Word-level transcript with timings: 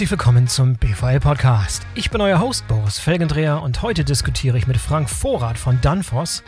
Herzlich 0.00 0.12
willkommen 0.12 0.48
zum 0.48 0.76
BVL 0.76 1.20
Podcast. 1.20 1.86
Ich 1.94 2.10
bin 2.10 2.22
euer 2.22 2.40
Host 2.40 2.66
Boris 2.66 2.98
Felgendreher 2.98 3.60
und 3.60 3.82
heute 3.82 4.02
diskutiere 4.02 4.56
ich 4.56 4.66
mit 4.66 4.78
Frank 4.78 5.10
Vorrat 5.10 5.58
von 5.58 5.78
Danfoss 5.82 6.42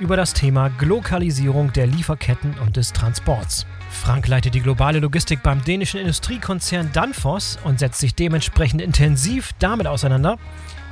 über 0.00 0.16
das 0.16 0.34
Thema 0.34 0.70
Glokalisierung 0.70 1.72
der 1.72 1.86
Lieferketten 1.86 2.58
und 2.58 2.76
des 2.76 2.92
Transports. 2.92 3.64
Frank 3.90 4.26
leitet 4.26 4.56
die 4.56 4.60
globale 4.60 4.98
Logistik 4.98 5.44
beim 5.44 5.62
dänischen 5.62 6.00
Industriekonzern 6.00 6.90
Danfoss 6.92 7.60
und 7.62 7.78
setzt 7.78 8.00
sich 8.00 8.16
dementsprechend 8.16 8.82
intensiv 8.82 9.52
damit 9.60 9.86
auseinander, 9.86 10.36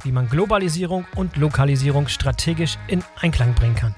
wie 0.05 0.13
man 0.13 0.29
Globalisierung 0.29 1.07
und 1.17 1.37
Lokalisierung 1.37 2.07
strategisch 2.07 2.79
in 2.87 3.03
Einklang 3.21 3.55
bringen 3.55 3.75
kann. 3.75 3.97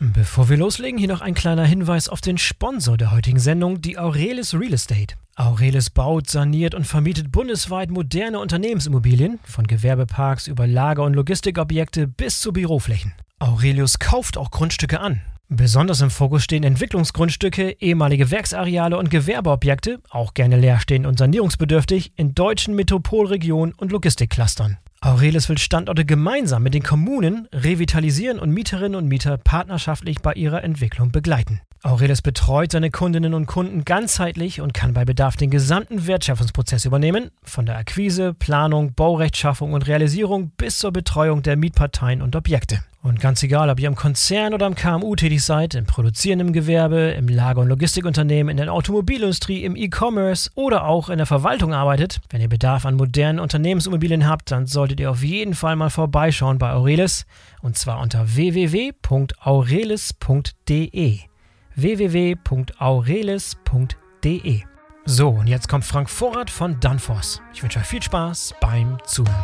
Bevor 0.00 0.48
wir 0.48 0.56
loslegen, 0.56 0.98
hier 0.98 1.08
noch 1.08 1.20
ein 1.20 1.34
kleiner 1.34 1.64
Hinweis 1.64 2.08
auf 2.08 2.20
den 2.20 2.36
Sponsor 2.36 2.96
der 2.96 3.12
heutigen 3.12 3.38
Sendung, 3.38 3.80
die 3.80 3.98
Aurelis 3.98 4.54
Real 4.54 4.72
Estate. 4.72 5.14
Aurelis 5.36 5.90
baut, 5.90 6.28
saniert 6.28 6.74
und 6.74 6.86
vermietet 6.86 7.32
bundesweit 7.32 7.90
moderne 7.90 8.38
Unternehmensimmobilien, 8.38 9.38
von 9.44 9.66
Gewerbeparks 9.66 10.46
über 10.46 10.66
Lager- 10.66 11.04
und 11.04 11.14
Logistikobjekte 11.14 12.06
bis 12.06 12.40
zu 12.40 12.52
Büroflächen. 12.52 13.14
Aurelius 13.38 13.98
kauft 13.98 14.36
auch 14.36 14.50
Grundstücke 14.50 15.00
an. 15.00 15.22
Besonders 15.48 16.00
im 16.00 16.10
Fokus 16.10 16.42
stehen 16.42 16.64
Entwicklungsgrundstücke, 16.64 17.76
ehemalige 17.80 18.30
Werksareale 18.30 18.96
und 18.96 19.10
Gewerbeobjekte, 19.10 20.00
auch 20.10 20.34
gerne 20.34 20.56
leerstehend 20.56 21.06
und 21.06 21.18
sanierungsbedürftig, 21.18 22.12
in 22.16 22.34
deutschen 22.34 22.74
Metropolregionen 22.74 23.74
und 23.74 23.92
Logistikclustern. 23.92 24.78
Aurelis 25.04 25.50
will 25.50 25.58
Standorte 25.58 26.06
gemeinsam 26.06 26.62
mit 26.62 26.72
den 26.72 26.82
Kommunen 26.82 27.46
revitalisieren 27.52 28.38
und 28.38 28.48
Mieterinnen 28.48 28.96
und 28.96 29.06
Mieter 29.06 29.36
partnerschaftlich 29.36 30.22
bei 30.22 30.32
ihrer 30.32 30.64
Entwicklung 30.64 31.12
begleiten. 31.12 31.60
Aurelis 31.84 32.22
betreut 32.22 32.72
seine 32.72 32.90
Kundinnen 32.90 33.34
und 33.34 33.44
Kunden 33.44 33.84
ganzheitlich 33.84 34.62
und 34.62 34.72
kann 34.72 34.94
bei 34.94 35.04
Bedarf 35.04 35.36
den 35.36 35.50
gesamten 35.50 36.06
Wertschöpfungsprozess 36.06 36.86
übernehmen, 36.86 37.30
von 37.42 37.66
der 37.66 37.76
Akquise, 37.76 38.32
Planung, 38.32 38.94
Baurechtschaffung 38.94 39.74
und 39.74 39.86
Realisierung 39.86 40.50
bis 40.56 40.78
zur 40.78 40.92
Betreuung 40.92 41.42
der 41.42 41.56
Mietparteien 41.56 42.22
und 42.22 42.36
Objekte. 42.36 42.82
Und 43.02 43.20
ganz 43.20 43.42
egal, 43.42 43.68
ob 43.68 43.78
ihr 43.78 43.88
im 43.88 43.96
Konzern 43.96 44.54
oder 44.54 44.66
im 44.66 44.74
KMU 44.74 45.14
tätig 45.14 45.44
seid, 45.44 45.74
im 45.74 45.84
produzierenden 45.84 46.54
Gewerbe, 46.54 47.14
im 47.18 47.28
Lager- 47.28 47.60
und 47.60 47.68
Logistikunternehmen, 47.68 48.50
in 48.50 48.56
der 48.56 48.72
Automobilindustrie, 48.72 49.62
im 49.62 49.76
E-Commerce 49.76 50.50
oder 50.54 50.86
auch 50.86 51.10
in 51.10 51.18
der 51.18 51.26
Verwaltung 51.26 51.74
arbeitet, 51.74 52.18
wenn 52.30 52.40
ihr 52.40 52.48
Bedarf 52.48 52.86
an 52.86 52.94
modernen 52.94 53.40
Unternehmensimmobilien 53.40 54.26
habt, 54.26 54.50
dann 54.52 54.64
solltet 54.64 55.00
ihr 55.00 55.10
auf 55.10 55.22
jeden 55.22 55.52
Fall 55.52 55.76
mal 55.76 55.90
vorbeischauen 55.90 56.56
bei 56.56 56.72
Aurelis 56.72 57.26
und 57.60 57.76
zwar 57.76 58.00
unter 58.00 58.34
www.aurelis.de 58.34 58.94
www.aurelis.de. 61.76 64.62
So, 65.06 65.28
und 65.28 65.46
jetzt 65.46 65.68
kommt 65.68 65.84
Frank 65.84 66.08
Vorrat 66.08 66.48
von 66.48 66.80
Danfoss. 66.80 67.42
Ich 67.52 67.62
wünsche 67.62 67.78
euch 67.78 67.86
viel 67.86 68.02
Spaß 68.02 68.54
beim 68.60 68.96
Zuhören. 69.06 69.34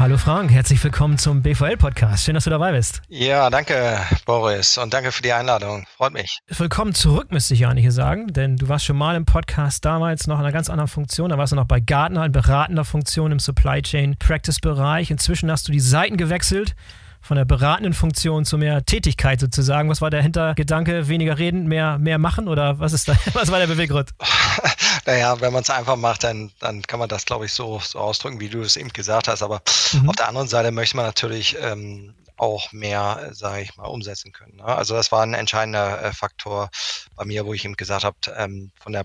Hallo 0.00 0.16
Frank, 0.16 0.50
herzlich 0.50 0.82
willkommen 0.82 1.18
zum 1.18 1.42
BVL-Podcast. 1.42 2.24
Schön, 2.24 2.34
dass 2.34 2.44
du 2.44 2.50
dabei 2.50 2.72
bist. 2.72 3.02
Ja, 3.08 3.50
danke 3.50 3.98
Boris 4.24 4.78
und 4.78 4.94
danke 4.94 5.12
für 5.12 5.20
die 5.20 5.30
Einladung. 5.30 5.84
Freut 5.94 6.14
mich. 6.14 6.38
Willkommen 6.48 6.94
zurück, 6.94 7.30
müsste 7.30 7.52
ich 7.52 7.60
ja 7.60 7.68
eigentlich 7.68 7.92
sagen, 7.92 8.28
denn 8.28 8.56
du 8.56 8.68
warst 8.68 8.86
schon 8.86 8.96
mal 8.96 9.14
im 9.14 9.26
Podcast 9.26 9.84
damals 9.84 10.26
noch 10.26 10.38
in 10.38 10.44
einer 10.44 10.52
ganz 10.52 10.70
anderen 10.70 10.88
Funktion. 10.88 11.28
Da 11.28 11.36
warst 11.36 11.52
du 11.52 11.56
noch 11.56 11.66
bei 11.66 11.80
Gartner 11.80 12.24
in 12.24 12.32
beratender 12.32 12.86
Funktion 12.86 13.30
im 13.30 13.38
Supply 13.38 13.82
Chain 13.82 14.16
Practice 14.18 14.58
Bereich. 14.58 15.10
Inzwischen 15.10 15.50
hast 15.50 15.68
du 15.68 15.72
die 15.72 15.80
Seiten 15.80 16.16
gewechselt 16.16 16.74
von 17.20 17.36
der 17.36 17.44
beratenden 17.44 17.92
Funktion 17.92 18.44
zu 18.44 18.58
mehr 18.58 18.84
Tätigkeit 18.84 19.40
sozusagen. 19.40 19.88
Was 19.88 20.00
war 20.00 20.10
der 20.10 20.22
Hintergedanke? 20.22 21.08
Weniger 21.08 21.38
reden, 21.38 21.66
mehr, 21.66 21.98
mehr 21.98 22.18
machen 22.18 22.48
oder 22.48 22.78
was 22.78 22.92
ist 22.92 23.08
da, 23.08 23.16
was 23.34 23.50
war 23.50 23.58
der 23.58 23.66
Beweggrund? 23.66 24.10
naja, 25.06 25.40
wenn 25.40 25.52
man 25.52 25.62
es 25.62 25.70
einfach 25.70 25.96
macht, 25.96 26.24
dann, 26.24 26.50
dann 26.60 26.82
kann 26.82 26.98
man 26.98 27.08
das, 27.08 27.26
glaube 27.26 27.46
ich, 27.46 27.52
so, 27.52 27.80
so 27.80 27.98
ausdrücken, 27.98 28.40
wie 28.40 28.48
du 28.48 28.60
es 28.62 28.76
eben 28.76 28.90
gesagt 28.90 29.28
hast. 29.28 29.42
Aber 29.42 29.62
mhm. 29.92 30.08
auf 30.08 30.16
der 30.16 30.28
anderen 30.28 30.48
Seite 30.48 30.70
möchte 30.70 30.96
man 30.96 31.06
natürlich 31.06 31.56
ähm, 31.60 32.14
auch 32.36 32.72
mehr, 32.72 33.30
sage 33.32 33.62
ich 33.62 33.76
mal, 33.76 33.84
umsetzen 33.84 34.32
können. 34.32 34.56
Ne? 34.56 34.64
Also 34.64 34.94
das 34.94 35.12
war 35.12 35.22
ein 35.22 35.34
entscheidender 35.34 36.02
äh, 36.02 36.12
Faktor 36.12 36.70
bei 37.14 37.24
mir, 37.24 37.44
wo 37.44 37.52
ich 37.52 37.64
ihm 37.64 37.76
gesagt 37.76 38.04
habe, 38.04 38.16
ähm, 38.36 38.70
von 38.80 38.92
der 38.92 39.04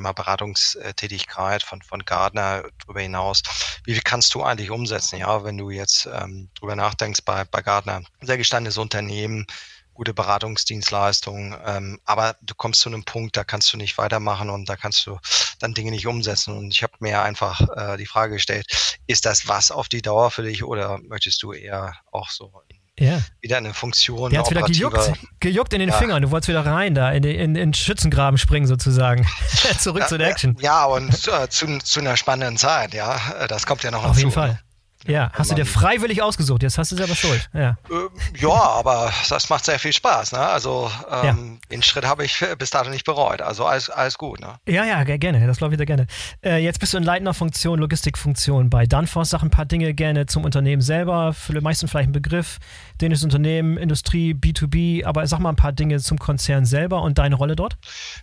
mal, 0.00 0.12
Beratungstätigkeit 0.12 1.62
von, 1.62 1.82
von 1.82 2.04
Gardner 2.04 2.64
darüber 2.78 3.00
hinaus. 3.00 3.42
Wie 3.84 3.92
viel 3.92 4.02
kannst 4.02 4.34
du 4.34 4.42
eigentlich 4.42 4.70
umsetzen, 4.70 5.18
ja, 5.18 5.44
wenn 5.44 5.58
du 5.58 5.70
jetzt 5.70 6.06
ähm, 6.06 6.48
drüber 6.54 6.76
nachdenkst 6.76 7.20
bei, 7.24 7.44
bei 7.44 7.62
Gardner? 7.62 8.02
Sehr 8.20 8.38
gestandenes 8.38 8.78
Unternehmen, 8.78 9.46
gute 9.94 10.14
Beratungsdienstleistungen, 10.14 11.56
ähm, 11.64 12.00
aber 12.04 12.36
du 12.42 12.54
kommst 12.54 12.82
zu 12.82 12.90
einem 12.90 13.04
Punkt, 13.04 13.36
da 13.36 13.44
kannst 13.44 13.72
du 13.72 13.76
nicht 13.76 13.96
weitermachen 13.98 14.50
und 14.50 14.68
da 14.68 14.76
kannst 14.76 15.06
du 15.06 15.18
dann 15.58 15.74
Dinge 15.74 15.90
nicht 15.90 16.06
umsetzen. 16.06 16.56
Und 16.56 16.72
ich 16.72 16.82
habe 16.82 16.92
mir 17.00 17.22
einfach 17.22 17.60
äh, 17.76 17.96
die 17.96 18.06
Frage 18.06 18.34
gestellt, 18.34 18.66
ist 19.06 19.24
das 19.24 19.48
was 19.48 19.70
auf 19.70 19.88
die 19.88 20.02
Dauer 20.02 20.30
für 20.30 20.42
dich 20.42 20.64
oder 20.64 20.98
möchtest 20.98 21.42
du 21.42 21.52
eher 21.52 21.94
auch 22.12 22.28
so 22.28 22.52
ja. 22.98 23.20
wieder 23.40 23.58
eine 23.58 23.74
Funktion. 23.74 24.30
Der 24.30 24.40
hat 24.40 24.50
wieder 24.50 24.62
gejuckt, 24.62 25.12
gejuckt 25.40 25.72
in 25.72 25.80
den 25.80 25.90
ja. 25.90 25.96
Fingern. 25.96 26.22
Du 26.22 26.30
wolltest 26.30 26.48
wieder 26.48 26.64
rein 26.64 26.94
da, 26.94 27.12
in, 27.12 27.24
in, 27.24 27.54
in 27.54 27.74
Schützengraben 27.74 28.38
springen 28.38 28.66
sozusagen. 28.66 29.26
Zurück 29.78 30.02
ja, 30.02 30.06
zu 30.06 30.18
der 30.18 30.28
Action. 30.28 30.56
Ja, 30.60 30.84
und 30.84 31.10
äh, 31.28 31.48
zu, 31.48 31.78
zu 31.78 32.00
einer 32.00 32.16
spannenden 32.16 32.56
Zeit, 32.56 32.94
ja. 32.94 33.46
Das 33.48 33.66
kommt 33.66 33.82
ja 33.82 33.90
noch 33.90 34.04
Auf 34.04 34.18
jeden 34.18 34.32
Fall. 34.32 34.60
Ja, 35.06 35.30
hast 35.32 35.50
du 35.50 35.54
dir 35.54 35.66
freiwillig 35.66 36.22
ausgesucht, 36.22 36.62
jetzt 36.62 36.78
hast 36.78 36.92
du 36.92 36.96
selber 36.96 37.14
schuld. 37.14 37.48
Ja, 37.52 37.76
äh, 37.90 38.38
ja 38.38 38.50
aber 38.50 39.12
das 39.28 39.48
macht 39.48 39.64
sehr 39.64 39.78
viel 39.78 39.92
Spaß. 39.92 40.32
Ne? 40.32 40.38
Also 40.38 40.90
ähm, 41.10 41.24
ja. 41.24 41.68
den 41.70 41.82
Schritt 41.82 42.04
habe 42.04 42.24
ich 42.24 42.44
bis 42.58 42.70
dato 42.70 42.90
nicht 42.90 43.04
bereut. 43.04 43.40
Also 43.40 43.64
alles, 43.64 43.90
alles 43.90 44.18
gut. 44.18 44.40
Ne? 44.40 44.58
Ja, 44.66 44.84
ja, 44.84 45.04
gerne. 45.04 45.46
Das 45.46 45.58
glaube 45.58 45.74
ich 45.74 45.78
dir 45.78 45.86
gerne. 45.86 46.06
Äh, 46.44 46.58
jetzt 46.58 46.80
bist 46.80 46.92
du 46.92 46.98
in 46.98 47.04
leitender 47.04 47.34
Funktion, 47.34 47.78
Logistikfunktion 47.78 48.70
bei 48.70 48.86
Danfoss. 48.86 49.30
Sag 49.30 49.42
ein 49.42 49.50
paar 49.50 49.66
Dinge 49.66 49.94
gerne 49.94 50.26
zum 50.26 50.44
Unternehmen 50.44 50.82
selber. 50.82 51.32
Für 51.32 51.52
die 51.52 51.60
meisten 51.60 51.88
vielleicht 51.88 52.08
ein 52.08 52.12
Begriff. 52.12 52.58
Dänisches 53.00 53.24
Unternehmen, 53.24 53.76
Industrie, 53.76 54.34
B2B. 54.34 55.04
Aber 55.04 55.26
sag 55.26 55.40
mal 55.40 55.50
ein 55.50 55.56
paar 55.56 55.72
Dinge 55.72 55.98
zum 56.00 56.18
Konzern 56.18 56.64
selber 56.64 57.02
und 57.02 57.18
deine 57.18 57.36
Rolle 57.36 57.56
dort. 57.56 57.76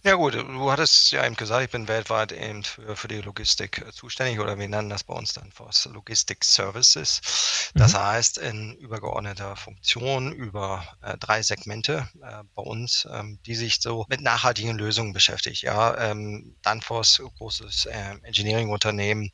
Ja 0.04 0.16
gut, 0.16 0.36
du 0.36 0.72
hattest 0.72 1.12
ja 1.12 1.26
eben 1.26 1.36
gesagt, 1.36 1.64
ich 1.64 1.72
bin 1.72 1.88
weltweit 1.88 2.32
eben 2.32 2.64
für, 2.64 2.96
für 2.96 3.08
die 3.08 3.22
Logistik 3.22 3.84
zuständig 3.92 4.40
oder 4.40 4.58
wir 4.58 4.68
nennen 4.68 4.90
das 4.90 5.04
bei 5.04 5.14
uns 5.14 5.34
Danfoss 5.34 5.90
Logistik 5.94 6.44
Service. 6.44 6.73
Services. 6.74 7.72
Das 7.76 7.94
mhm. 7.94 7.98
heißt, 7.98 8.38
in 8.40 8.74
übergeordneter 8.76 9.56
Funktion 9.56 10.32
über 10.32 10.86
äh, 11.02 11.18
drei 11.18 11.42
Segmente 11.42 12.08
äh, 12.22 12.44
bei 12.56 12.64
uns, 12.64 13.08
ähm, 13.12 13.40
die 13.46 13.56
sich 13.56 13.80
so 13.80 14.06
mit 14.10 14.22
nachhaltigen 14.22 14.78
Lösungen 14.78 15.14
beschäftigt. 15.14 15.62
Ja, 15.62 15.98
ähm, 15.98 16.56
Danfoss, 16.62 17.22
großes 17.38 17.86
äh, 17.86 18.16
Engineering-Unternehmen, 18.24 19.32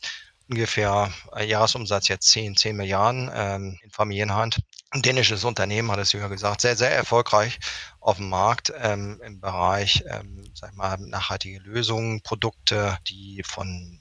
ungefähr 0.50 1.12
äh, 1.36 1.46
Jahresumsatz 1.46 2.08
jetzt 2.08 2.30
10, 2.30 2.58
10 2.58 2.76
Milliarden 2.76 3.32
ähm, 3.34 3.80
in 3.84 3.92
Familienhand. 3.92 4.60
Ein 4.92 5.04
dänisches 5.04 5.44
Unternehmen, 5.44 5.92
hat 5.92 6.00
es 6.00 6.12
ja 6.14 6.28
gesagt, 6.28 6.62
sehr, 6.62 6.76
sehr 6.76 6.92
erfolgreich 6.92 7.60
auf 8.00 8.18
dem 8.18 8.30
Markt 8.30 8.74
ähm, 8.76 9.22
im 9.24 9.40
Bereich, 9.40 10.04
ähm, 10.08 10.44
sag 10.56 10.76
mal, 10.76 10.98
nachhaltige 10.98 11.60
Lösungen, 11.60 12.22
Produkte, 12.22 12.98
die 13.08 13.44
von 13.46 14.00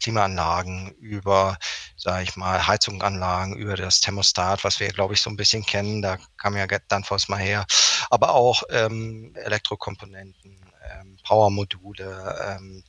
Klimaanlagen, 0.00 0.90
über, 0.98 1.58
sage 1.96 2.24
ich 2.24 2.36
mal, 2.36 2.66
Heizunganlagen, 2.66 3.56
über 3.56 3.76
das 3.76 4.00
Thermostat, 4.00 4.64
was 4.64 4.80
wir, 4.80 4.88
glaube 4.88 5.14
ich, 5.14 5.20
so 5.20 5.30
ein 5.30 5.36
bisschen 5.36 5.64
kennen. 5.64 6.02
Da 6.02 6.18
kam 6.36 6.56
ja 6.56 6.66
Danfoss 6.66 7.28
mal 7.28 7.38
her. 7.38 7.66
Aber 8.10 8.34
auch 8.34 8.62
ähm, 8.70 9.32
Elektrokomponenten, 9.36 10.60
ähm, 10.92 11.18
Powermodule, 11.24 12.38
ähm, 12.48 12.82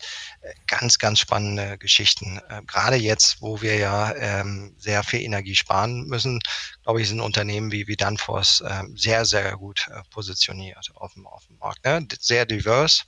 ganz, 0.67 0.97
ganz 0.97 1.19
spannende 1.19 1.77
Geschichten. 1.77 2.39
Äh, 2.49 2.61
Gerade 2.65 2.95
jetzt, 2.95 3.41
wo 3.41 3.61
wir 3.61 3.77
ja 3.77 4.13
ähm, 4.15 4.75
sehr 4.77 5.03
viel 5.03 5.21
Energie 5.21 5.55
sparen 5.55 6.05
müssen, 6.07 6.39
glaube 6.83 7.01
ich, 7.01 7.09
sind 7.09 7.19
Unternehmen 7.19 7.71
wie, 7.71 7.87
wie 7.87 7.95
Danfoss 7.95 8.63
ähm, 8.67 8.95
sehr, 8.97 9.25
sehr 9.25 9.57
gut 9.57 9.87
äh, 9.91 10.01
positioniert 10.09 10.91
auf 10.95 11.13
dem, 11.13 11.27
auf 11.27 11.45
dem 11.47 11.57
Markt. 11.57 11.85
Ne? 11.85 12.07
Sehr 12.19 12.45
divers 12.45 13.05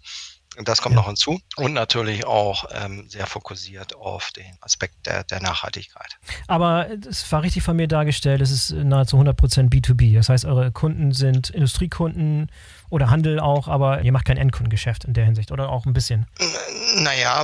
das 0.61 0.81
kommt 0.81 0.95
ja. 0.95 1.01
noch 1.01 1.07
hinzu. 1.07 1.39
Und 1.55 1.73
natürlich 1.73 2.25
auch 2.25 2.65
ähm, 2.71 3.09
sehr 3.09 3.27
fokussiert 3.27 3.95
auf 3.95 4.31
den 4.31 4.57
Aspekt 4.61 5.05
der, 5.05 5.23
der 5.23 5.41
Nachhaltigkeit. 5.41 6.17
Aber 6.47 6.87
es 7.09 7.29
war 7.31 7.43
richtig 7.43 7.63
von 7.63 7.75
mir 7.75 7.87
dargestellt, 7.87 8.41
es 8.41 8.51
ist 8.51 8.71
nahezu 8.71 9.17
100% 9.17 9.69
B2B. 9.69 10.15
Das 10.15 10.29
heißt, 10.29 10.45
eure 10.45 10.71
Kunden 10.71 11.11
sind 11.11 11.49
Industriekunden 11.49 12.51
oder 12.89 13.09
Handel 13.09 13.39
auch, 13.39 13.67
aber 13.67 14.01
ihr 14.01 14.11
macht 14.11 14.25
kein 14.25 14.37
Endkundengeschäft 14.37 15.05
in 15.05 15.13
der 15.13 15.25
Hinsicht 15.25 15.51
oder 15.51 15.69
auch 15.69 15.85
ein 15.85 15.93
bisschen? 15.93 16.27
Naja, 16.97 17.43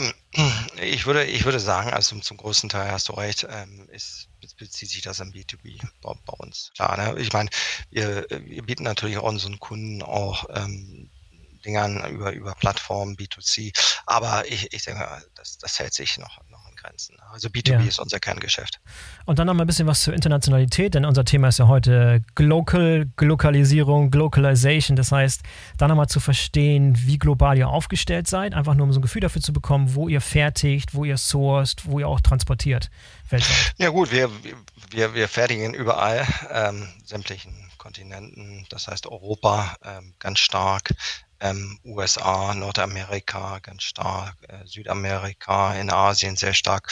ich 0.82 1.06
würde, 1.06 1.24
ich 1.24 1.46
würde 1.46 1.60
sagen, 1.60 1.92
also 1.92 2.18
zum, 2.20 2.38
großen 2.38 2.70
Teil 2.70 2.92
hast 2.92 3.10
du 3.10 3.14
recht, 3.14 3.48
ähm, 3.50 3.88
ist 3.92 4.30
bezieht 4.58 4.90
sich 4.90 5.02
das 5.02 5.22
am 5.22 5.30
B2B 5.30 5.82
bei, 6.02 6.14
bei 6.26 6.34
uns. 6.38 6.72
Klar, 6.76 6.98
ne? 6.98 7.20
Ich 7.20 7.34
meine, 7.34 7.50
wir, 7.90 8.26
wir 8.30 8.64
bieten 8.64 8.84
natürlich 8.84 9.18
auch 9.18 9.24
unseren 9.24 9.60
Kunden 9.60 10.02
auch 10.02 10.46
ähm, 10.54 11.10
Dingern 11.60 12.04
über, 12.12 12.32
über 12.32 12.54
Plattformen, 12.56 13.16
B2C. 13.16 13.74
Aber 14.06 14.46
ich, 14.48 14.74
ich 14.74 14.84
denke, 14.84 15.06
das, 15.36 15.58
das 15.58 15.80
hält 15.80 15.94
sich 15.94 16.18
noch, 16.18 16.40
noch 16.50 16.68
in 16.70 16.76
Grenzen. 16.76 17.18
Also 17.32 17.50
B2B 17.50 17.72
ja. 17.72 17.80
ist 17.82 18.00
unser 18.00 18.20
Kerngeschäft. 18.20 18.80
Und 19.26 19.40
dann 19.40 19.48
noch 19.48 19.54
mal 19.54 19.64
ein 19.64 19.68
bisschen 19.68 19.88
was 19.88 20.02
zur 20.02 20.14
Internationalität, 20.14 20.96
denn 20.96 21.06
unser 21.06 21.26
Thema 21.26 21.50
ist 21.50 21.60
ja 21.60 21.68
heute 21.68 22.22
Global, 22.36 23.08
Glokalisierung, 23.18 24.12
Globalization. 24.12 24.96
Das 24.96 25.12
heißt, 25.12 25.42
da 25.78 25.88
nochmal 25.88 26.08
zu 26.08 26.20
verstehen, 26.20 26.96
wie 26.98 27.18
global 27.18 27.58
ihr 27.58 27.70
aufgestellt 27.70 28.28
seid, 28.28 28.54
einfach 28.54 28.76
nur 28.76 28.86
um 28.86 28.94
so 28.94 29.00
ein 29.00 29.04
Gefühl 29.04 29.22
dafür 29.22 29.42
zu 29.42 29.54
bekommen, 29.54 29.96
wo 29.96 30.08
ihr 30.08 30.22
fertigt, 30.22 30.94
wo 30.94 31.06
ihr 31.06 31.18
sourced, 31.18 31.86
wo 31.86 32.00
ihr 32.00 32.08
auch 32.08 32.22
transportiert 32.22 32.90
weltweit. 33.30 33.74
Ja 33.78 33.90
gut, 33.90 34.12
wir, 34.12 34.30
wir, 34.90 35.14
wir 35.14 35.28
fertigen 35.28 35.74
überall 35.74 36.26
ähm, 36.52 36.88
sämtlichen 37.06 37.70
Kontinenten, 37.78 38.66
das 38.70 38.88
heißt 38.88 39.08
Europa 39.08 39.76
ähm, 39.84 40.14
ganz 40.20 40.40
stark, 40.40 40.94
ähm, 41.40 41.80
USA, 41.86 42.54
Nordamerika 42.54 43.60
ganz 43.60 43.84
stark, 43.84 44.36
äh, 44.48 44.66
Südamerika, 44.66 45.76
in 45.76 45.92
Asien 45.92 46.36
sehr 46.36 46.54
stark, 46.54 46.92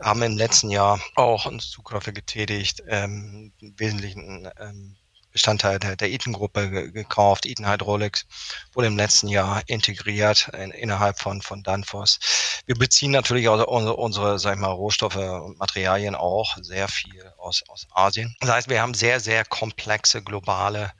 haben 0.00 0.22
im 0.22 0.36
letzten 0.36 0.70
Jahr 0.70 1.00
auch 1.16 1.46
uns 1.46 1.70
Zukäufe 1.70 2.12
getätigt, 2.12 2.82
ähm, 2.88 3.52
Wesentlichen 3.60 4.48
ähm, 4.58 4.96
Bestandteil 5.32 5.78
der, 5.78 5.96
der 5.96 6.10
Eaton-Gruppe 6.10 6.70
ge 6.70 6.90
gekauft. 6.92 7.46
Eaton 7.46 7.66
Hydraulics 7.66 8.26
wurde 8.74 8.88
im 8.88 8.96
letzten 8.96 9.28
Jahr 9.28 9.62
integriert 9.66 10.48
in, 10.48 10.70
innerhalb 10.70 11.18
von, 11.18 11.40
von 11.42 11.62
Danfoss. 11.62 12.18
Wir 12.66 12.76
beziehen 12.76 13.10
natürlich 13.10 13.48
auch 13.48 13.66
unsere, 13.66 13.96
unsere 13.96 14.38
sag 14.38 14.54
ich 14.54 14.60
mal, 14.60 14.68
Rohstoffe 14.68 15.16
und 15.16 15.58
Materialien 15.58 16.14
auch 16.14 16.56
sehr 16.60 16.86
viel 16.88 17.32
aus, 17.38 17.62
aus 17.68 17.86
Asien. 17.92 18.36
Das 18.40 18.50
heißt, 18.50 18.68
wir 18.68 18.80
haben 18.82 18.94
sehr, 18.94 19.20
sehr 19.20 19.44
komplexe 19.44 20.22
globale 20.22 20.92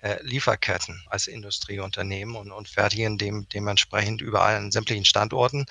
äh, 0.00 0.16
Lieferketten 0.22 1.02
als 1.06 1.26
Industrieunternehmen 1.26 2.36
und, 2.36 2.50
und 2.52 2.68
fertigen 2.68 3.18
dem, 3.18 3.48
dementsprechend 3.48 4.20
überall 4.20 4.56
an 4.56 4.72
sämtlichen 4.72 5.04
Standorten, 5.04 5.66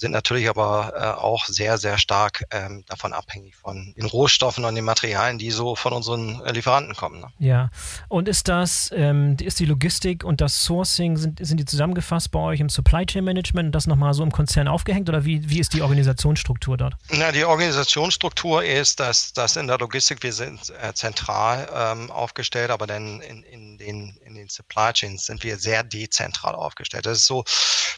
sind 0.00 0.12
natürlich 0.12 0.48
aber 0.48 0.94
äh, 0.96 1.20
auch 1.20 1.44
sehr, 1.44 1.76
sehr 1.76 1.98
stark 1.98 2.44
ähm, 2.50 2.84
davon 2.88 3.12
abhängig 3.12 3.54
von 3.54 3.92
den 3.94 4.06
Rohstoffen 4.06 4.64
und 4.64 4.74
den 4.74 4.84
Materialien, 4.84 5.38
die 5.38 5.50
so 5.50 5.76
von 5.76 5.92
unseren 5.92 6.40
äh, 6.40 6.52
Lieferanten 6.52 6.96
kommen. 6.96 7.20
Ne? 7.20 7.26
Ja, 7.38 7.70
und 8.08 8.26
ist 8.26 8.48
das, 8.48 8.90
ähm, 8.94 9.36
ist 9.38 9.60
die 9.60 9.66
Logistik 9.66 10.24
und 10.24 10.40
das 10.40 10.64
Sourcing, 10.64 11.18
sind, 11.18 11.44
sind 11.44 11.58
die 11.58 11.66
zusammengefasst 11.66 12.30
bei 12.30 12.38
euch 12.38 12.60
im 12.60 12.70
Supply 12.70 13.04
Chain 13.04 13.24
Management 13.24 13.66
und 13.66 13.72
das 13.72 13.86
nochmal 13.86 14.14
so 14.14 14.22
im 14.22 14.32
Konzern 14.32 14.68
aufgehängt 14.68 15.10
oder 15.10 15.26
wie, 15.26 15.50
wie 15.50 15.60
ist 15.60 15.74
die 15.74 15.82
Organisationsstruktur 15.82 16.78
dort? 16.78 16.94
Na, 17.10 17.30
die 17.30 17.44
Organisationsstruktur 17.44 18.64
ist, 18.64 19.00
dass, 19.00 19.34
dass 19.34 19.56
in 19.56 19.66
der 19.66 19.76
Logistik 19.76 20.22
wir 20.22 20.32
sind 20.32 20.72
äh, 20.80 20.94
zentral 20.94 21.68
ähm, 21.74 22.10
aufgestellt, 22.10 22.70
aber 22.70 22.86
dann 22.86 23.20
in, 23.20 23.42
in, 23.42 23.76
den, 23.76 24.16
in 24.24 24.34
den 24.34 24.48
Supply 24.48 24.94
Chains 24.94 25.26
sind 25.26 25.44
wir 25.44 25.58
sehr 25.58 25.82
dezentral 25.84 26.54
aufgestellt. 26.54 27.04
Das 27.04 27.18
ist 27.18 27.26
so 27.26 27.44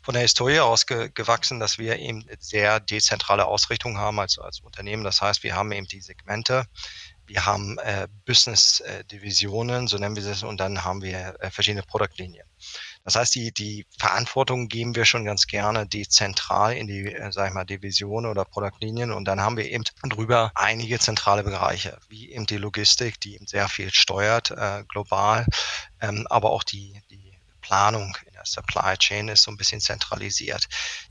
von 0.02 0.14
der 0.14 0.22
Historie 0.22 0.58
aus 0.58 0.86
ge 0.86 1.10
gewachsen, 1.14 1.60
dass 1.60 1.78
wir 1.78 1.91
eben 1.98 2.24
sehr 2.38 2.80
dezentrale 2.80 3.46
Ausrichtung 3.46 3.98
haben 3.98 4.20
als, 4.20 4.38
als 4.38 4.60
Unternehmen. 4.60 5.04
Das 5.04 5.20
heißt, 5.20 5.42
wir 5.42 5.54
haben 5.54 5.72
eben 5.72 5.86
die 5.86 6.00
Segmente, 6.00 6.66
wir 7.26 7.46
haben 7.46 7.78
äh, 7.78 8.08
Business-Divisionen, 8.26 9.86
so 9.88 9.96
nennen 9.96 10.16
wir 10.16 10.26
es, 10.26 10.42
und 10.42 10.58
dann 10.58 10.84
haben 10.84 11.02
wir 11.02 11.36
äh, 11.40 11.50
verschiedene 11.50 11.82
Produktlinien. 11.82 12.46
Das 13.04 13.16
heißt, 13.16 13.34
die, 13.34 13.52
die 13.52 13.86
Verantwortung 13.98 14.68
geben 14.68 14.94
wir 14.94 15.04
schon 15.04 15.24
ganz 15.24 15.46
gerne 15.46 15.86
dezentral 15.86 16.74
in 16.74 16.86
die, 16.86 17.06
äh, 17.06 17.32
sag 17.32 17.48
ich 17.48 17.54
mal, 17.54 17.64
Divisionen 17.64 18.30
oder 18.30 18.44
Produktlinien 18.44 19.12
und 19.12 19.24
dann 19.24 19.40
haben 19.40 19.56
wir 19.56 19.70
eben 19.70 19.84
drüber 20.08 20.52
einige 20.54 20.98
zentrale 20.98 21.42
Bereiche, 21.42 21.98
wie 22.08 22.32
eben 22.32 22.46
die 22.46 22.58
Logistik, 22.58 23.20
die 23.20 23.36
eben 23.36 23.46
sehr 23.46 23.68
viel 23.68 23.92
steuert, 23.92 24.50
äh, 24.50 24.84
global, 24.88 25.46
ähm, 26.00 26.26
aber 26.28 26.50
auch 26.50 26.64
die, 26.64 27.00
die 27.10 27.32
Planung 27.60 28.16
Supply 28.44 28.96
Chain 28.96 29.28
ist 29.28 29.42
so 29.42 29.50
ein 29.50 29.56
bisschen 29.56 29.80
zentralisiert. 29.80 30.66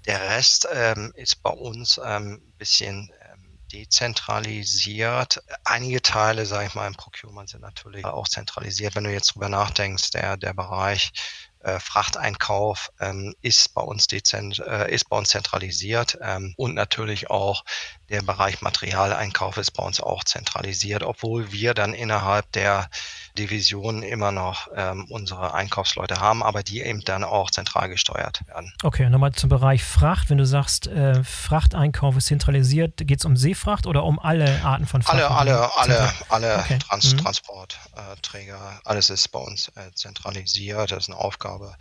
Der 0.06 0.22
Rest 0.22 0.68
ähm, 0.72 1.12
ist 1.16 1.42
bei 1.42 1.52
uns 1.52 2.00
ähm, 2.04 2.34
ein 2.34 2.54
bisschen 2.58 3.12
ähm, 3.32 3.60
dezentralisiert. 3.72 5.42
Einige 5.64 6.02
Teile, 6.02 6.46
sage 6.46 6.68
ich 6.68 6.76
mal, 6.76 6.88
im 6.88 6.96
Procurement 6.96 7.50
sind 7.50 7.62
natürlich 7.62 8.06
auch 8.06 8.28
zentralisiert. 8.28 8.96
Wenn 8.96 9.06
du 9.06 9.12
jetzt 9.12 9.34
drüber 9.34 9.50
nachdenkst, 9.50 10.12
der, 10.12 10.38
der 10.38 10.54
Bereich 10.54 11.12
äh, 11.60 11.80
Frachteinkauf 11.80 12.92
ähm, 13.00 13.36
ist 13.42 13.74
bei 13.74 13.82
uns 13.82 14.08
dezent, 14.08 14.60
äh, 14.60 14.94
ist 14.94 15.10
bei 15.10 15.18
uns 15.18 15.30
zentralisiert 15.30 16.18
ähm, 16.22 16.54
und 16.58 16.74
natürlich 16.74 17.30
auch 17.30 17.64
der 18.12 18.22
Bereich 18.22 18.62
Materialeinkauf 18.62 19.58
ist 19.58 19.72
bei 19.72 19.84
uns 19.84 20.00
auch 20.00 20.24
zentralisiert, 20.24 21.04
obwohl 21.04 21.52
wir 21.52 21.74
dann 21.74 21.94
innerhalb 21.94 22.52
der 22.52 22.90
Divisionen 23.38 24.04
immer 24.04 24.32
noch 24.32 24.68
ähm, 24.76 25.06
unsere 25.10 25.54
Einkaufsleute 25.54 26.20
haben, 26.20 26.44
aber 26.44 26.64
die 26.64 26.82
eben 26.82 27.02
dann 27.02 27.24
auch 27.24 27.50
zentral 27.50 27.90
gesteuert 27.90 28.46
werden. 28.48 28.74
Okay, 28.84 29.10
nochmal 29.10 29.32
zum 29.32 29.50
Bereich 29.50 29.84
Fracht. 29.84 30.30
Wenn 30.30 30.38
du 30.38 30.46
sagst, 30.46 30.88
äh, 30.88 31.24
Frachteinkauf 31.24 32.18
ist 32.18 32.26
zentralisiert, 32.26 32.98
geht 32.98 33.20
es 33.20 33.26
um 33.26 33.38
Seefracht 33.38 33.88
oder 33.88 34.04
um 34.04 34.20
alle 34.20 34.62
Arten 34.64 34.86
von 34.86 35.02
Fracht? 35.02 35.16
Alle, 35.16 35.32
alle, 35.32 35.78
alle, 35.78 36.14
alle 36.30 36.58
okay. 36.60 36.80
Trans 36.80 37.14
mhm. 37.14 37.20
Transportträger, 37.20 38.82
alles 38.84 39.10
ist 39.10 39.30
bei 39.30 39.40
uns 39.40 39.70
äh, 39.70 39.92
zentralisiert. 39.94 40.92
Das 40.92 41.04
ist 41.04 41.10
eine 41.10 41.18
Aufgabe, 41.18 41.76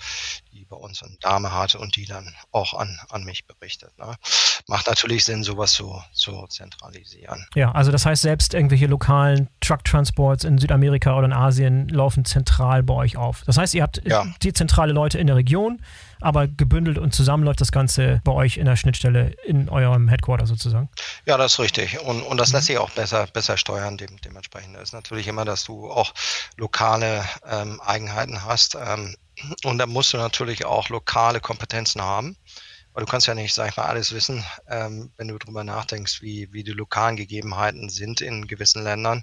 die 0.53 0.65
bei 0.65 0.77
uns 0.77 1.03
eine 1.03 1.17
Dame 1.21 1.53
hat 1.53 1.75
und 1.75 1.97
die 1.97 2.07
dann 2.07 2.35
auch 2.53 2.75
an, 2.75 3.01
an 3.09 3.25
mich 3.25 3.47
berichtet. 3.47 3.99
Ne? 3.99 4.15
Macht 4.69 4.87
natürlich 4.87 5.25
Sinn, 5.25 5.43
sowas 5.43 5.73
zu, 5.73 6.01
zu 6.21 6.47
zentralisieren. 6.49 7.47
Ja, 7.55 7.73
also 7.73 7.91
das 7.91 8.07
heißt, 8.07 8.23
selbst 8.23 8.55
irgendwelche 8.55 8.87
lokalen 8.87 9.49
Truck-Transports 9.61 10.45
in 10.45 10.59
Südamerika 10.59 11.17
oder 11.17 11.27
in 11.27 11.33
Asien 11.33 11.89
laufen 11.89 12.25
zentral 12.25 12.83
bei 12.83 12.95
euch 12.95 13.17
auf. 13.17 13.43
Das 13.47 13.57
heißt, 13.57 13.75
ihr 13.75 13.83
habt 13.83 14.03
ja. 14.05 14.25
zentrale 14.55 14.93
Leute 14.93 15.19
in 15.19 15.27
der 15.27 15.37
Region, 15.37 15.83
aber 16.21 16.47
gebündelt 16.47 16.99
und 16.99 17.15
zusammen 17.15 17.45
läuft 17.45 17.61
das 17.61 17.73
Ganze 17.73 18.21
bei 18.25 18.33
euch 18.33 18.59
in 18.59 18.67
der 18.67 18.77
Schnittstelle 18.77 19.31
in 19.45 19.69
eurem 19.69 20.09
Headquarter 20.09 20.47
sozusagen. 20.47 20.91
Ja, 21.25 21.37
das 21.39 21.55
ist 21.55 21.59
richtig. 21.59 22.01
Und, 22.01 22.23
und 22.23 22.37
das 22.37 22.51
mhm. 22.51 22.57
lässt 22.57 22.67
sich 22.67 22.79
auch 22.79 22.91
besser, 22.91 23.27
besser 23.27 23.57
steuern 23.57 23.97
dem, 23.97 24.21
dementsprechend. 24.21 24.77
Ist 24.77 24.93
natürlich 24.93 25.27
immer, 25.27 25.45
dass 25.45 25.65
du 25.65 25.91
auch 25.91 26.13
lokale 26.57 27.25
ähm, 27.51 27.81
Eigenheiten 27.81 28.45
hast. 28.45 28.77
Ähm, 28.77 29.17
und 29.65 29.79
da 29.79 29.87
musst 29.87 30.13
du 30.13 30.19
natürlich 30.19 30.67
auch 30.67 30.91
lokale 30.91 31.41
Kompetenzen 31.41 32.03
haben. 32.03 32.37
Weil 32.93 33.05
du 33.05 33.11
kannst 33.11 33.27
ja 33.29 33.35
nicht, 33.35 33.55
sag 33.55 33.71
ich 33.71 33.77
mal, 33.77 33.85
alles 33.85 34.13
wissen, 34.13 34.45
ähm, 34.69 35.13
wenn 35.17 35.29
du 35.29 35.39
drüber 35.39 35.63
nachdenkst, 35.63 36.23
wie, 36.23 36.53
wie 36.53 36.65
die 36.65 36.73
lokalen 36.73 37.17
Gegebenheiten 37.17 37.89
sind 37.89 38.21
in 38.21 38.47
gewissen 38.49 38.83
Ländern. 38.83 39.23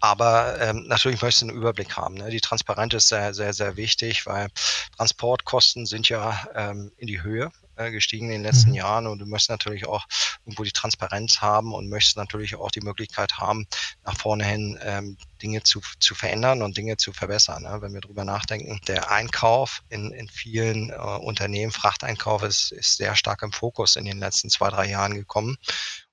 Aber 0.00 0.60
ähm, 0.60 0.86
natürlich 0.86 1.20
möchtest 1.20 1.42
du 1.42 1.48
einen 1.48 1.56
Überblick 1.58 1.96
haben. 1.96 2.14
Ne? 2.14 2.30
Die 2.30 2.40
Transparenz 2.40 2.94
ist 2.94 3.08
sehr, 3.08 3.34
sehr, 3.34 3.52
sehr 3.52 3.76
wichtig, 3.76 4.26
weil 4.26 4.48
Transportkosten 4.96 5.84
sind 5.86 6.08
ja 6.08 6.46
ähm, 6.54 6.92
in 6.96 7.06
die 7.06 7.22
Höhe 7.22 7.52
gestiegen 7.90 8.26
in 8.26 8.32
den 8.32 8.42
letzten 8.42 8.70
mhm. 8.70 8.76
Jahren 8.76 9.06
und 9.06 9.18
du 9.18 9.26
möchtest 9.26 9.50
natürlich 9.50 9.86
auch 9.86 10.06
irgendwo 10.44 10.64
die 10.64 10.72
Transparenz 10.72 11.40
haben 11.40 11.74
und 11.74 11.88
möchtest 11.88 12.16
natürlich 12.16 12.56
auch 12.56 12.70
die 12.70 12.80
Möglichkeit 12.80 13.38
haben, 13.38 13.66
nach 14.04 14.16
vorne 14.16 14.44
hin 14.44 14.78
ähm, 14.82 15.16
Dinge 15.42 15.62
zu, 15.62 15.80
zu 15.98 16.14
verändern 16.14 16.62
und 16.62 16.76
Dinge 16.76 16.96
zu 16.96 17.12
verbessern. 17.12 17.64
Ne? 17.64 17.78
Wenn 17.80 17.92
wir 17.92 18.00
drüber 18.00 18.24
nachdenken, 18.24 18.80
der 18.86 19.10
Einkauf 19.10 19.82
in, 19.88 20.12
in 20.12 20.28
vielen 20.28 20.90
äh, 20.90 20.94
Unternehmen, 20.94 21.72
Frachteinkauf 21.72 22.42
ist, 22.42 22.72
ist 22.72 22.96
sehr 22.96 23.16
stark 23.16 23.42
im 23.42 23.52
Fokus 23.52 23.96
in 23.96 24.04
den 24.04 24.18
letzten 24.18 24.50
zwei, 24.50 24.70
drei 24.70 24.86
Jahren 24.86 25.14
gekommen. 25.14 25.56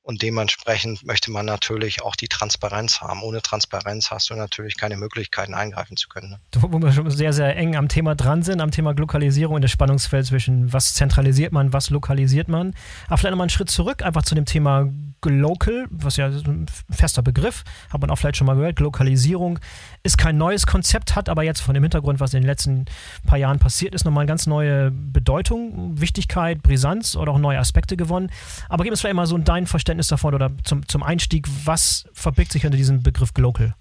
Und 0.09 0.23
dementsprechend 0.23 1.05
möchte 1.05 1.29
man 1.29 1.45
natürlich 1.45 2.01
auch 2.01 2.15
die 2.15 2.27
Transparenz 2.27 2.99
haben. 2.99 3.21
Ohne 3.21 3.43
Transparenz 3.43 4.09
hast 4.09 4.31
du 4.31 4.33
natürlich 4.33 4.75
keine 4.75 4.97
Möglichkeiten, 4.97 5.53
eingreifen 5.53 5.97
zu 5.97 6.09
können. 6.09 6.31
Ne? 6.31 6.39
Wo 6.55 6.81
wir 6.81 6.91
schon 6.91 7.11
sehr, 7.11 7.31
sehr 7.31 7.55
eng 7.55 7.75
am 7.75 7.89
Thema 7.89 8.15
dran 8.15 8.41
sind, 8.41 8.59
am 8.59 8.71
Thema 8.71 8.93
Lokalisierung 8.93 9.57
in 9.57 9.61
das 9.61 9.69
Spannungsfeld 9.69 10.25
zwischen 10.25 10.73
was 10.73 10.95
zentralisiert 10.95 11.51
man, 11.51 11.73
was 11.73 11.91
lokalisiert 11.91 12.47
man. 12.47 12.73
Aber 13.05 13.19
vielleicht 13.19 13.33
nochmal 13.33 13.43
einen 13.43 13.49
Schritt 13.51 13.69
zurück, 13.69 14.01
einfach 14.01 14.23
zu 14.23 14.33
dem 14.33 14.45
Thema 14.45 14.89
Local, 15.25 15.85
was 15.91 16.15
ja 16.15 16.27
ein 16.27 16.65
fester 16.89 17.21
Begriff, 17.21 17.63
hat 17.91 18.01
man 18.01 18.09
auch 18.09 18.15
vielleicht 18.15 18.37
schon 18.37 18.47
mal 18.47 18.55
gehört. 18.55 18.79
Lokalisierung 18.79 19.59
ist 20.01 20.17
kein 20.17 20.37
neues 20.37 20.65
Konzept, 20.65 21.15
hat 21.15 21.27
aber 21.29 21.43
jetzt 21.43 21.59
von 21.59 21.73
dem 21.73 21.83
Hintergrund, 21.83 22.19
was 22.19 22.33
in 22.33 22.41
den 22.41 22.47
letzten 22.47 22.85
paar 23.27 23.37
Jahren 23.37 23.59
passiert 23.59 23.93
ist, 23.93 24.05
nochmal 24.05 24.21
eine 24.21 24.29
ganz 24.29 24.47
neue 24.47 24.91
Bedeutung, 24.91 25.99
Wichtigkeit, 25.99 26.63
Brisanz 26.63 27.15
oder 27.15 27.33
auch 27.33 27.37
neue 27.37 27.59
Aspekte 27.59 27.97
gewonnen. 27.97 28.31
Aber 28.69 28.83
gib 28.83 28.91
uns 28.91 29.01
vielleicht 29.01 29.15
mal 29.15 29.25
so 29.25 29.37
dein 29.37 29.67
Verständnis 29.67 29.98
davon 30.07 30.33
oder 30.33 30.51
zum, 30.63 30.87
zum 30.87 31.03
Einstieg, 31.03 31.47
was 31.65 32.05
verbirgt 32.13 32.51
sich 32.51 32.61
hinter 32.61 32.77
diesem 32.77 33.03
Begriff 33.03 33.33
Global? 33.33 33.75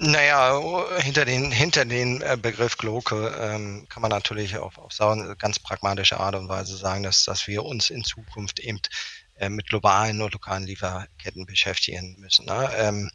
Naja, 0.00 0.60
hinter 0.98 1.24
den, 1.24 1.50
hinter 1.50 1.84
den 1.84 2.22
äh, 2.22 2.38
Begriff 2.40 2.76
Gloke 2.78 3.34
ähm, 3.38 3.86
kann 3.88 4.00
man 4.00 4.10
natürlich 4.10 4.56
auf, 4.56 4.78
auf 4.78 4.96
ganz 5.38 5.58
pragmatische 5.58 6.18
Art 6.18 6.34
und 6.36 6.48
Weise 6.48 6.76
sagen, 6.76 7.02
dass, 7.02 7.24
dass 7.24 7.46
wir 7.46 7.64
uns 7.64 7.90
in 7.90 8.04
Zukunft 8.04 8.60
eben 8.60 8.80
äh, 9.36 9.48
mit 9.48 9.68
globalen 9.68 10.22
und 10.22 10.32
lokalen 10.32 10.64
Lieferketten 10.64 11.44
beschäftigen 11.44 12.16
müssen. 12.18 12.46
Ne? 12.46 12.70
Ähm, 12.76 13.10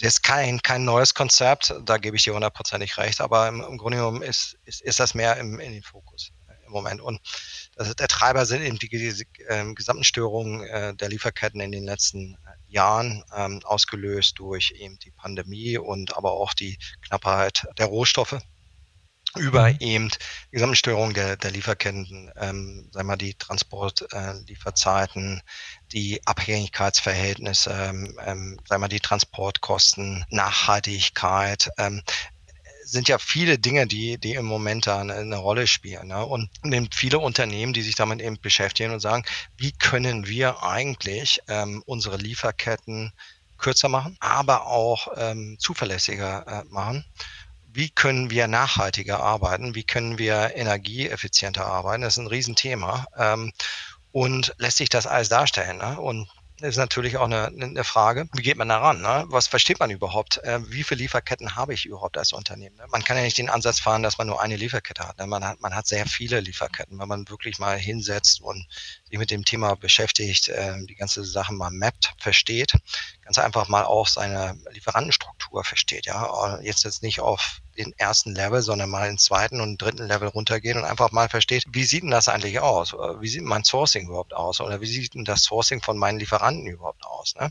ist 0.00 0.22
kein, 0.22 0.60
kein 0.62 0.84
neues 0.84 1.14
Konzept, 1.14 1.74
da 1.84 1.98
gebe 1.98 2.16
ich 2.16 2.24
dir 2.24 2.34
hundertprozentig 2.34 2.96
recht, 2.96 3.20
aber 3.20 3.46
im, 3.48 3.60
im 3.60 3.78
Grunde 3.78 3.98
genommen 3.98 4.22
ist, 4.22 4.58
ist, 4.64 4.80
ist 4.80 4.98
das 4.98 5.14
mehr 5.14 5.36
im, 5.36 5.60
in 5.60 5.72
den 5.72 5.82
Fokus 5.82 6.31
im 6.72 6.74
Moment. 6.74 7.00
Und 7.00 7.20
das, 7.76 7.94
der 7.94 8.08
Treiber 8.08 8.46
sind 8.46 8.62
eben 8.62 8.78
die, 8.78 8.88
die 8.88 9.26
äh, 9.46 9.74
gesamten 9.74 10.04
Störungen 10.04 10.64
äh, 10.64 10.94
der 10.94 11.08
Lieferketten 11.08 11.60
in 11.60 11.72
den 11.72 11.84
letzten 11.84 12.34
äh, 12.34 12.36
Jahren, 12.68 13.22
ähm, 13.36 13.60
ausgelöst 13.64 14.38
durch 14.38 14.72
eben 14.76 14.98
die 14.98 15.10
Pandemie 15.10 15.78
und 15.78 16.16
aber 16.16 16.32
auch 16.32 16.54
die 16.54 16.78
Knappheit 17.02 17.66
der 17.78 17.86
Rohstoffe 17.86 18.38
über 19.36 19.70
mhm. 19.70 19.76
eben 19.80 20.08
die 20.08 20.52
Gesamtstörung 20.52 21.14
der, 21.14 21.36
der 21.36 21.52
Lieferketten, 21.52 22.30
ähm, 22.36 22.88
sagen 22.92 23.08
wir 23.08 23.16
die 23.16 23.34
Transportlieferzeiten, 23.34 25.38
äh, 25.38 25.40
die 25.92 26.20
Abhängigkeitsverhältnisse, 26.26 27.72
ähm, 27.72 28.18
ähm, 28.24 28.60
sagen 28.68 28.82
wir 28.82 28.88
die 28.88 29.00
Transportkosten, 29.00 30.24
Nachhaltigkeit, 30.30 31.70
ähm, 31.78 32.02
sind 32.84 33.08
ja 33.08 33.18
viele 33.18 33.58
Dinge, 33.58 33.86
die, 33.86 34.18
die 34.18 34.34
im 34.34 34.46
Moment 34.46 34.86
da 34.86 35.00
eine, 35.00 35.14
eine 35.14 35.36
Rolle 35.36 35.66
spielen. 35.66 36.08
Ne? 36.08 36.24
Und 36.24 36.50
nimmt 36.62 36.94
viele 36.94 37.18
Unternehmen, 37.18 37.72
die 37.72 37.82
sich 37.82 37.94
damit 37.94 38.20
eben 38.20 38.40
beschäftigen 38.40 38.92
und 38.92 39.00
sagen, 39.00 39.24
wie 39.56 39.72
können 39.72 40.26
wir 40.26 40.62
eigentlich 40.62 41.40
ähm, 41.48 41.82
unsere 41.86 42.16
Lieferketten 42.16 43.12
kürzer 43.58 43.88
machen, 43.88 44.16
aber 44.20 44.66
auch 44.66 45.08
ähm, 45.16 45.56
zuverlässiger 45.58 46.46
äh, 46.46 46.64
machen 46.72 47.04
wie 47.74 47.88
können 47.88 48.30
wir 48.30 48.48
nachhaltiger 48.48 49.20
arbeiten, 49.20 49.74
wie 49.74 49.84
können 49.84 50.18
wir 50.18 50.54
energieeffizienter 50.54 51.64
arbeiten. 51.64 52.02
Das 52.02 52.14
ist 52.14 52.18
ein 52.18 52.26
Riesenthema. 52.26 53.06
Ähm, 53.16 53.52
und 54.12 54.54
lässt 54.58 54.76
sich 54.76 54.90
das 54.90 55.06
alles 55.06 55.30
darstellen. 55.30 55.78
Ne? 55.78 55.98
Und 55.98 56.28
ist 56.62 56.76
natürlich 56.76 57.16
auch 57.16 57.24
eine, 57.24 57.46
eine 57.46 57.84
Frage, 57.84 58.28
wie 58.34 58.42
geht 58.42 58.56
man 58.56 58.68
daran? 58.68 59.00
Ne? 59.00 59.24
Was 59.28 59.46
versteht 59.46 59.80
man 59.80 59.90
überhaupt? 59.90 60.38
Äh, 60.38 60.60
wie 60.70 60.82
viele 60.82 61.02
Lieferketten 61.02 61.56
habe 61.56 61.74
ich 61.74 61.86
überhaupt 61.86 62.16
als 62.18 62.32
Unternehmen? 62.32 62.76
Ne? 62.76 62.84
Man 62.90 63.02
kann 63.04 63.16
ja 63.16 63.22
nicht 63.22 63.38
den 63.38 63.50
Ansatz 63.50 63.80
fahren, 63.80 64.02
dass 64.02 64.18
man 64.18 64.26
nur 64.26 64.40
eine 64.40 64.56
Lieferkette 64.56 65.06
hat. 65.06 65.18
Ne? 65.18 65.26
Man 65.26 65.44
hat. 65.44 65.60
Man 65.60 65.74
hat 65.74 65.86
sehr 65.86 66.06
viele 66.06 66.40
Lieferketten. 66.40 66.98
Wenn 66.98 67.08
man 67.08 67.28
wirklich 67.28 67.58
mal 67.58 67.78
hinsetzt 67.78 68.40
und 68.40 68.66
sich 69.08 69.18
mit 69.18 69.30
dem 69.30 69.44
Thema 69.44 69.74
beschäftigt, 69.76 70.48
äh, 70.48 70.74
die 70.86 70.94
ganze 70.94 71.24
Sache 71.24 71.52
mal 71.52 71.70
mappt, 71.70 72.14
versteht, 72.18 72.74
ganz 73.22 73.38
einfach 73.38 73.68
mal 73.68 73.84
auch 73.84 74.08
seine 74.08 74.58
Lieferantenstruktur 74.70 75.31
versteht. 75.62 76.06
Ja, 76.06 76.58
jetzt 76.62 76.84
jetzt 76.84 77.02
nicht 77.02 77.20
auf 77.20 77.60
den 77.76 77.92
ersten 77.98 78.34
Level, 78.34 78.60
sondern 78.62 78.90
mal 78.90 79.08
ins 79.08 79.24
zweiten 79.24 79.60
und 79.60 79.80
dritten 79.80 80.06
Level 80.06 80.28
runtergehen 80.28 80.78
und 80.78 80.84
einfach 80.84 81.10
mal 81.12 81.28
versteht, 81.28 81.64
wie 81.70 81.84
sieht 81.84 82.02
denn 82.02 82.10
das 82.10 82.28
eigentlich 82.28 82.60
aus? 82.60 82.92
Wie 82.92 83.28
sieht 83.28 83.42
mein 83.42 83.64
Sourcing 83.64 84.08
überhaupt 84.08 84.34
aus? 84.34 84.60
Oder 84.60 84.80
wie 84.80 84.86
sieht 84.86 85.14
denn 85.14 85.24
das 85.24 85.44
Sourcing 85.44 85.82
von 85.82 85.96
meinen 85.96 86.18
Lieferanten 86.18 86.66
überhaupt 86.66 87.04
aus? 87.04 87.34
Ne? 87.36 87.50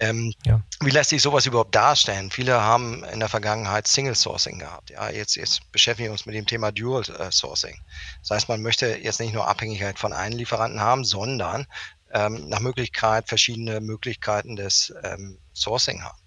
Ähm, 0.00 0.32
ja. 0.44 0.60
Wie 0.80 0.90
lässt 0.90 1.10
sich 1.10 1.22
sowas 1.22 1.46
überhaupt 1.46 1.74
darstellen? 1.74 2.30
Viele 2.30 2.60
haben 2.60 3.04
in 3.04 3.20
der 3.20 3.28
Vergangenheit 3.28 3.86
Single 3.86 4.14
Sourcing 4.14 4.58
gehabt. 4.58 4.90
Ja, 4.90 5.10
jetzt, 5.10 5.36
jetzt 5.36 5.70
beschäftigen 5.72 6.08
wir 6.08 6.12
uns 6.12 6.26
mit 6.26 6.34
dem 6.34 6.46
Thema 6.46 6.72
Dual 6.72 7.02
äh, 7.18 7.30
Sourcing. 7.30 7.78
Das 8.22 8.30
heißt, 8.30 8.48
man 8.48 8.62
möchte 8.62 8.96
jetzt 8.96 9.20
nicht 9.20 9.34
nur 9.34 9.48
Abhängigkeit 9.48 9.98
von 9.98 10.12
einem 10.12 10.38
Lieferanten 10.38 10.80
haben, 10.80 11.04
sondern 11.04 11.66
ähm, 12.12 12.48
nach 12.48 12.60
Möglichkeit 12.60 13.28
verschiedene 13.28 13.80
Möglichkeiten 13.80 14.56
des 14.56 14.92
ähm, 15.02 15.38
Sourcing 15.52 16.02
haben. 16.02 16.18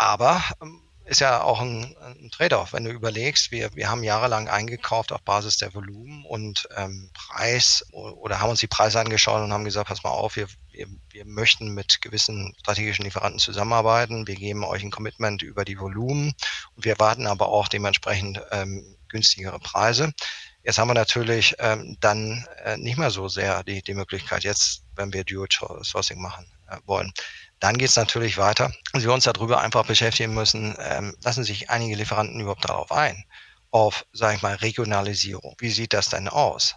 Aber 0.00 0.42
ähm, 0.62 0.80
ist 1.04 1.20
ja 1.20 1.42
auch 1.42 1.60
ein, 1.60 1.94
ein 2.00 2.30
Trade-off, 2.30 2.72
wenn 2.72 2.84
du 2.84 2.90
überlegst, 2.90 3.50
wir, 3.50 3.74
wir 3.74 3.90
haben 3.90 4.02
jahrelang 4.02 4.48
eingekauft 4.48 5.12
auf 5.12 5.20
Basis 5.20 5.58
der 5.58 5.74
Volumen 5.74 6.24
und 6.24 6.66
ähm, 6.74 7.10
Preis 7.12 7.84
oder 7.92 8.40
haben 8.40 8.48
uns 8.48 8.60
die 8.60 8.66
Preise 8.66 8.98
angeschaut 8.98 9.42
und 9.42 9.52
haben 9.52 9.64
gesagt, 9.64 9.88
pass 9.88 10.02
mal 10.02 10.08
auf, 10.08 10.36
wir, 10.36 10.46
wir, 10.70 10.86
wir 11.10 11.26
möchten 11.26 11.74
mit 11.74 12.00
gewissen 12.00 12.54
strategischen 12.60 13.04
Lieferanten 13.04 13.40
zusammenarbeiten, 13.40 14.26
wir 14.26 14.36
geben 14.36 14.64
euch 14.64 14.82
ein 14.82 14.90
Commitment 14.90 15.42
über 15.42 15.66
die 15.66 15.78
Volumen 15.78 16.32
und 16.76 16.84
wir 16.86 16.92
erwarten 16.92 17.26
aber 17.26 17.48
auch 17.48 17.68
dementsprechend 17.68 18.40
ähm, 18.52 18.96
günstigere 19.08 19.58
Preise. 19.58 20.14
Jetzt 20.62 20.78
haben 20.78 20.88
wir 20.88 20.94
natürlich 20.94 21.56
ähm, 21.58 21.98
dann 22.00 22.46
äh, 22.64 22.78
nicht 22.78 22.96
mehr 22.96 23.10
so 23.10 23.28
sehr 23.28 23.64
die, 23.64 23.82
die 23.82 23.94
Möglichkeit, 23.94 24.44
jetzt, 24.44 24.84
wenn 24.96 25.12
wir 25.12 25.24
Dual 25.24 25.48
Sourcing 25.82 26.22
machen 26.22 26.46
äh, 26.68 26.78
wollen. 26.86 27.12
Dann 27.60 27.76
geht 27.76 27.90
es 27.90 27.96
natürlich 27.96 28.38
weiter. 28.38 28.72
dass 28.92 29.04
wir 29.04 29.12
uns 29.12 29.24
darüber 29.24 29.60
einfach 29.60 29.86
beschäftigen 29.86 30.34
müssen, 30.34 30.74
ähm, 30.78 31.14
lassen 31.22 31.44
sich 31.44 31.70
einige 31.70 31.96
Lieferanten 31.96 32.40
überhaupt 32.40 32.68
darauf 32.68 32.90
ein, 32.90 33.24
auf, 33.70 34.06
sage 34.12 34.36
ich 34.36 34.42
mal, 34.42 34.54
Regionalisierung. 34.56 35.54
Wie 35.58 35.70
sieht 35.70 35.92
das 35.92 36.08
denn 36.08 36.28
aus? 36.28 36.74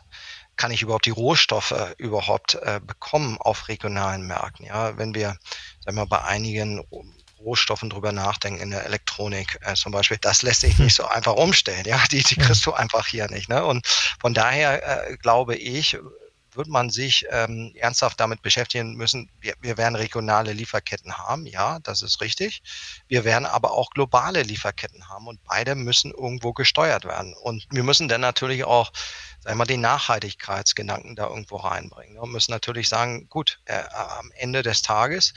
Kann 0.55 0.71
ich 0.71 0.83
überhaupt 0.83 1.05
die 1.05 1.11
Rohstoffe 1.11 1.73
überhaupt 1.97 2.55
äh, 2.55 2.79
bekommen 2.85 3.37
auf 3.39 3.69
regionalen 3.69 4.27
Märkten? 4.27 4.65
Ja, 4.65 4.97
wenn 4.97 5.15
wir, 5.15 5.37
sagen 5.83 5.97
wir, 5.97 6.05
bei 6.05 6.21
einigen 6.21 6.83
Rohstoffen 7.39 7.89
drüber 7.89 8.11
nachdenken, 8.11 8.61
in 8.61 8.71
der 8.71 8.85
Elektronik 8.85 9.59
äh, 9.61 9.73
zum 9.73 9.91
Beispiel, 9.91 10.17
das 10.19 10.43
lässt 10.43 10.61
sich 10.61 10.77
nicht 10.77 10.95
so 10.97 11.05
einfach 11.05 11.33
umstellen. 11.33 11.85
Ja, 11.85 12.03
die, 12.11 12.23
die 12.23 12.35
kriegst 12.35 12.65
du 12.65 12.73
einfach 12.73 13.07
hier 13.07 13.29
nicht. 13.29 13.49
Ne? 13.49 13.63
Und 13.63 13.87
von 14.19 14.33
daher 14.33 15.07
äh, 15.07 15.17
glaube 15.17 15.55
ich, 15.55 15.97
wird 16.55 16.67
man 16.67 16.89
sich 16.89 17.25
ähm, 17.29 17.73
ernsthaft 17.75 18.19
damit 18.19 18.41
beschäftigen 18.41 18.95
müssen. 18.95 19.29
Wir, 19.39 19.55
wir 19.61 19.77
werden 19.77 19.95
regionale 19.95 20.53
Lieferketten 20.53 21.17
haben, 21.17 21.45
ja, 21.45 21.79
das 21.79 22.01
ist 22.01 22.21
richtig. 22.21 22.61
Wir 23.07 23.23
werden 23.23 23.45
aber 23.45 23.71
auch 23.71 23.91
globale 23.91 24.43
Lieferketten 24.43 25.09
haben 25.09 25.27
und 25.27 25.43
beide 25.43 25.75
müssen 25.75 26.11
irgendwo 26.11 26.53
gesteuert 26.53 27.05
werden. 27.05 27.33
Und 27.33 27.65
wir 27.71 27.83
müssen 27.83 28.07
dann 28.07 28.21
natürlich 28.21 28.63
auch 28.63 28.91
wir, 29.45 29.65
den 29.65 29.81
Nachhaltigkeitsgedanken 29.81 31.15
da 31.15 31.27
irgendwo 31.27 31.57
reinbringen. 31.57 32.15
Wir 32.15 32.27
müssen 32.27 32.51
natürlich 32.51 32.89
sagen, 32.89 33.27
gut, 33.29 33.59
äh, 33.65 33.83
am 33.91 34.31
Ende 34.35 34.61
des 34.61 34.81
Tages 34.81 35.33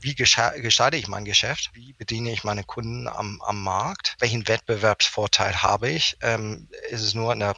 wie 0.00 0.14
gestalte 0.14 0.96
ich 0.96 1.08
mein 1.08 1.24
Geschäft? 1.24 1.70
Wie 1.74 1.92
bediene 1.92 2.32
ich 2.32 2.44
meine 2.44 2.64
Kunden 2.64 3.06
am, 3.06 3.40
am 3.42 3.62
Markt? 3.62 4.16
Welchen 4.18 4.48
Wettbewerbsvorteil 4.48 5.62
habe 5.62 5.90
ich? 5.90 6.16
Ähm, 6.22 6.68
ist 6.88 7.02
es 7.02 7.14
nur 7.14 7.32
in, 7.32 7.40
der, 7.40 7.54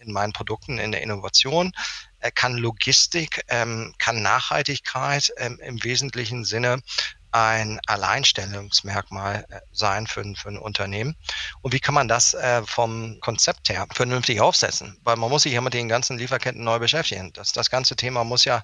in 0.00 0.12
meinen 0.12 0.32
Produkten, 0.32 0.78
in 0.78 0.92
der 0.92 1.02
Innovation? 1.02 1.72
Kann 2.30 2.56
Logistik, 2.56 3.44
ähm, 3.48 3.94
kann 3.98 4.22
Nachhaltigkeit 4.22 5.32
ähm, 5.38 5.58
im 5.62 5.82
wesentlichen 5.84 6.44
Sinne 6.44 6.82
ein 7.30 7.78
Alleinstellungsmerkmal 7.86 9.44
äh, 9.50 9.60
sein 9.72 10.06
für, 10.06 10.24
für 10.34 10.48
ein 10.48 10.58
Unternehmen. 10.58 11.16
Und 11.60 11.72
wie 11.72 11.80
kann 11.80 11.94
man 11.94 12.08
das 12.08 12.34
äh, 12.34 12.62
vom 12.64 13.18
Konzept 13.20 13.68
her 13.68 13.86
vernünftig 13.92 14.40
aufsetzen? 14.40 14.98
Weil 15.02 15.16
man 15.16 15.30
muss 15.30 15.42
sich 15.42 15.52
ja 15.52 15.60
mit 15.60 15.74
den 15.74 15.88
ganzen 15.88 16.18
Lieferketten 16.18 16.64
neu 16.64 16.78
beschäftigen. 16.78 17.32
Das, 17.34 17.52
das 17.52 17.70
ganze 17.70 17.96
Thema 17.96 18.24
muss 18.24 18.44
ja 18.44 18.62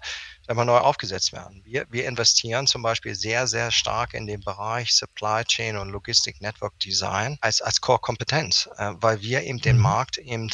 immer 0.48 0.64
neu 0.64 0.78
aufgesetzt 0.78 1.32
werden. 1.32 1.62
Wir, 1.64 1.86
wir 1.90 2.06
investieren 2.06 2.66
zum 2.66 2.82
Beispiel 2.82 3.14
sehr, 3.14 3.46
sehr 3.46 3.70
stark 3.70 4.14
in 4.14 4.26
den 4.26 4.40
Bereich 4.40 4.94
Supply 4.94 5.44
Chain 5.44 5.76
und 5.76 5.90
Logistic 5.90 6.40
Network 6.40 6.78
Design 6.80 7.36
als, 7.40 7.60
als 7.60 7.80
Core-Kompetenz, 7.80 8.68
äh, 8.78 8.92
weil 8.94 9.20
wir 9.20 9.42
eben 9.42 9.60
den 9.60 9.76
mhm. 9.76 9.82
Markt 9.82 10.18
eben 10.18 10.50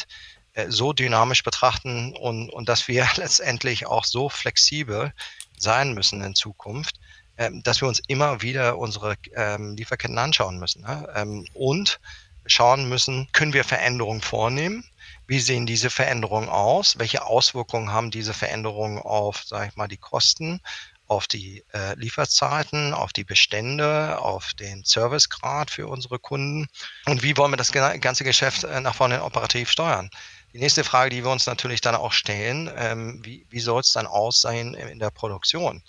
so 0.67 0.93
dynamisch 0.93 1.43
betrachten 1.43 2.15
und, 2.15 2.49
und 2.49 2.67
dass 2.69 2.87
wir 2.87 3.07
letztendlich 3.15 3.87
auch 3.87 4.05
so 4.05 4.29
flexibel 4.29 5.13
sein 5.57 5.93
müssen 5.93 6.21
in 6.21 6.35
Zukunft, 6.35 6.99
ähm, 7.37 7.63
dass 7.63 7.81
wir 7.81 7.87
uns 7.87 8.01
immer 8.07 8.41
wieder 8.41 8.77
unsere 8.77 9.15
ähm, 9.35 9.75
Lieferketten 9.75 10.17
anschauen 10.17 10.59
müssen 10.59 10.81
ne? 10.81 11.07
ähm, 11.15 11.47
und 11.53 11.99
schauen 12.45 12.89
müssen, 12.89 13.27
können 13.33 13.53
wir 13.53 13.63
Veränderungen 13.63 14.21
vornehmen? 14.21 14.83
Wie 15.27 15.39
sehen 15.39 15.65
diese 15.65 15.89
Veränderungen 15.89 16.49
aus? 16.49 16.97
Welche 16.97 17.25
Auswirkungen 17.25 17.91
haben 17.91 18.11
diese 18.11 18.33
Veränderungen 18.33 18.99
auf, 18.99 19.43
sage 19.43 19.69
ich 19.69 19.75
mal, 19.75 19.87
die 19.87 19.97
Kosten, 19.97 20.59
auf 21.07 21.27
die 21.27 21.63
äh, 21.73 21.95
Lieferzeiten, 21.95 22.93
auf 22.93 23.13
die 23.13 23.23
Bestände, 23.23 24.19
auf 24.19 24.53
den 24.53 24.83
Servicegrad 24.83 25.69
für 25.69 25.87
unsere 25.87 26.19
Kunden? 26.19 26.67
Und 27.05 27.21
wie 27.21 27.37
wollen 27.37 27.51
wir 27.51 27.57
das 27.57 27.71
ganze 27.71 28.23
Geschäft 28.23 28.63
äh, 28.63 28.81
nach 28.81 28.95
vorne 28.95 29.23
operativ 29.23 29.69
steuern? 29.69 30.09
Die 30.53 30.59
nächste 30.59 30.83
Frage, 30.83 31.09
die 31.09 31.23
wir 31.23 31.31
uns 31.31 31.45
natürlich 31.45 31.79
dann 31.79 31.95
auch 31.95 32.11
stellen, 32.11 32.69
ähm, 32.75 33.21
wie, 33.23 33.45
wie 33.49 33.59
soll 33.61 33.79
es 33.81 33.93
dann 33.93 34.05
aussehen 34.05 34.73
in 34.73 34.99
der 34.99 35.09
Produktion? 35.09 35.81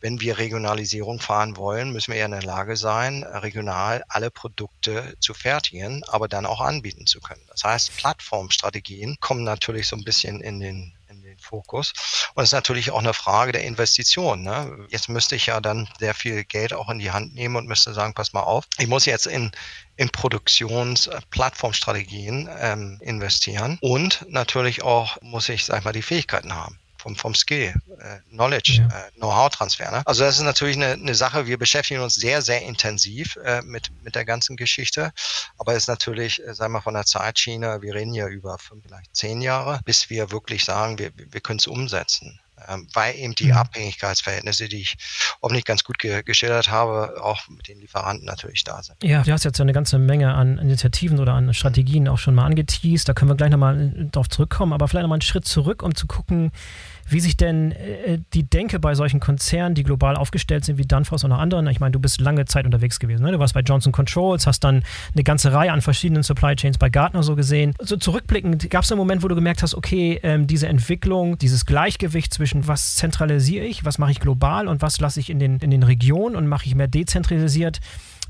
Wenn 0.00 0.20
wir 0.20 0.38
Regionalisierung 0.38 1.20
fahren 1.20 1.56
wollen, 1.56 1.92
müssen 1.92 2.12
wir 2.12 2.18
ja 2.18 2.26
in 2.26 2.32
der 2.32 2.42
Lage 2.42 2.76
sein, 2.76 3.24
regional 3.24 4.04
alle 4.08 4.30
Produkte 4.30 5.16
zu 5.20 5.34
fertigen, 5.34 6.04
aber 6.08 6.28
dann 6.28 6.46
auch 6.46 6.60
anbieten 6.60 7.06
zu 7.06 7.20
können. 7.20 7.44
Das 7.48 7.64
heißt, 7.64 7.96
Plattformstrategien 7.96 9.16
kommen 9.20 9.44
natürlich 9.44 9.88
so 9.88 9.96
ein 9.96 10.04
bisschen 10.04 10.40
in 10.40 10.60
den 10.60 10.97
Fokus. 11.48 11.92
Und 12.34 12.42
es 12.42 12.50
ist 12.50 12.54
natürlich 12.54 12.90
auch 12.90 12.98
eine 12.98 13.14
Frage 13.14 13.52
der 13.52 13.64
Investition. 13.64 14.42
Ne? 14.42 14.86
Jetzt 14.90 15.08
müsste 15.08 15.36
ich 15.36 15.46
ja 15.46 15.60
dann 15.60 15.88
sehr 15.98 16.14
viel 16.14 16.44
Geld 16.44 16.72
auch 16.72 16.88
in 16.90 16.98
die 16.98 17.10
Hand 17.10 17.34
nehmen 17.34 17.56
und 17.56 17.66
müsste 17.66 17.94
sagen, 17.94 18.14
pass 18.14 18.32
mal 18.32 18.42
auf, 18.42 18.64
ich 18.78 18.86
muss 18.86 19.06
jetzt 19.06 19.26
in, 19.26 19.50
in 19.96 20.10
Produktionsplattformstrategien 20.10 22.48
ähm, 22.60 22.98
investieren 23.00 23.78
und 23.80 24.24
natürlich 24.28 24.82
auch 24.82 25.16
muss 25.22 25.48
ich, 25.48 25.64
sag 25.64 25.78
ich 25.78 25.84
mal, 25.84 25.92
die 25.92 26.02
Fähigkeiten 26.02 26.54
haben 26.54 26.78
vom, 27.08 27.16
vom 27.16 27.34
Skill, 27.34 27.74
äh, 28.00 28.18
Knowledge, 28.30 28.80
ja. 28.80 28.86
äh, 28.86 29.10
Know-how-Transfer. 29.16 29.90
Ne? 29.90 30.02
Also 30.04 30.24
das 30.24 30.36
ist 30.36 30.44
natürlich 30.44 30.76
eine, 30.76 30.92
eine 30.92 31.14
Sache, 31.14 31.46
wir 31.46 31.58
beschäftigen 31.58 32.00
uns 32.00 32.14
sehr, 32.14 32.42
sehr 32.42 32.62
intensiv 32.62 33.36
äh, 33.44 33.62
mit, 33.62 33.90
mit 34.02 34.14
der 34.14 34.24
ganzen 34.24 34.56
Geschichte. 34.56 35.12
Aber 35.58 35.72
es 35.72 35.84
ist 35.84 35.88
natürlich, 35.88 36.44
äh, 36.46 36.54
sagen 36.54 36.72
wir 36.72 36.82
von 36.82 36.94
der 36.94 37.04
Zeitschiene, 37.04 37.80
wir 37.80 37.94
reden 37.94 38.14
ja 38.14 38.28
über 38.28 38.58
fünf, 38.58 38.84
vielleicht 38.84 39.14
zehn 39.16 39.40
Jahre, 39.40 39.80
bis 39.84 40.10
wir 40.10 40.30
wirklich 40.30 40.64
sagen, 40.64 40.98
wir, 40.98 41.10
wir 41.16 41.40
können 41.40 41.58
es 41.58 41.66
umsetzen 41.66 42.40
ähm, 42.66 42.88
weil 42.92 43.14
eben 43.16 43.34
die 43.34 43.46
mhm. 43.46 43.58
Abhängigkeitsverhältnisse, 43.58 44.68
die 44.68 44.80
ich 44.80 44.96
hoffentlich 45.42 45.64
ganz 45.64 45.84
gut 45.84 45.98
ge 45.98 46.22
geschildert 46.22 46.70
habe, 46.70 47.22
auch 47.22 47.48
mit 47.48 47.68
den 47.68 47.80
Lieferanten 47.80 48.26
natürlich 48.26 48.64
da 48.64 48.82
sind. 48.82 48.96
Ja, 49.02 49.22
du 49.22 49.32
hast 49.32 49.44
jetzt 49.44 49.60
eine 49.60 49.72
ganze 49.72 49.98
Menge 49.98 50.34
an 50.34 50.58
Initiativen 50.58 51.18
oder 51.20 51.34
an 51.34 51.52
Strategien 51.54 52.08
auch 52.08 52.18
schon 52.18 52.34
mal 52.34 52.46
angeteased. 52.46 53.08
Da 53.08 53.12
können 53.12 53.30
wir 53.30 53.36
gleich 53.36 53.50
nochmal 53.50 54.08
drauf 54.10 54.28
zurückkommen, 54.28 54.72
aber 54.72 54.88
vielleicht 54.88 55.02
nochmal 55.02 55.16
einen 55.16 55.22
Schritt 55.22 55.46
zurück, 55.46 55.82
um 55.82 55.94
zu 55.94 56.06
gucken, 56.06 56.52
wie 57.08 57.20
sich 57.20 57.36
denn 57.36 57.72
äh, 57.72 58.18
die 58.34 58.44
Denke 58.44 58.78
bei 58.78 58.94
solchen 58.94 59.20
Konzernen, 59.20 59.74
die 59.74 59.82
global 59.82 60.16
aufgestellt 60.16 60.64
sind, 60.64 60.78
wie 60.78 60.86
Danfoss 60.86 61.24
und 61.24 61.32
auch 61.32 61.38
anderen, 61.38 61.66
ich 61.68 61.80
meine, 61.80 61.92
du 61.92 62.00
bist 62.00 62.20
lange 62.20 62.44
Zeit 62.44 62.64
unterwegs 62.64 62.98
gewesen. 62.98 63.22
Ne? 63.22 63.32
Du 63.32 63.38
warst 63.38 63.54
bei 63.54 63.60
Johnson 63.60 63.92
Controls, 63.92 64.46
hast 64.46 64.64
dann 64.64 64.82
eine 65.14 65.24
ganze 65.24 65.52
Reihe 65.52 65.72
an 65.72 65.80
verschiedenen 65.80 66.22
Supply 66.22 66.54
Chains 66.56 66.78
bei 66.78 66.88
Gartner 66.88 67.22
so 67.22 67.36
gesehen. 67.36 67.74
So 67.80 67.96
zurückblickend, 67.96 68.70
gab 68.70 68.84
es 68.84 68.92
einen 68.92 68.98
Moment, 68.98 69.22
wo 69.22 69.28
du 69.28 69.34
gemerkt 69.34 69.62
hast, 69.62 69.74
okay, 69.74 70.20
ähm, 70.22 70.46
diese 70.46 70.68
Entwicklung, 70.68 71.38
dieses 71.38 71.66
Gleichgewicht 71.66 72.32
zwischen 72.32 72.66
was 72.66 72.96
zentralisiere 72.96 73.64
ich, 73.64 73.84
was 73.84 73.98
mache 73.98 74.10
ich 74.10 74.20
global 74.20 74.68
und 74.68 74.82
was 74.82 75.00
lasse 75.00 75.20
ich 75.20 75.30
in 75.30 75.38
den, 75.38 75.58
in 75.58 75.70
den 75.70 75.82
Regionen 75.82 76.36
und 76.36 76.46
mache 76.46 76.66
ich 76.66 76.74
mehr 76.74 76.88
dezentralisiert, 76.88 77.80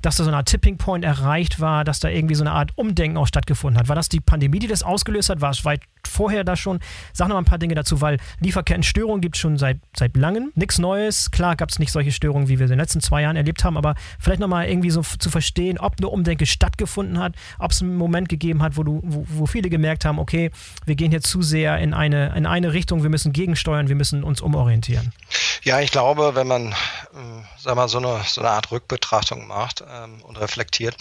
dass 0.02 0.17
da 0.17 0.25
so 0.25 0.31
eine 0.31 0.38
Art 0.38 0.49
Tipping 0.49 0.78
Point 0.78 1.05
erreicht 1.05 1.61
war, 1.61 1.85
dass 1.85 2.00
da 2.00 2.09
irgendwie 2.09 2.35
so 2.35 2.43
eine 2.43 2.52
Art 2.52 2.73
Umdenken 2.76 3.17
auch 3.17 3.26
stattgefunden 3.26 3.78
hat. 3.78 3.88
War 3.88 3.97
das 3.97 4.09
die 4.09 4.21
Pandemie, 4.21 4.59
die 4.59 4.67
das 4.67 4.83
ausgelöst 4.83 5.31
hat? 5.31 5.40
War 5.40 5.50
es 5.50 5.64
weit 5.64 5.81
vorher 6.07 6.45
da 6.45 6.57
schon? 6.57 6.81
Sag 7.12 7.28
noch 7.28 7.37
ein 7.37 7.45
paar 7.45 7.59
Dinge 7.59 7.75
dazu, 7.75 8.00
weil 8.00 8.19
Lieferkettenstörungen 8.40 9.21
gibt 9.21 9.37
es 9.37 9.40
schon 9.40 9.59
seit, 9.59 9.78
seit 9.97 10.17
langem. 10.17 10.52
Nichts 10.55 10.78
Neues. 10.78 11.31
Klar 11.31 11.57
gab 11.57 11.71
es 11.71 11.78
nicht 11.78 11.93
solche 11.93 12.12
Störungen, 12.12 12.49
wie 12.49 12.59
wir 12.59 12.67
in 12.67 12.71
den 12.71 12.78
letzten 12.78 13.00
zwei 13.00 13.23
Jahren 13.23 13.37
erlebt 13.37 13.64
haben, 13.64 13.76
aber 13.76 13.95
vielleicht 14.19 14.40
noch 14.40 14.49
mal 14.49 14.69
irgendwie 14.69 14.90
so 14.90 15.02
zu 15.02 15.31
verstehen, 15.31 15.78
ob 15.78 15.95
eine 15.99 16.09
Umdenke 16.09 16.47
stattgefunden 16.47 17.19
hat, 17.19 17.35
ob 17.59 17.73
es 17.73 17.83
einen 17.83 17.97
Moment 17.97 18.28
gegeben 18.28 18.62
hat, 18.62 18.76
wo, 18.76 18.83
du, 18.83 19.00
wo, 19.05 19.25
wo 19.28 19.47
viele 19.47 19.69
gemerkt 19.69 20.05
haben, 20.05 20.19
okay, 20.19 20.50
wir 20.87 20.95
gehen 20.95 21.11
hier 21.11 21.21
zu 21.21 21.43
sehr 21.43 21.78
in 21.78 21.95
eine, 21.95 22.35
in 22.37 22.47
eine 22.47 22.73
Richtung, 22.73 23.02
wir 23.02 23.11
müssen 23.11 23.33
gegensteuern, 23.33 23.88
wir 23.88 23.97
müssen 23.97 24.23
uns 24.25 24.40
umorientieren. 24.40 25.12
Ja, 25.62 25.81
ich 25.81 25.90
glaube, 25.90 26.35
wenn 26.35 26.47
man, 26.47 26.69
äh, 26.69 26.75
sag 27.59 27.76
mal, 27.76 27.88
so 27.88 27.99
eine, 27.99 28.21
so 28.25 28.40
eine 28.40 28.50
Art 28.50 28.71
Rückbetrachtung 28.71 29.47
macht 29.47 29.83
ähm, 29.90 30.23
und 30.23 30.38
reflektiert, 30.38 30.97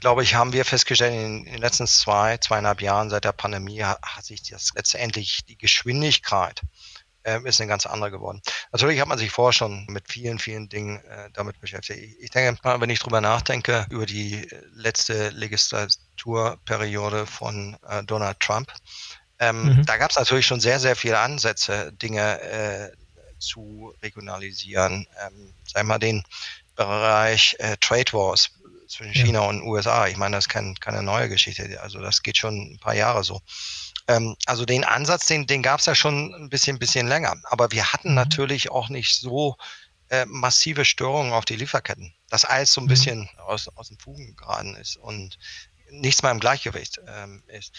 glaube 0.00 0.22
ich, 0.22 0.34
haben 0.34 0.52
wir 0.52 0.64
festgestellt, 0.64 1.14
in, 1.14 1.46
in, 1.46 1.52
den 1.52 1.60
letzten 1.60 1.86
zwei, 1.86 2.36
zweieinhalb 2.38 2.82
Jahren 2.82 3.08
seit 3.10 3.24
der 3.24 3.32
Pandemie 3.32 3.82
hat, 3.82 4.00
hat 4.02 4.24
sich 4.24 4.42
das 4.42 4.70
letztendlich 4.74 5.44
die 5.46 5.56
Geschwindigkeit 5.56 6.62
äh, 7.24 7.40
ist 7.44 7.60
eine 7.60 7.68
ganz 7.68 7.86
andere 7.86 8.10
geworden. 8.10 8.42
Natürlich 8.72 9.00
hat 9.00 9.08
man 9.08 9.18
sich 9.18 9.30
vorher 9.30 9.52
schon 9.52 9.86
mit 9.88 10.10
vielen, 10.10 10.38
vielen 10.38 10.68
Dingen 10.68 11.04
äh, 11.04 11.30
damit 11.32 11.60
beschäftigt. 11.60 12.00
Ich, 12.00 12.20
ich 12.20 12.30
denke, 12.30 12.58
wenn 12.80 12.90
ich 12.90 12.98
drüber 12.98 13.20
nachdenke, 13.20 13.86
über 13.90 14.06
die 14.06 14.48
letzte 14.74 15.30
Legislaturperiode 15.30 17.26
von 17.26 17.76
äh, 17.88 18.02
Donald 18.04 18.40
Trump, 18.40 18.72
ähm, 19.38 19.76
mhm. 19.76 19.86
da 19.86 19.96
gab 19.96 20.10
es 20.10 20.16
natürlich 20.16 20.46
schon 20.46 20.60
sehr, 20.60 20.78
sehr 20.78 20.96
viele 20.96 21.18
Ansätze, 21.18 21.92
Dinge 21.92 22.40
äh, 22.40 22.90
zu 23.38 23.92
regionalisieren. 24.02 25.06
Ähm, 25.20 25.54
sagen 25.66 25.86
wir 25.86 25.94
mal 25.94 25.98
den 25.98 26.22
Bereich 26.84 27.56
äh, 27.58 27.76
Trade 27.80 28.12
Wars 28.12 28.50
zwischen 28.88 29.14
China 29.14 29.42
ja. 29.42 29.48
und 29.48 29.62
USA. 29.62 30.06
Ich 30.06 30.16
meine, 30.16 30.36
das 30.36 30.44
ist 30.44 30.50
kein, 30.50 30.74
keine 30.76 31.02
neue 31.02 31.28
Geschichte. 31.28 31.80
Also 31.80 32.00
das 32.00 32.22
geht 32.22 32.36
schon 32.36 32.72
ein 32.74 32.78
paar 32.78 32.94
Jahre 32.94 33.24
so. 33.24 33.40
Ähm, 34.08 34.36
also 34.46 34.64
den 34.64 34.84
Ansatz, 34.84 35.26
den, 35.26 35.46
den 35.46 35.62
gab 35.62 35.80
es 35.80 35.86
ja 35.86 35.94
schon 35.94 36.34
ein 36.34 36.50
bisschen, 36.50 36.78
bisschen 36.78 37.06
länger. 37.06 37.36
Aber 37.44 37.72
wir 37.72 37.92
hatten 37.92 38.10
mhm. 38.10 38.16
natürlich 38.16 38.70
auch 38.70 38.88
nicht 38.88 39.18
so 39.18 39.56
äh, 40.10 40.26
massive 40.26 40.84
Störungen 40.84 41.32
auf 41.32 41.44
die 41.44 41.56
Lieferketten. 41.56 42.14
Das 42.28 42.44
alles 42.44 42.72
so 42.72 42.80
ein 42.80 42.84
mhm. 42.84 42.88
bisschen 42.88 43.30
aus, 43.38 43.68
aus 43.76 43.88
dem 43.88 43.98
Fugen 43.98 44.36
geraten 44.36 44.76
ist 44.76 44.96
und 44.96 45.38
nichts 45.92 46.22
mehr 46.22 46.32
im 46.32 46.40
Gleichgewicht 46.40 47.00
ähm, 47.06 47.42
ist. 47.48 47.78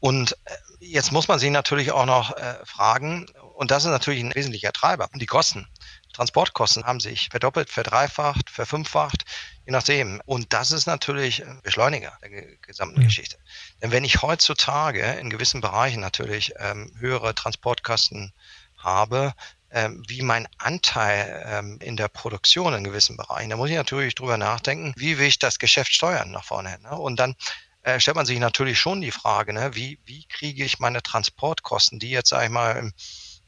Und 0.00 0.36
äh, 0.44 0.56
jetzt 0.80 1.12
muss 1.12 1.28
man 1.28 1.38
sich 1.38 1.50
natürlich 1.50 1.92
auch 1.92 2.06
noch 2.06 2.36
äh, 2.36 2.56
fragen, 2.64 3.26
und 3.54 3.70
das 3.70 3.84
ist 3.84 3.90
natürlich 3.90 4.22
ein 4.22 4.34
wesentlicher 4.34 4.72
Treiber, 4.72 5.08
die 5.14 5.26
Kosten. 5.26 5.66
Transportkosten 6.14 6.84
haben 6.84 7.00
sich 7.00 7.28
verdoppelt, 7.28 7.70
verdreifacht, 7.70 8.48
verfünffacht, 8.48 9.24
je 9.66 9.72
nachdem. 9.72 10.22
Und 10.24 10.52
das 10.52 10.70
ist 10.70 10.86
natürlich 10.86 11.44
ein 11.44 11.60
Beschleuniger 11.62 12.16
der 12.22 12.56
gesamten 12.58 13.00
mhm. 13.00 13.04
Geschichte. 13.04 13.36
Denn 13.82 13.90
wenn 13.90 14.04
ich 14.04 14.22
heutzutage 14.22 15.02
in 15.02 15.28
gewissen 15.28 15.60
Bereichen 15.60 16.00
natürlich 16.00 16.54
ähm, 16.58 16.90
höhere 16.98 17.34
Transportkosten 17.34 18.32
habe, 18.78 19.34
ähm, 19.70 20.04
wie 20.06 20.22
mein 20.22 20.46
Anteil 20.58 21.44
ähm, 21.46 21.78
in 21.82 21.96
der 21.96 22.08
Produktion 22.08 22.74
in 22.74 22.84
gewissen 22.84 23.16
Bereichen, 23.16 23.50
da 23.50 23.56
muss 23.56 23.70
ich 23.70 23.76
natürlich 23.76 24.14
drüber 24.14 24.38
nachdenken, 24.38 24.94
wie 24.96 25.18
will 25.18 25.26
ich 25.26 25.40
das 25.40 25.58
Geschäft 25.58 25.92
steuern 25.92 26.30
nach 26.30 26.44
vorne 26.44 26.70
hin. 26.70 26.82
Ne? 26.82 26.96
Und 26.96 27.18
dann 27.18 27.34
äh, 27.82 27.98
stellt 27.98 28.16
man 28.16 28.26
sich 28.26 28.38
natürlich 28.38 28.78
schon 28.78 29.00
die 29.00 29.10
Frage, 29.10 29.52
ne, 29.52 29.74
wie, 29.74 29.98
wie 30.04 30.26
kriege 30.26 30.64
ich 30.64 30.78
meine 30.78 31.02
Transportkosten, 31.02 31.98
die 31.98 32.10
jetzt, 32.10 32.30
sage 32.30 32.44
ich 32.44 32.50
mal, 32.50 32.76
im 32.76 32.92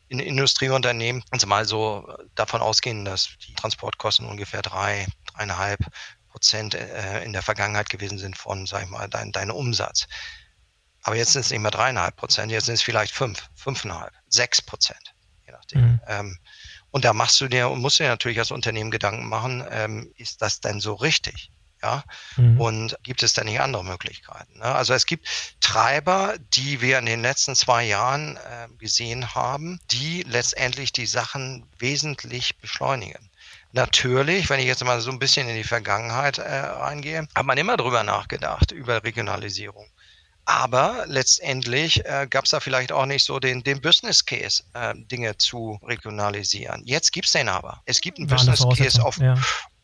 in 0.09 0.21
Industrieunternehmen 0.21 1.23
also 1.31 1.47
mal 1.47 1.65
so 1.65 2.07
davon 2.35 2.61
ausgehen, 2.61 3.05
dass 3.05 3.31
die 3.47 3.55
Transportkosten 3.55 4.27
ungefähr 4.27 4.63
drei, 4.63 5.07
dreieinhalb 5.33 5.81
Prozent 6.29 6.75
äh, 6.75 7.25
in 7.25 7.33
der 7.33 7.43
Vergangenheit 7.43 7.89
gewesen 7.89 8.19
sind 8.19 8.37
von, 8.37 8.67
sag 8.67 8.85
ich 8.85 8.91
mal, 8.91 9.09
dein, 9.09 9.33
deinem 9.33 9.57
Umsatz. 9.57 10.07
Aber 11.03 11.17
jetzt 11.17 11.33
sind 11.33 11.43
es 11.43 11.51
nicht 11.51 11.61
mehr 11.61 11.71
dreieinhalb 11.71 12.17
Prozent, 12.17 12.53
jetzt 12.53 12.67
sind 12.67 12.75
es 12.75 12.83
vielleicht 12.83 13.15
fünf, 13.15 13.49
fünfeinhalb, 13.55 14.13
sechs 14.29 14.61
Prozent, 14.61 15.15
je 15.47 15.53
nachdem. 15.53 15.81
Mhm. 15.81 16.01
Ähm, 16.07 16.39
und 16.91 17.05
da 17.05 17.13
machst 17.13 17.41
du 17.41 17.49
dir 17.49 17.69
und 17.69 17.81
musst 17.81 17.99
dir 17.99 18.09
natürlich 18.09 18.39
als 18.39 18.51
Unternehmen 18.51 18.91
Gedanken 18.91 19.29
machen, 19.29 19.65
ähm, 19.71 20.13
ist 20.17 20.43
das 20.43 20.61
denn 20.61 20.81
so 20.81 20.95
richtig? 20.95 21.51
Ja, 21.87 22.03
mhm. 22.37 22.61
und 22.61 22.97
gibt 23.05 23.23
es 23.23 23.33
da 23.33 23.45
nicht 23.45 23.61
andere 23.61 23.85
Möglichkeiten? 23.85 24.59
Ne? 24.59 24.65
Also 24.65 24.93
es 24.93 25.07
gibt 25.07 25.29
Treiber, 25.61 26.35
die 26.55 26.81
wir 26.81 26.99
in 26.99 27.07
den 27.07 27.23
letzten 27.23 27.55
zwei 27.55 27.85
Jahren 27.85 28.37
äh, 28.37 28.67
gesehen 28.79 29.37
haben, 29.37 29.79
die 29.93 30.25
letztendlich 30.25 30.91
die 30.91 31.07
Sachen 31.07 31.65
wesentlich 31.79 32.59
beschleunigen. 32.59 33.31
Natürlich, 33.71 34.51
wenn 34.51 34.59
ich 34.59 34.67
jetzt 34.67 34.83
mal 34.83 35.01
so 35.01 35.13
ein 35.13 35.21
bisschen 35.21 35.49
in 35.49 35.55
die 35.55 35.63
Vergangenheit 35.63 36.39
äh, 36.39 36.43
reingehe, 36.43 37.29
hat 37.37 37.47
man 37.47 37.57
immer 37.57 37.77
drüber 37.77 38.03
nachgedacht, 38.03 38.73
über 38.73 39.05
Regionalisierung. 39.05 39.87
Aber 40.45 41.05
letztendlich 41.07 42.05
äh, 42.05 42.27
gab 42.29 42.47
es 42.47 42.51
da 42.51 42.59
vielleicht 42.59 42.91
auch 42.91 43.07
nicht 43.07 43.25
so 43.25 43.39
den, 43.39 43.63
den 43.63 43.81
Business 43.81 44.25
Case, 44.25 44.65
äh, 44.75 44.95
Dinge 44.97 45.39
zu 45.39 45.79
regionalisieren. 45.85 46.83
Jetzt 46.85 47.13
gibt 47.13 47.27
es 47.27 47.33
den 47.33 47.49
aber. 47.49 47.81
Es 47.85 48.01
gibt 48.01 48.19
einen 48.19 48.27
Business 48.27 48.65
Case 48.77 49.05
auf, 49.05 49.19
ja. 49.19 49.37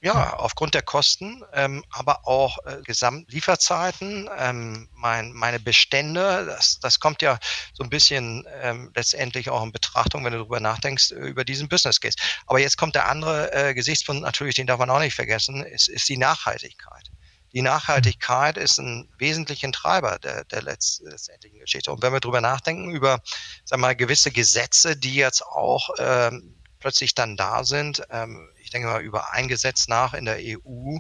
Ja, 0.05 0.35
aufgrund 0.35 0.75
der 0.75 0.83
Kosten, 0.83 1.45
ähm, 1.53 1.85
aber 1.91 2.27
auch 2.27 2.59
äh, 2.67 2.83
Gesamtlieferzeiten, 2.83 4.29
ähm, 4.37 4.88
mein, 4.95 5.31
meine 5.33 5.61
Bestände, 5.61 6.45
das, 6.45 6.81
das 6.81 6.99
kommt 6.99 7.23
ja 7.23 7.38
so 7.73 7.85
ein 7.85 7.88
bisschen 7.88 8.45
ähm, 8.62 8.91
letztendlich 8.97 9.49
auch 9.49 9.62
in 9.62 9.71
Betrachtung, 9.71 10.25
wenn 10.25 10.33
du 10.33 10.38
darüber 10.38 10.59
nachdenkst, 10.59 11.12
äh, 11.12 11.15
über 11.15 11.45
diesen 11.45 11.69
Business 11.69 12.01
Case. 12.01 12.17
Aber 12.49 12.59
jetzt 12.59 12.79
kommt 12.79 12.97
der 12.97 13.09
andere 13.09 13.53
äh, 13.53 13.75
Gesichtspunkt, 13.75 14.23
natürlich, 14.23 14.57
den 14.57 14.67
darf 14.67 14.81
man 14.81 14.91
auch 14.91 14.99
nicht 14.99 15.15
vergessen, 15.15 15.62
ist, 15.62 15.88
ist 15.88 16.09
die 16.09 16.19
Nachhaltigkeit. 16.19 17.12
Die 17.53 17.62
Nachhaltigkeit 17.62 18.57
ist 18.57 18.79
ein 18.79 19.09
wesentlicher 19.19 19.71
Treiber 19.71 20.19
der, 20.19 20.43
der 20.47 20.62
letztendlichen 20.62 21.61
Geschichte. 21.61 21.93
Und 21.93 22.03
wenn 22.03 22.12
wir 22.12 22.19
darüber 22.19 22.41
nachdenken, 22.41 22.91
über 22.91 23.21
sag 23.65 23.79
mal, 23.79 23.95
gewisse 23.95 24.33
Gesetze, 24.33 24.97
die 24.97 25.15
jetzt 25.15 25.47
auch 25.47 25.91
ähm, 25.99 26.57
plötzlich 26.81 27.15
dann 27.15 27.37
da 27.37 27.62
sind, 27.62 28.03
ähm, 28.11 28.49
denke 28.73 28.89
mal, 28.89 29.03
über 29.03 29.33
ein 29.33 29.49
Gesetz 29.49 29.89
nach 29.89 30.15
in 30.15 30.25
der 30.25 30.39
EU, 30.39 30.99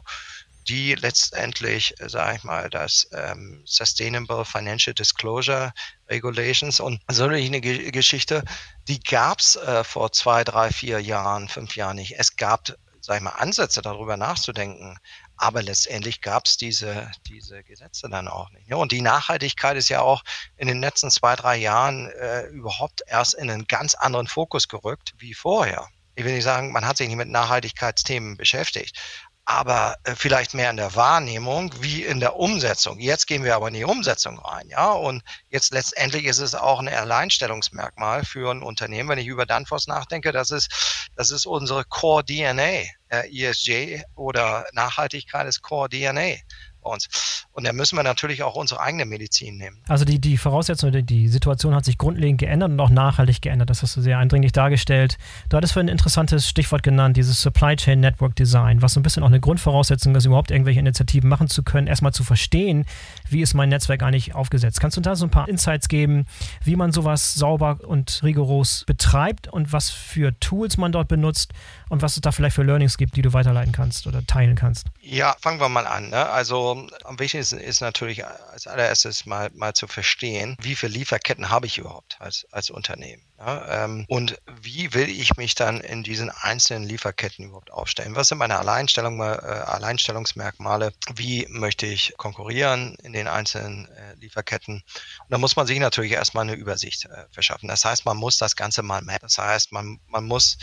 die 0.68 0.94
letztendlich, 0.94 2.00
äh, 2.00 2.08
sage 2.08 2.36
ich 2.36 2.44
mal, 2.44 2.70
das 2.70 3.08
ähm, 3.12 3.62
Sustainable 3.64 4.44
Financial 4.44 4.94
Disclosure 4.94 5.72
Regulations 6.08 6.80
und 6.80 7.00
so 7.10 7.24
eine 7.24 7.60
Geschichte, 7.60 8.44
die 8.88 9.00
gab 9.00 9.40
es 9.40 9.56
äh, 9.56 9.84
vor 9.84 10.12
zwei, 10.12 10.44
drei, 10.44 10.70
vier 10.70 11.00
Jahren, 11.00 11.48
fünf 11.48 11.76
Jahren 11.76 11.96
nicht. 11.96 12.14
Es 12.18 12.36
gab, 12.36 12.68
sage 13.00 13.18
ich 13.18 13.22
mal, 13.22 13.30
Ansätze 13.30 13.82
darüber 13.82 14.16
nachzudenken, 14.16 14.98
aber 15.36 15.62
letztendlich 15.62 16.20
gab 16.20 16.46
es 16.46 16.56
diese, 16.56 17.10
diese 17.26 17.64
Gesetze 17.64 18.08
dann 18.08 18.28
auch 18.28 18.50
nicht. 18.50 18.68
Ja, 18.68 18.76
und 18.76 18.92
die 18.92 19.00
Nachhaltigkeit 19.00 19.76
ist 19.76 19.88
ja 19.88 20.00
auch 20.00 20.22
in 20.56 20.68
den 20.68 20.80
letzten 20.80 21.10
zwei, 21.10 21.34
drei 21.34 21.56
Jahren 21.56 22.08
äh, 22.10 22.46
überhaupt 22.46 23.02
erst 23.06 23.34
in 23.34 23.50
einen 23.50 23.66
ganz 23.66 23.94
anderen 23.94 24.28
Fokus 24.28 24.68
gerückt 24.68 25.14
wie 25.18 25.34
vorher 25.34 25.88
ich 26.14 26.24
will 26.24 26.34
nicht 26.34 26.44
sagen, 26.44 26.72
man 26.72 26.86
hat 26.86 26.96
sich 26.96 27.08
nicht 27.08 27.16
mit 27.16 27.28
Nachhaltigkeitsthemen 27.28 28.36
beschäftigt, 28.36 28.98
aber 29.44 29.96
äh, 30.04 30.14
vielleicht 30.14 30.54
mehr 30.54 30.70
in 30.70 30.76
der 30.76 30.94
Wahrnehmung 30.94 31.72
wie 31.80 32.04
in 32.04 32.20
der 32.20 32.36
Umsetzung. 32.36 33.00
Jetzt 33.00 33.26
gehen 33.26 33.42
wir 33.42 33.56
aber 33.56 33.68
in 33.68 33.74
die 33.74 33.84
Umsetzung 33.84 34.38
rein, 34.38 34.68
ja. 34.68 34.92
Und 34.92 35.22
jetzt 35.48 35.72
letztendlich 35.72 36.24
ist 36.24 36.38
es 36.38 36.54
auch 36.54 36.78
ein 36.80 36.88
Alleinstellungsmerkmal 36.88 38.24
für 38.24 38.52
ein 38.52 38.62
Unternehmen. 38.62 39.08
Wenn 39.08 39.18
ich 39.18 39.26
über 39.26 39.46
Danfoss 39.46 39.88
nachdenke, 39.88 40.32
das 40.32 40.50
ist, 40.50 41.10
das 41.16 41.30
ist 41.30 41.46
unsere 41.46 41.84
Core 41.84 42.24
DNA. 42.24 42.84
Äh, 43.08 43.28
ESG 43.30 44.02
oder 44.14 44.66
Nachhaltigkeit 44.72 45.46
ist 45.46 45.62
Core 45.62 45.88
DNA 45.88 46.36
uns. 46.82 47.46
Und 47.52 47.66
da 47.66 47.72
müssen 47.72 47.96
wir 47.96 48.02
natürlich 48.02 48.42
auch 48.42 48.54
unsere 48.54 48.80
eigene 48.80 49.04
Medizin 49.04 49.56
nehmen. 49.56 49.78
Also 49.88 50.04
die, 50.04 50.20
die 50.20 50.36
Voraussetzung, 50.36 50.90
die 50.92 51.28
Situation 51.28 51.74
hat 51.74 51.84
sich 51.84 51.98
grundlegend 51.98 52.40
geändert 52.40 52.70
und 52.70 52.80
auch 52.80 52.90
nachhaltig 52.90 53.42
geändert. 53.42 53.70
Das 53.70 53.82
hast 53.82 53.96
du 53.96 54.00
sehr 54.00 54.18
eindringlich 54.18 54.52
dargestellt. 54.52 55.18
Du 55.48 55.56
hattest 55.56 55.72
für 55.72 55.80
ein 55.80 55.88
interessantes 55.88 56.48
Stichwort 56.48 56.82
genannt, 56.82 57.16
dieses 57.16 57.40
Supply 57.40 57.76
Chain 57.76 58.00
Network 58.00 58.36
Design, 58.36 58.82
was 58.82 58.94
so 58.94 59.00
ein 59.00 59.02
bisschen 59.02 59.22
auch 59.22 59.28
eine 59.28 59.40
Grundvoraussetzung 59.40 60.14
ist, 60.14 60.24
überhaupt 60.24 60.50
irgendwelche 60.50 60.80
Initiativen 60.80 61.28
machen 61.28 61.48
zu 61.48 61.62
können, 61.62 61.86
erstmal 61.86 62.12
zu 62.12 62.24
verstehen, 62.24 62.86
wie 63.28 63.42
ist 63.42 63.54
mein 63.54 63.68
Netzwerk 63.68 64.02
eigentlich 64.02 64.34
aufgesetzt. 64.34 64.80
Kannst 64.80 64.96
du 64.96 65.00
da 65.00 65.14
so 65.16 65.26
ein 65.26 65.30
paar 65.30 65.48
Insights 65.48 65.88
geben, 65.88 66.26
wie 66.64 66.76
man 66.76 66.92
sowas 66.92 67.34
sauber 67.34 67.80
und 67.86 68.20
rigoros 68.22 68.84
betreibt 68.86 69.48
und 69.48 69.72
was 69.72 69.90
für 69.90 70.38
Tools 70.40 70.76
man 70.76 70.92
dort 70.92 71.08
benutzt 71.08 71.52
und 71.88 72.02
was 72.02 72.16
es 72.16 72.22
da 72.22 72.32
vielleicht 72.32 72.56
für 72.56 72.62
Learnings 72.62 72.96
gibt, 72.96 73.16
die 73.16 73.22
du 73.22 73.32
weiterleiten 73.32 73.72
kannst 73.72 74.06
oder 74.06 74.26
teilen 74.26 74.54
kannst? 74.54 74.86
Ja, 75.04 75.34
fangen 75.40 75.58
wir 75.58 75.68
mal 75.68 75.88
an. 75.88 76.10
Ne? 76.10 76.30
Also 76.30 76.86
am 77.02 77.18
wichtigsten 77.18 77.58
ist 77.58 77.80
natürlich 77.80 78.24
als 78.24 78.68
allererstes 78.68 79.26
mal, 79.26 79.50
mal 79.52 79.74
zu 79.74 79.88
verstehen, 79.88 80.56
wie 80.60 80.76
viele 80.76 80.92
Lieferketten 80.92 81.50
habe 81.50 81.66
ich 81.66 81.78
überhaupt 81.78 82.18
als, 82.20 82.46
als 82.52 82.70
Unternehmen. 82.70 83.24
Ja, 83.36 83.84
ähm, 83.84 84.04
und 84.06 84.40
wie 84.60 84.94
will 84.94 85.08
ich 85.08 85.36
mich 85.36 85.56
dann 85.56 85.80
in 85.80 86.04
diesen 86.04 86.30
einzelnen 86.30 86.84
Lieferketten 86.84 87.46
überhaupt 87.46 87.72
aufstellen? 87.72 88.14
Was 88.14 88.28
sind 88.28 88.38
meine 88.38 88.60
Alleinstellung, 88.60 89.20
äh, 89.20 89.24
Alleinstellungsmerkmale? 89.24 90.92
Wie 91.16 91.48
möchte 91.50 91.86
ich 91.86 92.14
konkurrieren 92.16 92.94
in 93.02 93.12
den 93.12 93.26
einzelnen 93.26 93.88
äh, 93.88 94.14
Lieferketten? 94.20 94.76
Und 94.76 95.30
da 95.30 95.38
muss 95.38 95.56
man 95.56 95.66
sich 95.66 95.80
natürlich 95.80 96.12
erstmal 96.12 96.44
eine 96.44 96.54
Übersicht 96.54 97.06
äh, 97.06 97.24
verschaffen. 97.32 97.66
Das 97.66 97.84
heißt, 97.84 98.04
man 98.04 98.16
muss 98.16 98.38
das 98.38 98.54
Ganze 98.54 98.84
mal 98.84 99.02
mappen. 99.02 99.22
Das 99.22 99.38
heißt, 99.38 99.72
man, 99.72 99.98
man 100.06 100.24
muss 100.24 100.58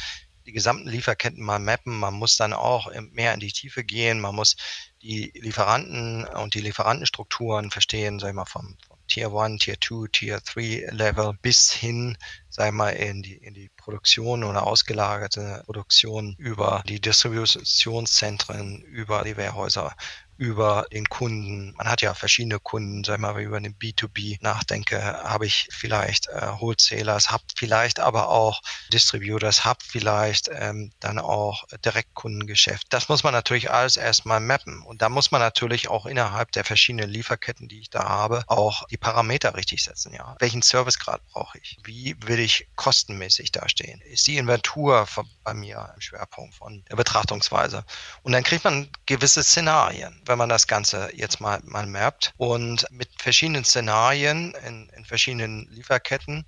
die 0.46 0.52
gesamten 0.52 0.90
Lieferketten 0.90 1.44
mal 1.44 1.60
mappen. 1.60 1.98
Man 1.98 2.14
muss 2.14 2.38
dann 2.38 2.54
auch 2.54 2.92
mehr 3.12 3.34
in 3.34 3.40
die 3.40 3.52
Tiefe 3.52 3.84
gehen. 3.84 4.20
Man 4.20 4.36
muss 4.36 4.56
die 5.02 5.32
Lieferanten 5.36 6.26
und 6.26 6.54
die 6.54 6.62
Lieferantenstrukturen 6.62 7.72
verstehen, 7.72 8.20
sag 8.20 8.30
ich 8.30 8.36
mal, 8.36 8.46
vom, 8.46 8.78
vom 8.88 8.98
Tier 9.08 9.32
1, 9.34 9.64
Tier 9.64 9.78
2, 9.80 10.08
Tier 10.12 10.40
3 10.40 10.90
Level 10.92 11.34
bis 11.42 11.72
hin, 11.72 12.18
sei 12.50 12.72
mal, 12.72 12.92
in 12.92 13.22
die, 13.22 13.38
in 13.38 13.54
die 13.54 13.70
Produktion 13.78 14.44
oder 14.44 14.68
ausgelagerte 14.68 15.64
Produktion 15.66 16.36
über 16.38 16.84
die 16.88 17.00
Distributionszentren, 17.00 18.82
über 18.82 19.24
die 19.24 19.38
Wehrhäuser, 19.38 19.96
über 20.40 20.88
den 20.94 21.10
Kunden. 21.10 21.74
Man 21.76 21.90
hat 21.90 22.02
ja 22.02 22.14
verschiedene 22.14 22.60
Kunden, 22.60 23.04
sag 23.04 23.20
mal, 23.20 23.40
über 23.42 23.60
den 23.60 23.76
B2B 23.76 24.38
nachdenke, 24.40 25.02
habe 25.02 25.46
ich 25.46 25.68
vielleicht 25.70 26.30
äh, 26.30 26.48
Wholesalers, 26.60 27.30
habe 27.30 27.44
vielleicht 27.58 28.00
aber 28.00 28.30
auch 28.30 28.62
Distributors, 28.94 29.66
habe 29.66 29.80
vielleicht 29.86 30.50
ähm, 30.54 30.94
dann 31.02 31.20
auch 31.20 31.66
Direktkundengeschäft. 31.84 32.88
Das 32.90 33.10
muss 33.10 33.24
man 33.24 33.34
natürlich 33.34 33.70
alles 33.70 33.98
erstmal 33.98 34.40
mappen. 34.40 34.82
Und 34.82 35.02
da 35.02 35.10
muss 35.10 35.32
man 35.32 35.42
natürlich 35.42 35.90
auch 35.90 36.06
innerhalb 36.06 36.54
der 36.54 36.64
verschiedenen 36.64 37.10
Lieferketten, 37.10 37.68
die 37.68 37.82
ich 37.82 37.90
da 37.90 38.08
habe, 38.08 38.44
auch 38.48 38.88
die 38.88 38.98
Parameter 38.98 39.56
richtig 39.56 39.84
setzen. 39.84 40.14
Ja, 40.14 40.38
welchen 40.40 40.62
Servicegrad 40.62 41.22
brauche 41.34 41.58
ich? 41.58 41.78
Wie 41.84 42.16
will 42.24 42.40
ich 42.40 42.70
kostenmäßig 42.78 43.52
dastehen? 43.52 44.00
Ist 44.02 44.26
die 44.26 44.38
Inventur 44.38 45.06
bei 45.44 45.54
mir 45.54 45.92
im 45.96 46.00
Schwerpunkt 46.00 46.56
von 46.56 46.82
der 46.90 46.96
Betrachtungsweise? 46.96 47.84
Und 48.24 48.32
dann 48.32 48.44
kriegt 48.44 48.64
man 48.64 48.90
gewisse 49.06 49.44
Szenarien 49.44 50.22
wenn 50.30 50.38
man 50.38 50.48
das 50.48 50.68
Ganze 50.68 51.10
jetzt 51.16 51.42
mal, 51.42 51.60
mal 51.64 51.88
mappt. 51.88 52.34
Und 52.38 52.86
mit 52.92 53.10
verschiedenen 53.18 53.66
Szenarien 53.66 54.54
in, 54.66 54.88
in 54.90 55.04
verschiedenen 55.04 55.68
Lieferketten 55.72 56.46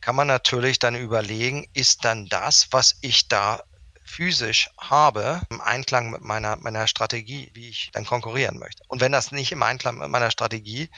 kann 0.00 0.14
man 0.14 0.28
natürlich 0.28 0.78
dann 0.78 0.94
überlegen, 0.94 1.66
ist 1.74 2.04
dann 2.04 2.28
das, 2.28 2.68
was 2.70 2.96
ich 3.00 3.28
da 3.28 3.62
physisch 4.04 4.70
habe, 4.78 5.42
im 5.50 5.60
Einklang 5.60 6.10
mit 6.10 6.20
meiner, 6.20 6.56
meiner 6.56 6.86
Strategie, 6.86 7.50
wie 7.54 7.70
ich 7.70 7.90
dann 7.92 8.04
konkurrieren 8.04 8.58
möchte. 8.58 8.84
Und 8.86 9.00
wenn 9.00 9.12
das 9.12 9.32
nicht 9.32 9.50
im 9.50 9.62
Einklang 9.62 9.98
mit 9.98 10.10
meiner 10.10 10.30
Strategie 10.30 10.88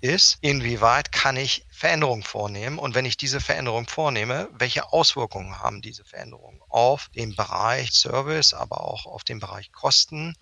ist, 0.00 0.36
inwieweit 0.42 1.12
kann 1.12 1.36
ich 1.36 1.66
Veränderungen 1.70 2.24
vornehmen 2.24 2.78
und 2.78 2.94
wenn 2.94 3.06
ich 3.06 3.16
diese 3.16 3.40
Veränderung 3.40 3.86
vornehme, 3.88 4.50
welche 4.52 4.92
Auswirkungen 4.92 5.60
haben 5.60 5.80
diese 5.80 6.04
Veränderungen 6.04 6.60
auf 6.68 7.08
den 7.14 7.34
Bereich 7.34 7.92
Service, 7.92 8.52
aber 8.52 8.82
auch 8.82 9.06
auf 9.06 9.24
den 9.24 9.40
Bereich 9.40 9.72
Kosten, 9.72 10.34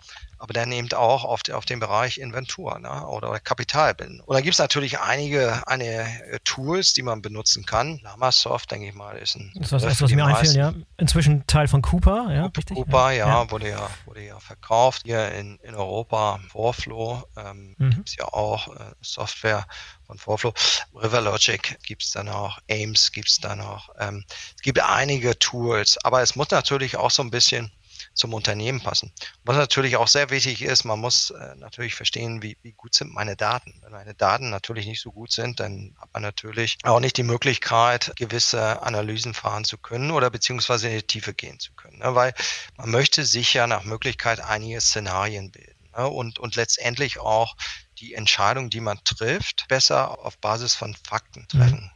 aber 0.43 0.51
dann 0.51 0.73
eben 0.73 0.91
auch 0.91 1.23
auf, 1.23 1.39
auf 1.53 1.63
den 1.63 1.79
Bereich 1.79 2.17
Inventur 2.17 2.77
ne, 2.77 3.07
oder 3.07 3.39
Kapitalbildung. 3.39 4.19
Und 4.19 4.35
da 4.35 4.41
gibt 4.41 4.55
es 4.55 4.59
natürlich 4.59 4.99
einige, 4.99 5.65
einige 5.67 6.05
Tools, 6.43 6.91
die 6.91 7.01
man 7.01 7.21
benutzen 7.21 7.65
kann. 7.65 8.01
Lamasoft, 8.03 8.69
denke 8.69 8.89
ich 8.89 8.93
mal, 8.93 9.17
ist 9.17 9.37
ein. 9.37 9.53
Das 9.55 9.71
ist 9.71 9.85
was, 9.85 10.01
was 10.01 10.11
mir 10.11 10.25
einfällt, 10.25 10.53
ja. 10.57 10.73
Inzwischen 10.97 11.47
Teil 11.47 11.69
von 11.69 11.81
Cooper, 11.81 12.27
ja. 12.33 12.47
Richtig? 12.47 12.75
Cooper, 12.75 13.11
ja, 13.11 13.27
ja, 13.29 13.51
Wurde, 13.51 13.69
ja 13.69 13.89
wurde 14.03 14.25
ja 14.25 14.37
verkauft. 14.41 15.03
Hier 15.05 15.31
in, 15.31 15.59
in 15.59 15.75
Europa, 15.75 16.41
Vorflow, 16.49 17.23
ähm, 17.37 17.75
mhm. 17.77 17.91
gibt 17.91 18.09
es 18.09 18.17
ja 18.17 18.25
auch 18.25 18.67
äh, 18.67 18.79
Software 18.99 19.65
von 20.07 20.17
Vorflow. 20.17 20.53
Riverlogic 20.93 21.79
gibt 21.83 22.03
es 22.03 22.11
dann 22.11 22.27
auch, 22.27 22.59
Ames 22.69 23.13
gibt 23.13 23.29
es 23.29 23.39
dann 23.39 23.61
auch. 23.61 23.91
Ähm, 23.97 24.25
es 24.57 24.61
gibt 24.61 24.81
einige 24.81 25.39
Tools, 25.39 25.97
aber 26.03 26.21
es 26.21 26.35
muss 26.35 26.49
natürlich 26.51 26.97
auch 26.97 27.11
so 27.11 27.23
ein 27.23 27.31
bisschen 27.31 27.71
zum 28.13 28.33
Unternehmen 28.33 28.81
passen. 28.81 29.11
Was 29.43 29.57
natürlich 29.57 29.97
auch 29.97 30.07
sehr 30.07 30.29
wichtig 30.29 30.61
ist, 30.61 30.83
man 30.83 30.99
muss 30.99 31.31
äh, 31.31 31.55
natürlich 31.55 31.95
verstehen, 31.95 32.41
wie, 32.41 32.57
wie 32.61 32.73
gut 32.73 32.93
sind 32.93 33.13
meine 33.13 33.35
Daten. 33.35 33.73
Wenn 33.81 33.91
meine 33.91 34.13
Daten 34.13 34.49
natürlich 34.49 34.85
nicht 34.85 35.01
so 35.01 35.11
gut 35.11 35.31
sind, 35.31 35.59
dann 35.59 35.95
hat 35.99 36.13
man 36.13 36.21
natürlich 36.21 36.77
auch 36.83 36.99
nicht 36.99 37.17
die 37.17 37.23
Möglichkeit, 37.23 38.13
gewisse 38.15 38.81
Analysen 38.83 39.33
fahren 39.33 39.65
zu 39.65 39.77
können 39.77 40.11
oder 40.11 40.29
beziehungsweise 40.29 40.89
in 40.89 40.97
die 40.97 41.07
Tiefe 41.07 41.33
gehen 41.33 41.59
zu 41.59 41.73
können. 41.73 41.99
Ne? 41.99 42.13
Weil 42.15 42.33
man 42.77 42.91
möchte 42.91 43.25
sich 43.25 43.53
ja 43.53 43.67
nach 43.67 43.83
Möglichkeit 43.83 44.39
einige 44.39 44.79
Szenarien 44.79 45.51
bilden 45.51 45.89
ne? 45.97 46.07
und, 46.07 46.39
und 46.39 46.55
letztendlich 46.55 47.19
auch 47.19 47.55
die 47.97 48.13
Entscheidung, 48.13 48.69
die 48.69 48.81
man 48.81 48.99
trifft, 49.03 49.67
besser 49.67 50.19
auf 50.19 50.37
Basis 50.37 50.75
von 50.75 50.95
Fakten 51.07 51.47
treffen? 51.47 51.91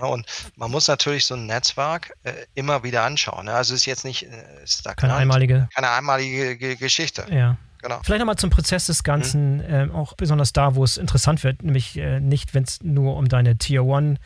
Und 0.00 0.26
man 0.56 0.70
muss 0.70 0.88
natürlich 0.88 1.26
so 1.26 1.34
ein 1.34 1.46
Netzwerk 1.46 2.14
äh, 2.24 2.32
immer 2.54 2.82
wieder 2.82 3.02
anschauen. 3.02 3.46
Ne? 3.46 3.52
Also 3.52 3.74
es 3.74 3.80
ist 3.80 3.86
jetzt 3.86 4.04
nicht 4.04 4.24
äh, 4.24 4.66
stagnant, 4.66 4.98
keine 4.98 5.14
einmalige, 5.14 5.68
keine 5.74 5.90
einmalige 5.90 6.76
Geschichte. 6.76 7.26
Ja. 7.30 7.56
Genau. 7.82 8.00
Vielleicht 8.02 8.20
nochmal 8.20 8.36
zum 8.36 8.50
Prozess 8.50 8.86
des 8.86 9.04
Ganzen, 9.04 9.58
mhm. 9.58 9.90
äh, 9.90 9.90
auch 9.92 10.14
besonders 10.14 10.52
da, 10.52 10.74
wo 10.74 10.82
es 10.82 10.96
interessant 10.96 11.44
wird, 11.44 11.62
nämlich 11.62 11.96
äh, 11.96 12.20
nicht, 12.20 12.54
wenn 12.54 12.64
es 12.64 12.82
nur 12.82 13.16
um 13.16 13.28
deine 13.28 13.58
Tier 13.58 13.84
One 13.84 14.16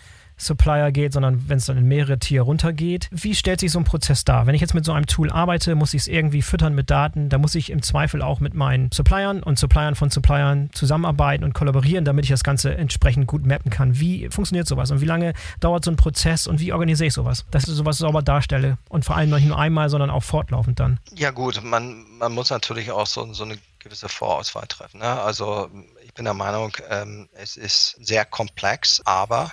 Supplier 0.40 0.92
geht, 0.92 1.12
sondern 1.12 1.48
wenn 1.48 1.59
es 1.59 1.66
dann 1.66 1.76
in 1.76 1.87
mehrere 1.87 2.18
Tier 2.18 2.42
runtergeht. 2.42 3.09
Wie 3.11 3.35
stellt 3.35 3.61
sich 3.61 3.72
so 3.72 3.79
ein 3.79 3.85
Prozess 3.85 4.24
dar? 4.24 4.46
Wenn 4.46 4.55
ich 4.55 4.61
jetzt 4.61 4.74
mit 4.74 4.85
so 4.85 4.92
einem 4.92 5.07
Tool 5.07 5.31
arbeite, 5.31 5.74
muss 5.74 5.94
ich 5.94 6.03
es 6.03 6.09
irgendwie 6.09 6.42
füttern 6.42 6.74
mit 6.74 6.90
Daten. 6.90 7.29
Da 7.29 7.38
muss 7.38 7.55
ich 7.55 7.70
im 7.70 7.83
Zweifel 7.83 8.22
auch 8.22 8.40
mit 8.40 8.55
meinen 8.55 8.90
Suppliern 8.92 9.42
und 9.42 9.59
Suppliern 9.59 9.94
von 9.94 10.11
Suppliern 10.11 10.70
zusammenarbeiten 10.72 11.44
und 11.44 11.53
kollaborieren, 11.53 12.05
damit 12.05 12.24
ich 12.24 12.31
das 12.31 12.44
Ganze 12.44 12.74
entsprechend 12.74 13.26
gut 13.26 13.46
mappen 13.46 13.70
kann. 13.70 13.98
Wie 14.00 14.29
funktioniert 14.31 14.66
sowas 14.66 14.90
und 14.90 15.00
wie 15.00 15.07
lange 15.07 15.35
dauert 15.61 15.85
so 15.85 15.90
ein 15.90 15.96
Prozess 15.96 16.46
und 16.46 16.61
wie 16.61 16.72
organisiere 16.72 17.09
ich 17.09 17.14
sowas, 17.14 17.44
dass 17.50 17.68
ich 17.68 17.74
sowas 17.74 17.98
sauber 17.98 18.22
darstelle 18.22 18.79
und 18.88 19.05
vor 19.05 19.16
allem 19.16 19.31
nicht 19.31 19.46
nur 19.46 19.59
einmal, 19.59 19.88
sondern 19.88 20.11
auch 20.11 20.22
fortlaufend 20.22 20.81
dann? 20.81 20.98
Ja 21.14 21.31
gut, 21.31 21.62
man, 21.62 22.07
man 22.18 22.33
muss 22.33 22.50
natürlich 22.50 22.90
auch 22.90 23.07
so, 23.07 23.33
so 23.33 23.44
eine 23.44 23.59
gewisse 23.81 24.09
Vorauswahl 24.09 24.66
treffen. 24.66 24.98
Ne? 24.98 25.20
Also 25.20 25.70
ich 26.05 26.14
bin 26.14 26.24
der 26.24 26.35
Meinung, 26.35 26.72
ähm, 26.88 27.29
es 27.33 27.57
ist 27.57 27.96
sehr 28.00 28.24
komplex, 28.24 29.00
aber 29.05 29.50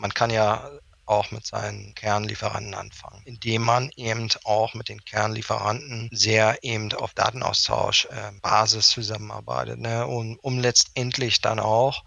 man 0.00 0.14
kann 0.14 0.30
ja 0.30 0.70
auch 1.04 1.30
mit 1.30 1.44
seinen 1.46 1.94
Kernlieferanten 1.94 2.74
anfangen, 2.74 3.22
indem 3.24 3.62
man 3.62 3.90
eben 3.96 4.28
auch 4.44 4.74
mit 4.74 4.88
den 4.88 5.04
Kernlieferanten 5.04 6.08
sehr 6.12 6.58
eben 6.62 6.92
auf 6.92 7.14
Datenaustausch 7.14 8.06
äh, 8.06 8.32
Basis 8.40 8.88
zusammenarbeitet, 8.88 9.80
ne? 9.80 10.06
und 10.06 10.36
um 10.36 10.60
letztendlich 10.60 11.40
dann 11.40 11.58
auch 11.58 12.04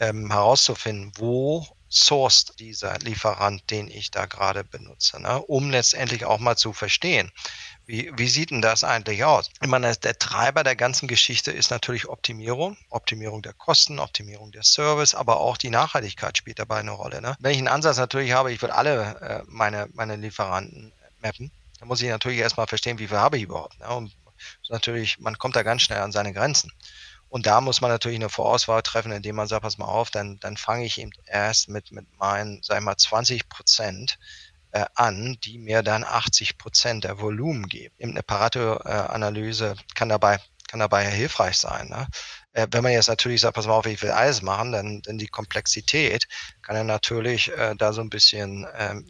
ähm, 0.00 0.30
herauszufinden, 0.30 1.12
wo 1.16 1.66
sourced 1.88 2.58
dieser 2.58 2.98
Lieferant, 2.98 3.70
den 3.70 3.90
ich 3.90 4.10
da 4.10 4.26
gerade 4.26 4.64
benutze, 4.64 5.20
ne? 5.20 5.40
um 5.42 5.70
letztendlich 5.70 6.24
auch 6.26 6.38
mal 6.38 6.56
zu 6.56 6.72
verstehen, 6.72 7.30
wie, 7.92 8.10
wie 8.16 8.28
sieht 8.28 8.50
denn 8.50 8.62
das 8.62 8.84
eigentlich 8.84 9.22
aus? 9.22 9.50
Ich 9.60 9.68
meine, 9.68 9.94
der 9.94 10.18
Treiber 10.18 10.64
der 10.64 10.76
ganzen 10.76 11.08
Geschichte 11.08 11.50
ist 11.50 11.70
natürlich 11.70 12.08
Optimierung. 12.08 12.78
Optimierung 12.88 13.42
der 13.42 13.52
Kosten, 13.52 13.98
Optimierung 13.98 14.50
der 14.50 14.62
Service, 14.62 15.14
aber 15.14 15.40
auch 15.40 15.58
die 15.58 15.68
Nachhaltigkeit 15.68 16.38
spielt 16.38 16.58
dabei 16.58 16.78
eine 16.78 16.92
Rolle. 16.92 17.20
Ne? 17.20 17.36
Wenn 17.38 17.52
ich 17.52 17.58
einen 17.58 17.68
Ansatz 17.68 17.98
natürlich 17.98 18.32
habe, 18.32 18.50
ich 18.50 18.62
will 18.62 18.70
alle 18.70 19.20
äh, 19.20 19.42
meine, 19.46 19.90
meine 19.92 20.16
Lieferanten 20.16 20.90
mappen, 21.20 21.52
dann 21.80 21.88
muss 21.88 22.00
ich 22.00 22.08
natürlich 22.08 22.38
erstmal 22.38 22.66
verstehen, 22.66 22.98
wie 22.98 23.08
viel 23.08 23.18
habe 23.18 23.36
ich 23.36 23.42
überhaupt. 23.42 23.78
Ne? 23.78 23.88
Und 23.88 24.16
natürlich, 24.70 25.18
man 25.18 25.36
kommt 25.36 25.54
da 25.54 25.62
ganz 25.62 25.82
schnell 25.82 26.00
an 26.00 26.12
seine 26.12 26.32
Grenzen. 26.32 26.72
Und 27.28 27.44
da 27.44 27.60
muss 27.60 27.82
man 27.82 27.90
natürlich 27.90 28.18
eine 28.18 28.30
Vorauswahl 28.30 28.80
treffen, 28.80 29.12
indem 29.12 29.36
man 29.36 29.48
sagt, 29.48 29.64
pass 29.64 29.76
mal 29.76 29.84
auf, 29.84 30.10
dann, 30.10 30.40
dann 30.40 30.56
fange 30.56 30.86
ich 30.86 30.98
eben 30.98 31.12
erst 31.26 31.68
mit, 31.68 31.92
mit 31.92 32.06
meinen, 32.18 32.62
sag 32.62 32.78
ich 32.78 32.84
mal, 32.84 32.96
20 32.96 33.50
Prozent 33.50 34.18
äh, 34.72 34.84
an, 34.94 35.38
die 35.44 35.58
mir 35.58 35.82
dann 35.82 36.04
80 36.04 36.58
Prozent 36.58 37.04
der 37.04 37.20
Volumen 37.20 37.68
geben. 37.68 37.94
Eine 38.02 38.22
Pareto-Analyse 38.22 39.76
kann 39.94 40.08
dabei 40.08 40.38
kann 40.68 40.80
dabei 40.80 41.06
hilfreich 41.06 41.58
sein. 41.58 41.90
Ne? 41.90 42.06
Äh, 42.54 42.66
wenn 42.70 42.82
man 42.82 42.92
jetzt 42.92 43.08
natürlich 43.08 43.42
sagt, 43.42 43.56
pass 43.56 43.66
mal 43.66 43.74
auf, 43.74 43.84
ich 43.84 44.00
will 44.00 44.10
alles 44.10 44.40
machen, 44.40 44.72
dann, 44.72 45.02
dann 45.02 45.18
die 45.18 45.26
Komplexität 45.26 46.26
kann 46.62 46.76
ja 46.76 46.82
natürlich 46.82 47.52
äh, 47.52 47.74
da 47.76 47.92
so 47.92 48.00
ein 48.00 48.08
bisschen 48.08 48.66
ähm, 48.78 49.04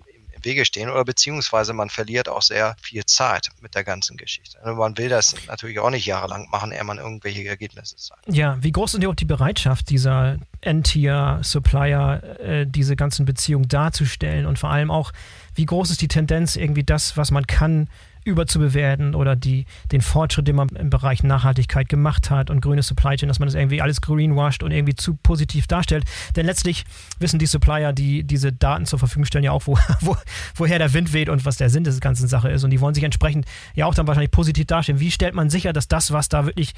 Wege 0.44 0.64
stehen 0.64 0.90
oder 0.90 1.04
beziehungsweise 1.04 1.72
man 1.72 1.90
verliert 1.90 2.28
auch 2.28 2.42
sehr 2.42 2.76
viel 2.80 3.04
Zeit 3.04 3.48
mit 3.60 3.74
der 3.74 3.84
ganzen 3.84 4.16
Geschichte. 4.16 4.58
Und 4.64 4.76
man 4.76 4.96
will 4.98 5.08
das 5.08 5.34
natürlich 5.46 5.78
auch 5.78 5.90
nicht 5.90 6.06
jahrelang 6.06 6.48
machen, 6.50 6.72
ehe 6.72 6.84
man 6.84 6.98
irgendwelche 6.98 7.46
Ergebnisse 7.46 7.96
zeigt. 7.96 8.22
Ja, 8.26 8.56
wie 8.60 8.72
groß 8.72 8.94
ist 8.94 9.06
auch 9.06 9.14
die 9.14 9.24
Bereitschaft 9.24 9.90
dieser 9.90 10.38
N-Tier-Supplier, 10.60 12.40
äh, 12.40 12.66
diese 12.66 12.96
ganzen 12.96 13.24
Beziehungen 13.24 13.68
darzustellen 13.68 14.46
und 14.46 14.58
vor 14.58 14.70
allem 14.70 14.90
auch, 14.90 15.12
wie 15.54 15.66
groß 15.66 15.90
ist 15.90 16.02
die 16.02 16.08
Tendenz, 16.08 16.56
irgendwie 16.56 16.84
das, 16.84 17.16
was 17.16 17.30
man 17.30 17.46
kann, 17.46 17.88
überzubewerten 18.24 19.14
oder 19.14 19.34
die, 19.34 19.66
den 19.90 20.00
Fortschritt, 20.00 20.46
den 20.46 20.56
man 20.56 20.68
im 20.70 20.90
Bereich 20.90 21.22
Nachhaltigkeit 21.22 21.88
gemacht 21.88 22.30
hat 22.30 22.50
und 22.50 22.60
grüne 22.60 22.82
Supply 22.82 23.16
Chain, 23.16 23.28
dass 23.28 23.38
man 23.38 23.48
das 23.48 23.54
irgendwie 23.54 23.82
alles 23.82 24.00
greenwashed 24.00 24.62
und 24.62 24.70
irgendwie 24.70 24.94
zu 24.94 25.14
positiv 25.14 25.66
darstellt. 25.66 26.04
Denn 26.36 26.46
letztlich 26.46 26.84
wissen 27.18 27.38
die 27.38 27.46
Supplier, 27.46 27.92
die 27.92 28.22
diese 28.22 28.52
Daten 28.52 28.86
zur 28.86 28.98
Verfügung 28.98 29.24
stellen, 29.24 29.44
ja 29.44 29.50
auch, 29.50 29.66
wo, 29.66 29.76
wo, 30.00 30.16
woher 30.54 30.78
der 30.78 30.92
Wind 30.92 31.12
weht 31.12 31.28
und 31.28 31.44
was 31.44 31.56
der 31.56 31.70
Sinn 31.70 31.84
der 31.84 31.92
ganzen 31.94 32.28
Sache 32.28 32.48
ist. 32.50 32.62
Und 32.62 32.70
die 32.70 32.80
wollen 32.80 32.94
sich 32.94 33.04
entsprechend 33.04 33.46
ja 33.74 33.86
auch 33.86 33.94
dann 33.94 34.06
wahrscheinlich 34.06 34.30
positiv 34.30 34.66
darstellen. 34.66 35.00
Wie 35.00 35.10
stellt 35.10 35.34
man 35.34 35.50
sicher, 35.50 35.72
dass 35.72 35.88
das, 35.88 36.12
was 36.12 36.28
da 36.28 36.46
wirklich 36.46 36.74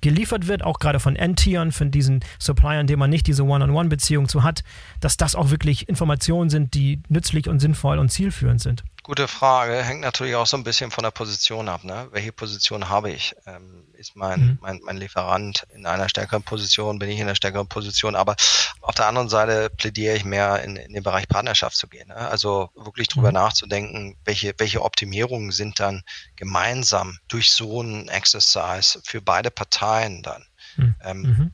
geliefert 0.00 0.48
wird, 0.48 0.64
auch 0.64 0.80
gerade 0.80 1.00
von 1.00 1.16
N-Tieren, 1.16 1.70
von 1.70 1.90
diesen 1.90 2.20
Suppliern, 2.38 2.86
denen 2.86 2.98
man 2.98 3.10
nicht 3.10 3.26
diese 3.26 3.44
One-on-One-Beziehung 3.44 4.28
zu 4.28 4.42
hat, 4.42 4.64
dass 5.00 5.16
das 5.16 5.34
auch 5.34 5.50
wirklich 5.50 5.88
Informationen 5.88 6.50
sind, 6.50 6.74
die 6.74 7.00
nützlich 7.08 7.48
und 7.48 7.60
sinnvoll 7.60 7.98
und 7.98 8.10
zielführend 8.18 8.60
sind? 8.60 8.82
Gute 9.04 9.28
Frage. 9.28 9.82
Hängt 9.82 10.00
natürlich 10.00 10.34
auch 10.34 10.46
so 10.46 10.56
ein 10.56 10.64
bisschen 10.64 10.90
von 10.90 11.04
der 11.04 11.12
Position 11.12 11.68
ab. 11.68 11.84
Ne? 11.84 12.08
Welche 12.10 12.32
Position 12.32 12.88
habe 12.88 13.10
ich? 13.12 13.34
Ähm, 13.46 13.84
ist 13.94 14.16
mein, 14.16 14.40
mhm. 14.40 14.58
mein, 14.60 14.80
mein 14.82 14.96
Lieferant 14.96 15.66
in 15.72 15.86
einer 15.86 16.08
stärkeren 16.08 16.42
Position? 16.42 16.98
Bin 16.98 17.08
ich 17.08 17.18
in 17.18 17.22
einer 17.22 17.36
stärkeren 17.36 17.68
Position? 17.68 18.16
Aber 18.16 18.34
auf 18.80 18.96
der 18.96 19.06
anderen 19.06 19.28
Seite 19.28 19.70
plädiere 19.70 20.16
ich 20.16 20.24
mehr 20.24 20.62
in, 20.64 20.74
in 20.74 20.92
den 20.94 21.02
Bereich 21.04 21.28
Partnerschaft 21.28 21.76
zu 21.76 21.86
gehen. 21.86 22.08
Ne? 22.08 22.16
Also 22.16 22.70
wirklich 22.74 23.06
drüber 23.06 23.28
mhm. 23.28 23.34
nachzudenken, 23.34 24.16
welche, 24.24 24.52
welche 24.58 24.82
Optimierungen 24.82 25.52
sind 25.52 25.78
dann 25.78 26.02
gemeinsam 26.34 27.18
durch 27.28 27.52
so 27.52 27.80
ein 27.80 28.08
Exercise 28.08 29.00
für 29.04 29.22
beide 29.22 29.52
Parteien 29.52 30.22
dann. 30.22 30.44
Mhm. 30.76 30.94
Ähm, 31.02 31.22
mhm. 31.22 31.52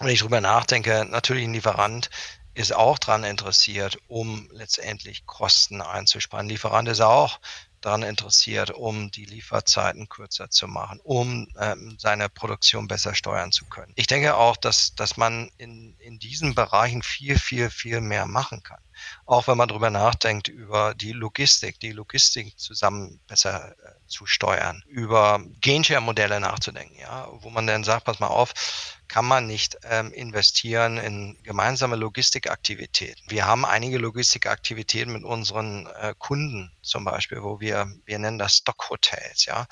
wenn 0.00 0.08
ich 0.08 0.20
drüber 0.20 0.40
nachdenke, 0.40 1.06
natürlich 1.08 1.44
ein 1.44 1.52
Lieferant 1.52 2.08
ist 2.54 2.74
auch 2.74 2.98
daran 2.98 3.24
interessiert, 3.24 3.98
um 4.08 4.48
letztendlich 4.52 5.26
Kosten 5.26 5.80
einzusparen. 5.80 6.48
Lieferant 6.48 6.88
ist 6.88 7.00
auch 7.00 7.40
daran 7.82 8.02
interessiert, 8.02 8.70
um 8.70 9.10
die 9.10 9.24
Lieferzeiten 9.24 10.08
kürzer 10.08 10.48
zu 10.50 10.68
machen, 10.68 11.00
um 11.02 11.48
ähm, 11.58 11.96
seine 11.98 12.28
Produktion 12.28 12.88
besser 12.88 13.14
steuern 13.14 13.52
zu 13.52 13.66
können. 13.66 13.92
Ich 13.96 14.06
denke 14.06 14.36
auch, 14.36 14.56
dass, 14.56 14.94
dass 14.94 15.16
man 15.16 15.50
in, 15.58 15.96
in 15.98 16.18
diesen 16.18 16.54
Bereichen 16.54 17.02
viel, 17.02 17.38
viel, 17.38 17.70
viel 17.70 18.00
mehr 18.00 18.26
machen 18.26 18.62
kann. 18.62 18.80
Auch 19.26 19.48
wenn 19.48 19.56
man 19.58 19.68
darüber 19.68 19.90
nachdenkt, 19.90 20.48
über 20.48 20.94
die 20.94 21.12
Logistik, 21.12 21.80
die 21.80 21.92
Logistik 21.92 22.58
zusammen 22.58 23.20
besser 23.26 23.72
äh, 23.72 23.94
zu 24.12 24.26
steuern, 24.26 24.82
über 24.86 25.40
Genshare-Modelle 25.60 26.38
nachzudenken, 26.38 26.98
ja, 27.00 27.28
wo 27.32 27.50
man 27.50 27.66
dann 27.66 27.82
sagt, 27.82 28.04
pass 28.04 28.20
mal 28.20 28.28
auf, 28.28 28.52
kann 29.08 29.24
man 29.24 29.46
nicht 29.46 29.78
ähm, 29.84 30.12
investieren 30.12 30.98
in 30.98 31.38
gemeinsame 31.42 31.96
Logistikaktivitäten. 31.96 33.22
Wir 33.28 33.46
haben 33.46 33.64
einige 33.64 33.98
Logistikaktivitäten 33.98 35.12
mit 35.12 35.24
unseren 35.24 35.86
äh, 35.86 36.14
Kunden 36.18 36.70
zum 36.82 37.04
Beispiel, 37.04 37.42
wo 37.42 37.60
wir, 37.60 37.92
wir 38.04 38.18
nennen 38.18 38.38
das 38.38 38.56
Stock-Hotels, 38.56 39.46
ja. 39.46 39.66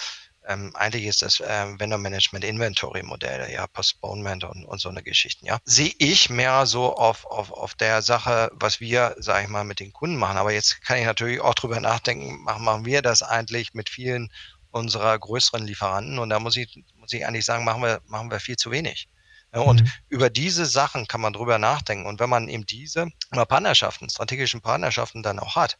Ähm, 0.50 0.74
eigentlich 0.74 1.04
ist 1.04 1.22
das 1.22 1.38
äh, 1.38 1.78
Vendor 1.78 1.98
Management 1.98 2.44
Inventory 2.44 3.04
Modelle, 3.04 3.52
ja, 3.52 3.68
Postponement 3.68 4.42
und, 4.42 4.64
und 4.64 4.80
so 4.80 4.88
eine 4.88 5.00
Geschichten, 5.00 5.46
ja. 5.46 5.60
Sehe 5.64 5.92
ich 5.98 6.28
mehr 6.28 6.66
so 6.66 6.96
auf, 6.96 7.24
auf, 7.26 7.52
auf 7.52 7.76
der 7.76 8.02
Sache, 8.02 8.50
was 8.54 8.80
wir, 8.80 9.14
sage 9.18 9.44
ich 9.44 9.48
mal, 9.48 9.62
mit 9.62 9.78
den 9.78 9.92
Kunden 9.92 10.16
machen. 10.16 10.38
Aber 10.38 10.52
jetzt 10.52 10.82
kann 10.82 10.98
ich 10.98 11.04
natürlich 11.04 11.40
auch 11.40 11.54
drüber 11.54 11.78
nachdenken, 11.78 12.42
machen, 12.42 12.64
machen 12.64 12.84
wir 12.84 13.00
das 13.00 13.22
eigentlich 13.22 13.74
mit 13.74 13.90
vielen 13.90 14.32
unserer 14.72 15.16
größeren 15.16 15.64
Lieferanten? 15.64 16.18
Und 16.18 16.30
da 16.30 16.40
muss 16.40 16.56
ich, 16.56 16.82
muss 16.96 17.12
ich 17.12 17.24
eigentlich 17.24 17.44
sagen, 17.44 17.64
machen 17.64 17.82
wir, 17.82 18.00
machen 18.06 18.32
wir 18.32 18.40
viel 18.40 18.56
zu 18.56 18.72
wenig. 18.72 19.08
Und 19.52 19.82
mhm. 19.82 19.92
über 20.08 20.30
diese 20.30 20.66
Sachen 20.66 21.06
kann 21.06 21.20
man 21.20 21.32
drüber 21.32 21.58
nachdenken. 21.58 22.06
Und 22.06 22.18
wenn 22.18 22.30
man 22.30 22.48
eben 22.48 22.66
diese 22.66 23.06
Partnerschaften, 23.30 24.10
strategischen 24.10 24.60
Partnerschaften 24.60 25.22
dann 25.22 25.38
auch 25.38 25.54
hat, 25.54 25.76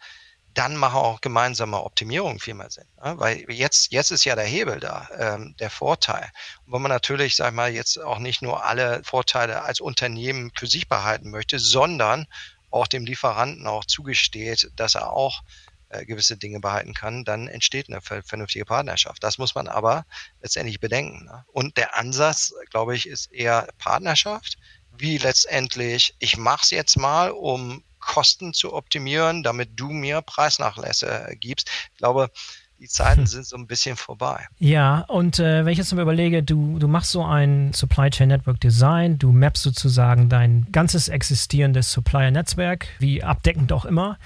dann 0.55 0.77
machen 0.77 0.97
auch 0.97 1.21
gemeinsame 1.21 1.83
Optimierungen 1.83 2.41
viel 2.41 2.55
mehr 2.55 2.71
Sinn. 2.71 2.87
Ne? 3.03 3.15
Weil 3.19 3.45
jetzt, 3.49 3.93
jetzt 3.93 4.11
ist 4.11 4.25
ja 4.25 4.35
der 4.35 4.45
Hebel 4.45 4.81
da, 4.81 5.09
ähm, 5.17 5.55
der 5.59 5.71
Vorteil. 5.71 6.31
Und 6.67 6.73
wenn 6.73 6.83
man 6.83 6.91
natürlich, 6.91 7.37
sag 7.37 7.51
ich 7.51 7.55
mal, 7.55 7.73
jetzt 7.73 7.99
auch 7.99 8.19
nicht 8.19 8.43
nur 8.43 8.65
alle 8.65 9.03
Vorteile 9.05 9.63
als 9.63 9.81
Unternehmen 9.81 10.51
für 10.57 10.67
sich 10.67 10.89
behalten 10.89 11.31
möchte, 11.31 11.59
sondern 11.59 12.27
auch 12.71 12.87
dem 12.87 13.05
Lieferanten 13.05 13.67
auch 13.67 13.85
zugesteht, 13.85 14.71
dass 14.77 14.95
er 14.95 15.13
auch 15.13 15.43
äh, 15.91 16.05
gewisse 16.05 16.37
Dinge 16.37 16.61
behalten 16.61 16.95
kann, 16.95 17.25
dann 17.25 17.49
entsteht 17.49 17.89
eine 17.89 18.01
vernünftige 18.01 18.65
Partnerschaft. 18.65 19.23
Das 19.23 19.39
muss 19.39 19.55
man 19.55 19.69
aber 19.69 20.05
letztendlich 20.41 20.81
bedenken. 20.81 21.25
Ne? 21.25 21.45
Und 21.53 21.77
der 21.77 21.97
Ansatz, 21.97 22.53
glaube 22.71 22.95
ich, 22.95 23.09
ist 23.09 23.33
eher 23.33 23.69
Partnerschaft, 23.79 24.57
wie 24.97 25.19
letztendlich, 25.19 26.15
ich 26.19 26.37
mache 26.37 26.63
es 26.63 26.71
jetzt 26.71 26.97
mal, 26.97 27.31
um 27.31 27.83
Kosten 28.01 28.53
zu 28.53 28.73
optimieren, 28.73 29.43
damit 29.43 29.71
du 29.77 29.91
mir 29.91 30.21
Preisnachlässe 30.23 31.37
gibst. 31.39 31.71
Ich 31.93 31.99
glaube, 31.99 32.31
die 32.81 32.89
Zeiten 32.89 33.27
sind 33.27 33.47
so 33.47 33.57
ein 33.57 33.67
bisschen 33.67 33.97
vorbei. 33.97 34.47
Ja, 34.59 35.05
und 35.09 35.39
äh, 35.39 35.65
wenn 35.65 35.73
ich 35.73 35.79
jetzt 35.79 35.93
mal 35.93 36.03
überlege, 36.03 36.43
du, 36.43 36.79
du 36.79 36.89
machst 36.89 37.13
so 37.13 37.25
ein 37.25 37.73
Supply 37.73 38.11
Chain 38.11 38.29
Network 38.29 38.61
Design, 38.61 39.19
du 39.19 39.33
mappst 39.33 39.63
sozusagen 39.63 40.29
dein 40.29 40.67
ganzes 40.73 41.09
existierendes 41.09 41.93
Supplier-Netzwerk, 41.93 42.89
wie 42.99 43.23
abdeckend 43.23 43.73
auch 43.73 43.85
immer. 43.85 44.19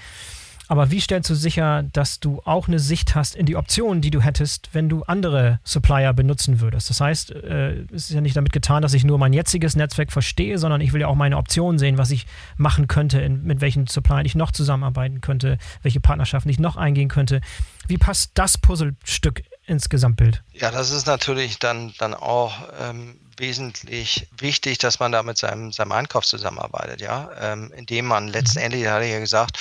Aber 0.67 0.89
wie 0.89 0.99
stellst 0.99 1.29
du 1.29 1.35
sicher, 1.35 1.83
dass 1.83 2.19
du 2.19 2.41
auch 2.43 2.67
eine 2.67 2.79
Sicht 2.79 3.13
hast 3.13 3.35
in 3.35 3.45
die 3.45 3.55
Optionen, 3.55 4.01
die 4.01 4.09
du 4.09 4.21
hättest, 4.21 4.69
wenn 4.73 4.89
du 4.89 5.03
andere 5.03 5.59
Supplier 5.63 6.13
benutzen 6.13 6.59
würdest? 6.59 6.89
Das 6.89 7.01
heißt, 7.01 7.31
äh, 7.31 7.83
es 7.93 8.09
ist 8.09 8.11
ja 8.11 8.21
nicht 8.21 8.35
damit 8.35 8.51
getan, 8.51 8.81
dass 8.81 8.93
ich 8.93 9.03
nur 9.03 9.17
mein 9.19 9.33
jetziges 9.33 9.75
Netzwerk 9.75 10.11
verstehe, 10.11 10.57
sondern 10.57 10.81
ich 10.81 10.93
will 10.93 11.01
ja 11.01 11.07
auch 11.07 11.15
meine 11.15 11.37
Optionen 11.37 11.77
sehen, 11.77 11.97
was 11.97 12.11
ich 12.11 12.25
machen 12.57 12.87
könnte, 12.87 13.21
in, 13.21 13.43
mit 13.43 13.61
welchen 13.61 13.87
Suppliern 13.87 14.25
ich 14.25 14.35
noch 14.35 14.51
zusammenarbeiten 14.51 15.21
könnte, 15.21 15.57
welche 15.83 15.99
Partnerschaften 15.99 16.49
ich 16.49 16.59
noch 16.59 16.77
eingehen 16.77 17.09
könnte. 17.09 17.41
Wie 17.87 17.97
passt 17.97 18.31
das 18.33 18.57
Puzzlestück 18.57 19.43
ins 19.67 19.89
Gesamtbild? 19.89 20.43
Ja, 20.53 20.71
das 20.71 20.91
ist 20.91 21.07
natürlich 21.07 21.59
dann, 21.59 21.93
dann 21.97 22.13
auch 22.13 22.53
ähm, 22.79 23.19
wesentlich 23.37 24.27
wichtig, 24.37 24.77
dass 24.77 24.99
man 24.99 25.11
da 25.11 25.23
mit 25.23 25.37
seinem, 25.37 25.71
seinem 25.71 25.91
Einkauf 25.91 26.25
zusammenarbeitet, 26.25 27.01
ja, 27.01 27.29
ähm, 27.39 27.71
indem 27.75 28.05
man 28.05 28.27
letztendlich, 28.27 28.87
hatte 28.87 29.05
ich 29.05 29.11
ja 29.11 29.19
gesagt, 29.19 29.57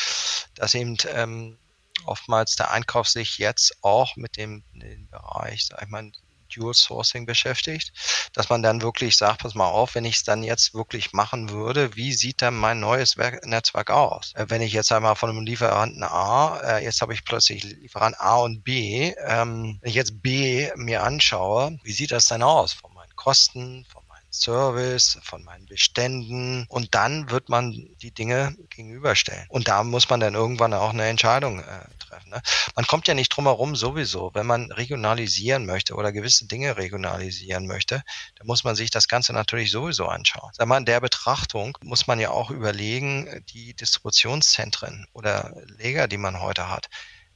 dass 0.55 0.75
eben 0.75 0.97
ähm, 1.12 1.59
oftmals 2.07 2.57
der 2.57 2.71
Einkauf 2.71 3.09
sich 3.09 3.38
jetzt 3.38 3.77
auch 3.83 4.17
mit 4.17 4.37
dem, 4.37 4.62
dem 4.73 5.09
Bereich, 5.09 5.67
sag 5.67 5.83
ich 5.83 5.88
mal, 5.88 6.11
Dual 6.55 6.75
Sourcing 6.75 7.27
beschäftigt, 7.27 7.93
dass 8.33 8.49
man 8.49 8.62
dann 8.62 8.83
wirklich 8.83 9.17
sagt, 9.17 9.43
pass 9.43 9.55
mal 9.55 9.69
auf, 9.69 9.95
wenn 9.95 10.05
ich 10.05 10.17
es 10.17 10.25
dann 10.25 10.43
jetzt 10.43 10.75
wirklich 10.75 11.12
machen 11.12 11.51
würde, 11.51 11.97
wie 11.97 12.12
sieht 12.12 12.43
dann 12.43 12.55
mein 12.55 12.81
neues 12.81 13.17
Werk 13.17 13.45
Netzwerk 13.47 13.90
aus? 13.90 14.33
Äh, 14.35 14.47
wenn 14.49 14.62
ich 14.62 14.73
jetzt 14.73 14.93
einmal 14.93 15.17
von 15.17 15.31
einem 15.31 15.45
Lieferanten 15.45 16.03
A, 16.03 16.59
äh, 16.61 16.85
jetzt 16.85 17.01
habe 17.01 17.14
ich 17.14 17.25
plötzlich 17.25 17.62
Lieferant 17.64 18.21
A 18.21 18.37
und 18.37 18.62
B, 18.62 19.14
ähm, 19.27 19.79
wenn 19.81 19.88
ich 19.88 19.97
jetzt 19.97 20.23
B 20.23 20.71
mir 20.77 21.03
anschaue, 21.03 21.79
wie 21.83 21.93
sieht 21.93 22.12
das 22.12 22.27
denn 22.27 22.43
aus 22.43 22.73
von 22.73 22.93
meinen 22.95 23.14
Kosten, 23.17 23.85
von 23.93 24.04
Service, 24.35 25.18
von 25.23 25.44
meinen 25.44 25.66
Beständen 25.66 26.66
und 26.68 26.94
dann 26.94 27.31
wird 27.31 27.49
man 27.49 27.73
die 28.03 28.11
Dinge 28.11 28.57
gegenüberstellen. 28.70 29.47
Und 29.49 29.68
da 29.68 29.85
muss 29.85 30.09
man 30.09 30.20
dann 30.20 30.35
irgendwann 30.35 30.75
auch 30.75 30.90
eine 30.90 31.05
Entscheidung 31.05 31.61
äh, 31.61 31.64
treffen. 31.99 32.31
Ne? 32.31 32.42
Man 32.75 32.87
kommt 32.87 33.09
ja 33.09 33.14
nicht 33.14 33.31
drum 33.31 33.47
herum 33.47 33.77
sowieso, 33.77 34.31
wenn 34.35 34.47
man 34.47 34.70
regionalisieren 34.73 35.66
möchte 35.66 35.94
oder 35.94 36.12
gewisse 36.12 36.47
Dinge 36.47 36.77
regionalisieren 36.77 37.66
möchte, 37.66 38.03
dann 38.37 38.47
muss 38.47 38.64
man 38.64 38.75
sich 38.75 38.90
das 38.90 39.09
Ganze 39.09 39.33
natürlich 39.33 39.70
sowieso 39.70 40.07
anschauen. 40.07 40.51
Sag 40.55 40.66
mal, 40.66 40.79
in 40.79 40.85
der 40.85 41.01
Betrachtung 41.01 41.79
muss 41.83 42.07
man 42.07 42.20
ja 42.20 42.31
auch 42.31 42.51
überlegen, 42.51 43.44
die 43.51 43.75
Distributionszentren 43.75 45.07
oder 45.12 45.55
Lager, 45.79 46.09
die 46.09 46.18
man 46.18 46.40
heute 46.40 46.68
hat, 46.68 46.88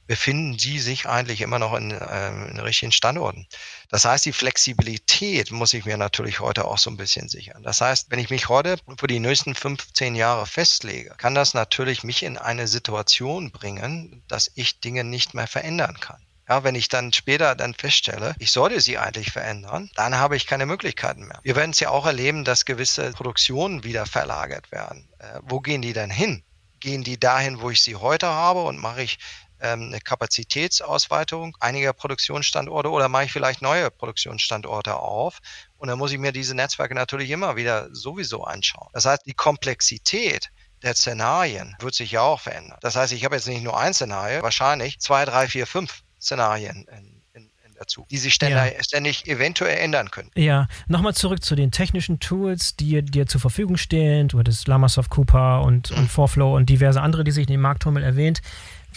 befinden 0.09 0.57
die 0.57 0.79
sich 0.79 1.05
eigentlich 1.05 1.39
immer 1.41 1.59
noch 1.59 1.75
in, 1.75 1.91
äh, 1.91 2.29
in 2.29 2.59
richtigen 2.59 2.91
Standorten. 2.91 3.45
Das 3.89 4.05
heißt, 4.05 4.25
die 4.25 4.33
Flexibilität 4.33 5.51
muss 5.51 5.75
ich 5.75 5.85
mir 5.85 5.97
natürlich 5.97 6.39
heute 6.39 6.65
auch 6.65 6.79
so 6.79 6.89
ein 6.89 6.97
bisschen 6.97 7.29
sichern. 7.29 7.61
Das 7.61 7.79
heißt, 7.79 8.07
wenn 8.09 8.17
ich 8.17 8.31
mich 8.31 8.49
heute 8.49 8.77
für 8.97 9.05
die 9.05 9.19
nächsten 9.19 9.53
15 9.53 10.15
Jahre 10.15 10.47
festlege, 10.47 11.13
kann 11.19 11.35
das 11.35 11.53
natürlich 11.53 12.03
mich 12.03 12.23
in 12.23 12.39
eine 12.39 12.67
Situation 12.67 13.51
bringen, 13.51 14.23
dass 14.27 14.49
ich 14.55 14.79
Dinge 14.79 15.03
nicht 15.03 15.35
mehr 15.35 15.45
verändern 15.45 15.99
kann. 15.99 16.25
Ja, 16.49 16.63
wenn 16.63 16.73
ich 16.73 16.89
dann 16.89 17.13
später 17.13 17.53
dann 17.53 17.75
feststelle, 17.75 18.33
ich 18.39 18.49
sollte 18.49 18.81
sie 18.81 18.97
eigentlich 18.97 19.31
verändern, 19.31 19.91
dann 19.93 20.15
habe 20.15 20.35
ich 20.35 20.47
keine 20.47 20.65
Möglichkeiten 20.65 21.27
mehr. 21.27 21.39
Wir 21.43 21.55
werden 21.55 21.69
es 21.69 21.79
ja 21.79 21.91
auch 21.91 22.07
erleben, 22.07 22.45
dass 22.45 22.65
gewisse 22.65 23.11
Produktionen 23.11 23.83
wieder 23.83 24.07
verlagert 24.07 24.71
werden. 24.71 25.07
Äh, 25.19 25.39
wo 25.43 25.59
gehen 25.59 25.83
die 25.83 25.93
denn 25.93 26.09
hin? 26.09 26.41
Gehen 26.79 27.03
die 27.03 27.19
dahin, 27.19 27.61
wo 27.61 27.69
ich 27.69 27.81
sie 27.81 27.95
heute 27.95 28.27
habe 28.27 28.63
und 28.63 28.77
mache 28.77 29.03
ich 29.03 29.19
ähm, 29.61 29.87
eine 29.87 29.99
Kapazitätsausweitung 29.99 31.57
einiger 31.59 31.93
Produktionsstandorte 31.93 32.89
oder 32.89 33.09
mache 33.09 33.25
ich 33.25 33.31
vielleicht 33.31 33.61
neue 33.61 33.91
Produktionsstandorte 33.91 34.95
auf? 34.95 35.39
Und 35.77 35.89
dann 35.89 35.97
muss 35.97 36.11
ich 36.11 36.19
mir 36.19 36.31
diese 36.31 36.55
Netzwerke 36.55 36.95
natürlich 36.95 37.29
immer 37.29 37.55
wieder 37.55 37.93
sowieso 37.93 38.43
anschauen. 38.43 38.89
Das 38.93 39.05
heißt, 39.05 39.25
die 39.25 39.33
Komplexität 39.33 40.49
der 40.81 40.95
Szenarien 40.95 41.75
wird 41.79 41.93
sich 41.93 42.11
ja 42.11 42.21
auch 42.21 42.39
verändern. 42.39 42.79
Das 42.81 42.95
heißt, 42.95 43.11
ich 43.11 43.25
habe 43.25 43.35
jetzt 43.35 43.47
nicht 43.47 43.63
nur 43.63 43.77
ein 43.77 43.93
Szenario, 43.93 44.41
wahrscheinlich 44.41 44.99
zwei, 44.99 45.25
drei, 45.25 45.47
vier, 45.47 45.67
fünf 45.67 46.03
Szenarien 46.21 46.85
in, 46.87 47.18
dazu, 47.79 48.05
die 48.11 48.17
sich 48.17 48.33
ständig, 48.33 48.73
ja. 48.73 48.83
ständig 48.83 49.27
eventuell 49.27 49.77
ändern 49.77 50.11
können. 50.11 50.29
Ja, 50.35 50.67
nochmal 50.87 51.13
zurück 51.13 51.43
zu 51.43 51.55
den 51.55 51.71
technischen 51.71 52.19
Tools, 52.19 52.75
die 52.75 53.01
dir 53.01 53.27
zur 53.27 53.41
Verfügung 53.41 53.77
stehen. 53.77 54.27
Du 54.27 54.39
hattest 54.39 54.67
Lamasoft 54.67 55.09
Cooper 55.09 55.61
und, 55.61 55.91
mhm. 55.91 55.97
und 55.97 56.11
Forflow 56.11 56.55
und 56.55 56.69
diverse 56.69 57.01
andere, 57.01 57.23
die 57.23 57.31
sich 57.31 57.47
in 57.47 57.53
dem 57.53 57.61
Markttummel 57.61 58.03
erwähnt. 58.03 58.41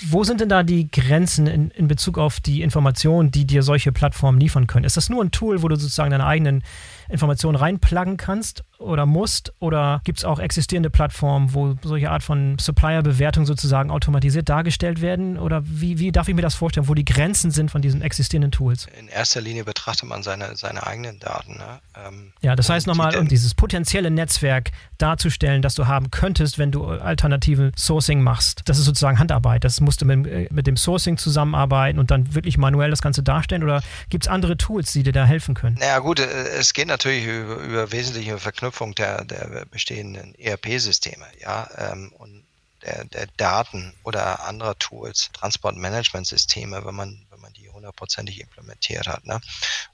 Wo 0.08 0.24
sind 0.24 0.40
denn 0.40 0.48
da 0.48 0.62
die 0.62 0.90
Grenzen 0.90 1.46
in, 1.46 1.70
in 1.70 1.86
Bezug 1.86 2.18
auf 2.18 2.40
die 2.40 2.62
Informationen, 2.62 3.30
die 3.30 3.44
dir 3.44 3.62
solche 3.62 3.92
Plattformen 3.92 4.40
liefern 4.40 4.66
können? 4.66 4.84
Ist 4.84 4.96
das 4.96 5.10
nur 5.10 5.22
ein 5.22 5.30
Tool, 5.30 5.62
wo 5.62 5.68
du 5.68 5.76
sozusagen 5.76 6.10
deine 6.10 6.26
eigenen 6.26 6.64
Informationen 7.08 7.56
reinpluggen 7.56 8.16
kannst 8.16 8.64
oder 8.82 9.06
musst? 9.06 9.52
Oder 9.60 10.00
gibt 10.04 10.18
es 10.18 10.24
auch 10.24 10.38
existierende 10.38 10.90
Plattformen, 10.90 11.54
wo 11.54 11.76
solche 11.82 12.10
Art 12.10 12.22
von 12.22 12.58
Supplier-Bewertung 12.58 13.46
sozusagen 13.46 13.90
automatisiert 13.90 14.48
dargestellt 14.48 15.00
werden? 15.00 15.38
Oder 15.38 15.62
wie, 15.64 15.98
wie 15.98 16.12
darf 16.12 16.28
ich 16.28 16.34
mir 16.34 16.42
das 16.42 16.54
vorstellen, 16.54 16.88
wo 16.88 16.94
die 16.94 17.04
Grenzen 17.04 17.50
sind 17.50 17.70
von 17.70 17.82
diesen 17.82 18.02
existierenden 18.02 18.52
Tools? 18.52 18.86
In 18.98 19.08
erster 19.08 19.40
Linie 19.40 19.64
betrachtet 19.64 20.08
man 20.08 20.22
seine, 20.22 20.56
seine 20.56 20.86
eigenen 20.86 21.18
Daten. 21.18 21.54
Ne? 21.54 21.80
Ähm, 22.06 22.32
ja, 22.40 22.56
das 22.56 22.68
heißt 22.68 22.86
nochmal, 22.86 23.16
um 23.16 23.28
dieses 23.28 23.54
potenzielle 23.54 24.10
Netzwerk 24.10 24.70
darzustellen, 24.98 25.62
das 25.62 25.74
du 25.74 25.86
haben 25.86 26.10
könntest, 26.10 26.58
wenn 26.58 26.70
du 26.70 26.86
alternative 26.86 27.72
Sourcing 27.76 28.22
machst. 28.22 28.62
Das 28.66 28.78
ist 28.78 28.84
sozusagen 28.84 29.18
Handarbeit. 29.18 29.64
Das 29.64 29.80
musst 29.80 30.02
du 30.02 30.06
mit, 30.06 30.26
äh, 30.26 30.48
mit 30.50 30.66
dem 30.66 30.76
Sourcing 30.76 31.16
zusammenarbeiten 31.16 31.98
und 31.98 32.10
dann 32.10 32.34
wirklich 32.34 32.58
manuell 32.58 32.90
das 32.90 33.02
Ganze 33.02 33.22
darstellen? 33.22 33.62
Oder 33.62 33.82
gibt 34.08 34.24
es 34.24 34.28
andere 34.28 34.56
Tools, 34.56 34.92
die 34.92 35.02
dir 35.02 35.12
da 35.12 35.24
helfen 35.24 35.54
können? 35.54 35.76
Naja 35.78 35.98
gut, 35.98 36.20
äh, 36.20 36.24
es 36.58 36.72
geht 36.72 36.88
natürlich 36.88 37.26
über, 37.26 37.56
über 37.56 37.92
wesentliche 37.92 38.38
Verknüpfung 38.72 38.94
der, 38.94 39.24
der 39.24 39.66
bestehenden 39.66 40.34
ERP-Systeme, 40.36 41.26
ja, 41.40 41.68
ähm, 41.76 42.12
und 42.18 42.44
der, 42.82 43.04
der 43.04 43.26
Daten 43.36 43.94
oder 44.02 44.44
anderer 44.44 44.76
Tools, 44.76 45.30
Transportmanagementsysteme, 45.34 46.84
wenn 46.84 46.94
man, 46.96 47.26
wenn 47.30 47.40
man 47.40 47.52
die 47.52 47.70
hundertprozentig 47.70 48.40
implementiert 48.40 49.06
hat. 49.06 49.24
Ne? 49.24 49.40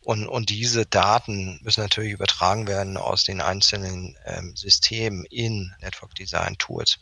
Und, 0.00 0.26
und 0.26 0.48
diese 0.48 0.86
Daten 0.86 1.60
müssen 1.62 1.82
natürlich 1.82 2.12
übertragen 2.12 2.66
werden 2.66 2.96
aus 2.96 3.24
den 3.24 3.42
einzelnen 3.42 4.16
ähm, 4.24 4.56
Systemen 4.56 5.26
in 5.26 5.74
Network 5.82 6.14
Design 6.14 6.56
Tools. 6.56 6.98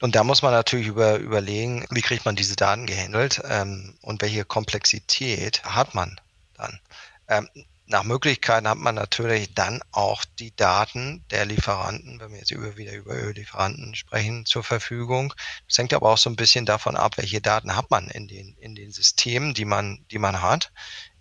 Und 0.00 0.14
da 0.14 0.24
muss 0.24 0.40
man 0.40 0.52
natürlich 0.52 0.86
über, 0.86 1.16
überlegen, 1.16 1.84
wie 1.90 2.00
kriegt 2.00 2.24
man 2.24 2.36
diese 2.36 2.56
Daten 2.56 2.86
gehandelt 2.86 3.42
ähm, 3.44 3.98
und 4.00 4.22
welche 4.22 4.46
Komplexität 4.46 5.62
hat 5.62 5.94
man 5.94 6.18
dann. 6.54 6.80
Ähm, 7.28 7.50
nach 7.88 8.04
Möglichkeiten 8.04 8.68
hat 8.68 8.78
man 8.78 8.94
natürlich 8.94 9.54
dann 9.54 9.80
auch 9.92 10.24
die 10.38 10.54
Daten 10.54 11.24
der 11.30 11.46
Lieferanten, 11.46 12.20
wenn 12.20 12.30
wir 12.32 12.38
jetzt 12.38 12.50
über, 12.50 12.76
wieder 12.76 12.92
über 12.92 13.14
Lieferanten 13.32 13.94
sprechen, 13.94 14.44
zur 14.44 14.62
Verfügung. 14.62 15.34
Das 15.66 15.78
hängt 15.78 15.94
aber 15.94 16.10
auch 16.10 16.18
so 16.18 16.28
ein 16.28 16.36
bisschen 16.36 16.66
davon 16.66 16.96
ab, 16.96 17.16
welche 17.16 17.40
Daten 17.40 17.74
hat 17.74 17.90
man 17.90 18.08
in 18.08 18.28
den, 18.28 18.54
in 18.58 18.74
den 18.74 18.92
Systemen, 18.92 19.54
die 19.54 19.64
man, 19.64 20.04
die 20.10 20.18
man 20.18 20.42
hat 20.42 20.70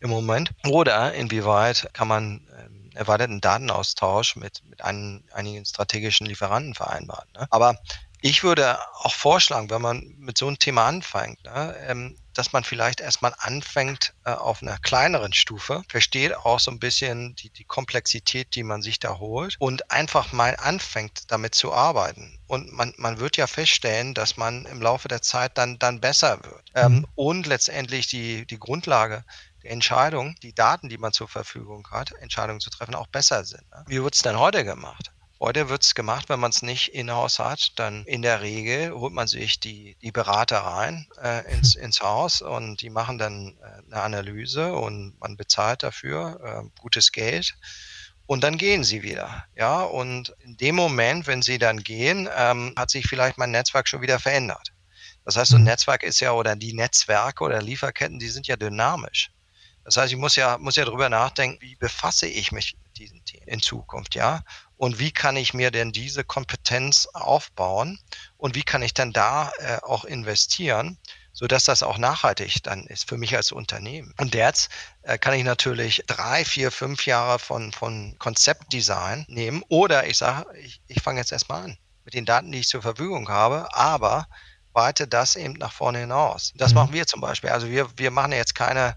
im 0.02 0.10
Moment. 0.10 0.52
Oder 0.68 1.14
inwieweit 1.14 1.90
kann 1.94 2.10
man 2.10 2.46
ähm, 2.60 2.92
erweiterten 2.94 3.40
Datenaustausch 3.40 4.36
mit, 4.36 4.62
mit 4.66 4.84
ein, 4.84 5.24
einigen 5.32 5.66
strategischen 5.66 6.28
Lieferanten 6.28 6.76
vereinbaren. 6.76 7.30
Ne? 7.34 7.48
Aber 7.50 7.78
ich 8.22 8.44
würde 8.44 8.78
auch 8.96 9.14
vorschlagen, 9.14 9.70
wenn 9.70 9.82
man 9.82 10.16
mit 10.18 10.38
so 10.38 10.48
einem 10.48 10.60
Thema 10.60 10.88
anfängt, 10.88 11.44
ne, 11.44 11.76
ähm, 11.88 12.18
dass 12.38 12.54
man 12.54 12.64
vielleicht 12.64 13.02
erstmal 13.02 13.34
anfängt 13.40 14.14
äh, 14.24 14.32
auf 14.32 14.62
einer 14.62 14.78
kleineren 14.78 15.34
Stufe, 15.34 15.84
versteht 15.90 16.36
auch 16.36 16.60
so 16.60 16.72
ein 16.72 16.80
bisschen 16.80 17.36
die, 17.36 17.50
die 17.50 17.64
Komplexität, 17.64 18.56
die 18.56 18.64
man 18.64 18.82
sich 18.82 19.00
da 19.00 19.18
holt 19.18 19.56
und 19.60 19.92
einfach 19.92 20.32
mal 20.32 20.56
anfängt, 20.58 21.32
damit 21.32 21.56
zu 21.56 21.74
arbeiten. 21.74 22.40
Und 22.48 22.72
man, 22.72 22.94
man 22.98 23.20
wird 23.20 23.38
ja 23.38 23.48
feststellen, 23.48 24.14
dass 24.14 24.38
man 24.38 24.66
im 24.66 24.82
Laufe 24.82 25.08
der 25.08 25.22
Zeit 25.22 25.58
dann, 25.58 25.80
dann 25.80 26.00
besser 26.00 26.44
wird. 26.44 26.72
Ähm, 26.76 26.94
mhm. 26.94 27.08
und 27.16 27.48
letztendlich 27.48 28.08
die, 28.08 28.46
die 28.46 28.60
Grundlage 28.60 29.26
der 29.64 29.72
Entscheidung, 29.72 30.36
die 30.44 30.54
Daten, 30.54 30.90
die 30.90 30.98
man 30.98 31.14
zur 31.14 31.28
Verfügung 31.28 31.88
hat, 31.92 32.12
Entscheidungen 32.22 32.60
zu 32.60 32.70
treffen, 32.70 32.96
auch 32.96 33.08
besser 33.08 33.44
sind. 33.44 33.70
Ne? 33.72 33.84
Wie 33.88 34.04
wird 34.04 34.16
es 34.16 34.22
denn 34.22 34.38
heute 34.38 34.64
gemacht? 34.64 35.12
Heute 35.40 35.70
wird 35.70 35.84
es 35.84 35.94
gemacht, 35.94 36.30
wenn 36.30 36.40
man 36.40 36.50
es 36.50 36.64
nicht 36.64 36.96
in-house 36.96 37.38
hat, 37.38 37.78
dann 37.78 38.04
in 38.06 38.24
der 38.24 38.42
Regel 38.42 38.92
holt 38.92 39.14
man 39.14 39.28
sich 39.28 39.60
die, 39.60 39.96
die 40.02 40.12
Berater 40.12 40.60
rein 40.60 41.08
äh, 41.22 41.54
ins, 41.54 41.76
ins 41.76 42.02
Haus 42.02 42.42
und 42.42 42.82
die 42.82 42.90
machen 42.90 43.20
dann 43.20 43.56
äh, 43.62 43.94
eine 43.94 44.02
Analyse 44.02 44.74
und 44.74 45.20
man 45.20 45.38
bezahlt 45.38 45.84
dafür 45.84 46.40
äh, 46.44 46.82
gutes 46.82 47.12
Geld 47.12 47.56
und 48.26 48.44
dann 48.44 48.58
gehen 48.58 48.84
sie 48.84 49.04
wieder. 49.04 49.46
Ja, 49.56 49.84
und 49.84 50.36
in 50.40 50.58
dem 50.58 50.76
Moment, 50.76 51.28
wenn 51.28 51.44
sie 51.44 51.60
dann 51.60 51.84
gehen, 51.84 52.28
ähm, 52.36 52.74
hat 52.76 52.90
sich 52.90 53.06
vielleicht 53.08 53.38
mein 53.38 53.52
Netzwerk 53.52 53.88
schon 53.88 54.02
wieder 54.02 54.20
verändert. 54.20 54.74
Das 55.24 55.38
heißt, 55.38 55.52
so 55.52 55.58
ein 55.58 55.62
mhm. 55.62 55.68
Netzwerk 55.68 56.04
ist 56.04 56.20
ja 56.20 56.32
oder 56.32 56.56
die 56.56 56.74
Netzwerke 56.74 57.44
oder 57.44 57.62
Lieferketten, 57.62 58.18
die 58.18 58.30
sind 58.30 58.48
ja 58.48 58.56
dynamisch. 58.56 59.30
Das 59.84 59.96
heißt, 59.96 60.12
ich 60.12 60.18
muss 60.18 60.36
ja, 60.36 60.58
muss 60.58 60.76
ja 60.76 60.84
drüber 60.84 61.10
nachdenken, 61.10 61.62
wie 61.62 61.76
befasse 61.76 62.28
ich 62.28 62.52
mich 62.52 62.76
mit 62.84 62.98
diesen 62.98 63.24
Themen 63.24 63.48
in 63.48 63.62
Zukunft, 63.62 64.16
ja? 64.16 64.42
Und 64.78 65.00
wie 65.00 65.12
kann 65.12 65.36
ich 65.36 65.54
mir 65.54 65.72
denn 65.72 65.92
diese 65.92 66.24
Kompetenz 66.24 67.08
aufbauen 67.14 68.00
und 68.38 68.56
wie 68.56 68.64
kann 68.64 68.82
ich 68.82 68.94
dann 68.94 69.12
da 69.12 69.52
äh, 69.60 69.78
auch 69.82 70.06
investieren, 70.06 70.98
so 71.34 71.46
dass 71.46 71.66
das 71.66 71.84
auch 71.84 71.98
nachhaltig 71.98 72.64
dann 72.64 72.86
ist 72.88 73.08
für 73.08 73.18
mich 73.18 73.36
als 73.36 73.52
Unternehmen. 73.52 74.14
Und 74.18 74.34
jetzt 74.34 74.70
äh, 75.04 75.18
kann 75.18 75.34
ich 75.34 75.44
natürlich 75.44 76.04
drei, 76.08 76.46
vier, 76.46 76.72
fünf 76.72 77.06
Jahre 77.06 77.38
von, 77.40 77.72
von 77.72 78.16
Konzeptdesign 78.18 79.26
nehmen 79.28 79.64
oder 79.68 80.08
ich 80.08 80.18
sage, 80.18 80.48
ich, 80.58 80.82
ich 80.88 81.02
fange 81.02 81.20
jetzt 81.20 81.32
erstmal 81.32 81.66
an 81.66 81.78
mit 82.06 82.14
den 82.14 82.26
Daten, 82.26 82.52
die 82.52 82.60
ich 82.60 82.70
zur 82.70 82.82
Verfügung 82.82 83.30
habe, 83.30 83.68
aber 83.74 84.28
weite 84.74 85.08
das 85.08 85.36
eben 85.36 85.54
nach 85.54 85.74
vorne 85.74 86.00
hinaus. 86.00 86.54
Das 86.56 86.72
mhm. 86.72 86.76
machen 86.76 86.94
wir 86.94 87.06
zum 87.08 87.20
Beispiel. 87.20 87.50
Also 87.50 87.70
wir, 87.70 87.90
wir 87.98 88.12
machen 88.12 88.32
jetzt 88.32 88.56
keine 88.56 88.96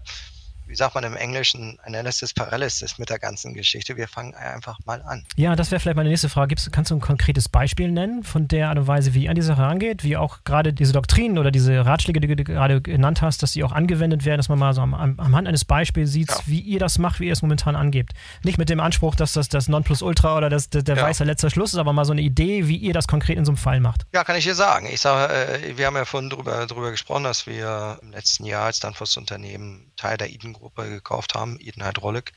wie 0.71 0.75
sagt 0.75 0.95
man 0.95 1.03
im 1.03 1.17
Englischen, 1.17 1.77
Analysis 1.83 2.33
Paralysis 2.33 2.97
mit 2.97 3.09
der 3.09 3.19
ganzen 3.19 3.53
Geschichte. 3.53 3.97
Wir 3.97 4.07
fangen 4.07 4.33
einfach 4.33 4.79
mal 4.85 5.01
an. 5.01 5.25
Ja, 5.35 5.55
das 5.57 5.69
wäre 5.69 5.81
vielleicht 5.81 5.97
meine 5.97 6.09
nächste 6.09 6.29
Frage. 6.29 6.47
Gibt's, 6.47 6.71
kannst 6.71 6.91
du 6.91 6.95
ein 6.95 7.01
konkretes 7.01 7.49
Beispiel 7.49 7.91
nennen 7.91 8.23
von 8.23 8.47
der 8.47 8.69
Art 8.69 8.77
und 8.77 8.87
Weise, 8.87 9.13
wie 9.13 9.25
ihr 9.25 9.29
an 9.29 9.35
die 9.35 9.41
Sache 9.41 9.61
rangeht, 9.61 10.05
wie 10.05 10.15
auch 10.15 10.45
gerade 10.45 10.71
diese 10.71 10.93
Doktrinen 10.93 11.37
oder 11.37 11.51
diese 11.51 11.85
Ratschläge, 11.85 12.21
die 12.21 12.35
du 12.35 12.43
gerade 12.45 12.81
genannt 12.81 13.21
hast, 13.21 13.43
dass 13.43 13.51
die 13.51 13.65
auch 13.65 13.73
angewendet 13.73 14.23
werden, 14.23 14.37
dass 14.37 14.47
man 14.47 14.59
mal 14.59 14.73
so 14.73 14.81
am, 14.81 14.93
am, 14.93 15.19
am 15.19 15.35
Hand 15.35 15.47
eines 15.49 15.65
Beispiels 15.65 16.09
sieht, 16.09 16.29
ja. 16.29 16.37
wie 16.45 16.61
ihr 16.61 16.79
das 16.79 16.97
macht, 16.97 17.19
wie 17.19 17.27
ihr 17.27 17.33
es 17.33 17.41
momentan 17.41 17.75
angebt. 17.75 18.13
Nicht 18.43 18.57
mit 18.57 18.69
dem 18.69 18.79
Anspruch, 18.79 19.15
dass 19.15 19.33
das 19.33 19.49
das 19.49 19.67
Nonplusultra 19.67 20.37
oder 20.37 20.49
das, 20.49 20.69
der, 20.69 20.83
der 20.83 20.95
ja. 20.95 21.03
weiße 21.03 21.25
letzter 21.25 21.49
Schluss 21.49 21.73
ist, 21.73 21.79
aber 21.79 21.91
mal 21.91 22.05
so 22.05 22.13
eine 22.13 22.21
Idee, 22.21 22.69
wie 22.69 22.77
ihr 22.77 22.93
das 22.93 23.07
konkret 23.07 23.37
in 23.37 23.43
so 23.43 23.51
einem 23.51 23.57
Fall 23.57 23.81
macht. 23.81 24.05
Ja, 24.13 24.23
kann 24.23 24.37
ich 24.37 24.45
dir 24.45 24.55
sagen. 24.55 24.87
Ich 24.89 25.01
sage, 25.01 25.33
äh, 25.33 25.77
wir 25.77 25.85
haben 25.85 25.97
ja 25.97 26.05
vorhin 26.05 26.29
drüber, 26.29 26.65
drüber 26.65 26.91
gesprochen, 26.91 27.25
dass 27.25 27.45
wir 27.45 27.99
im 28.01 28.11
letzten 28.11 28.45
Jahr 28.45 28.67
als 28.67 28.79
Danfoss-Unternehmen 28.79 29.91
Teil 29.97 30.15
der 30.15 30.31
Eden 30.31 30.53
Gruppe 30.61 30.89
gekauft 30.89 31.35
haben, 31.35 31.59
Eden 31.59 31.85
Hydraulic, 31.85 32.33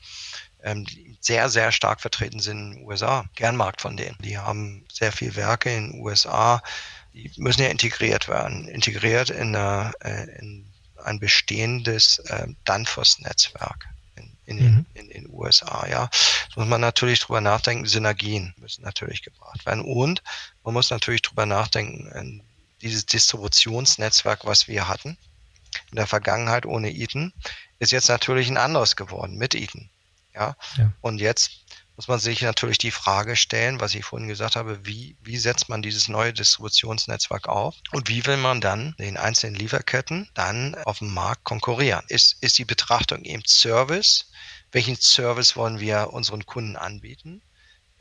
ähm, 0.63 0.83
die 0.85 1.17
sehr, 1.21 1.49
sehr 1.49 1.71
stark 1.71 2.01
vertreten 2.01 2.39
sind 2.39 2.57
in 2.57 2.71
den 2.71 2.85
USA. 2.85 3.25
Kernmarkt 3.35 3.81
von 3.81 3.95
denen. 3.95 4.17
Die 4.19 4.37
haben 4.37 4.85
sehr 4.91 5.11
viel 5.11 5.35
Werke 5.35 5.73
in 5.73 5.91
den 5.91 6.01
USA. 6.01 6.61
Die 7.13 7.31
müssen 7.37 7.61
ja 7.61 7.69
integriert 7.69 8.27
werden. 8.27 8.67
Integriert 8.67 9.29
in, 9.29 9.55
eine, 9.55 9.93
äh, 10.01 10.23
in 10.39 10.65
ein 11.03 11.19
bestehendes 11.19 12.19
äh, 12.19 12.47
Danfoss-Netzwerk 12.65 13.85
in, 14.15 14.31
in, 14.45 14.57
mhm. 14.57 14.85
in, 14.95 15.09
in, 15.09 15.23
den 15.23 15.33
USA. 15.33 15.87
Ja, 15.87 16.09
da 16.53 16.61
muss 16.61 16.67
man 16.67 16.81
natürlich 16.81 17.19
drüber 17.19 17.41
nachdenken. 17.41 17.85
Synergien 17.85 18.53
müssen 18.57 18.83
natürlich 18.83 19.21
gebracht 19.21 19.65
werden. 19.65 19.83
Und 19.83 20.23
man 20.63 20.73
muss 20.73 20.89
natürlich 20.89 21.21
drüber 21.21 21.45
nachdenken, 21.45 22.41
dieses 22.81 23.05
Distributionsnetzwerk, 23.05 24.45
was 24.45 24.67
wir 24.67 24.87
hatten, 24.87 25.17
in 25.91 25.95
der 25.95 26.07
Vergangenheit 26.07 26.65
ohne 26.65 26.91
Eaton, 26.91 27.33
ist 27.79 27.91
jetzt 27.91 28.09
natürlich 28.09 28.49
ein 28.49 28.57
anderes 28.57 28.95
geworden 28.95 29.37
mit 29.37 29.55
Eaton. 29.55 29.89
Ja? 30.33 30.55
ja. 30.77 30.91
Und 31.01 31.19
jetzt 31.19 31.65
muss 31.95 32.07
man 32.07 32.19
sich 32.19 32.41
natürlich 32.41 32.77
die 32.77 32.91
Frage 32.91 33.35
stellen, 33.35 33.79
was 33.79 33.95
ich 33.95 34.03
vorhin 34.03 34.27
gesagt 34.27 34.55
habe, 34.55 34.85
wie, 34.85 35.15
wie 35.21 35.37
setzt 35.37 35.69
man 35.69 35.81
dieses 35.81 36.09
neue 36.09 36.33
Distributionsnetzwerk 36.33 37.47
auf 37.47 37.75
und 37.91 38.09
wie 38.09 38.25
will 38.25 38.37
man 38.37 38.59
dann 38.59 38.95
den 38.99 39.17
einzelnen 39.17 39.55
Lieferketten 39.55 40.29
dann 40.33 40.75
auf 40.83 40.99
dem 40.99 41.13
Markt 41.13 41.45
konkurrieren? 41.45 42.03
Ist, 42.09 42.37
ist 42.41 42.57
die 42.57 42.65
Betrachtung 42.65 43.23
eben 43.23 43.43
Service? 43.45 44.29
Welchen 44.71 44.97
Service 44.97 45.55
wollen 45.55 45.79
wir 45.79 46.11
unseren 46.11 46.45
Kunden 46.45 46.75
anbieten? 46.75 47.41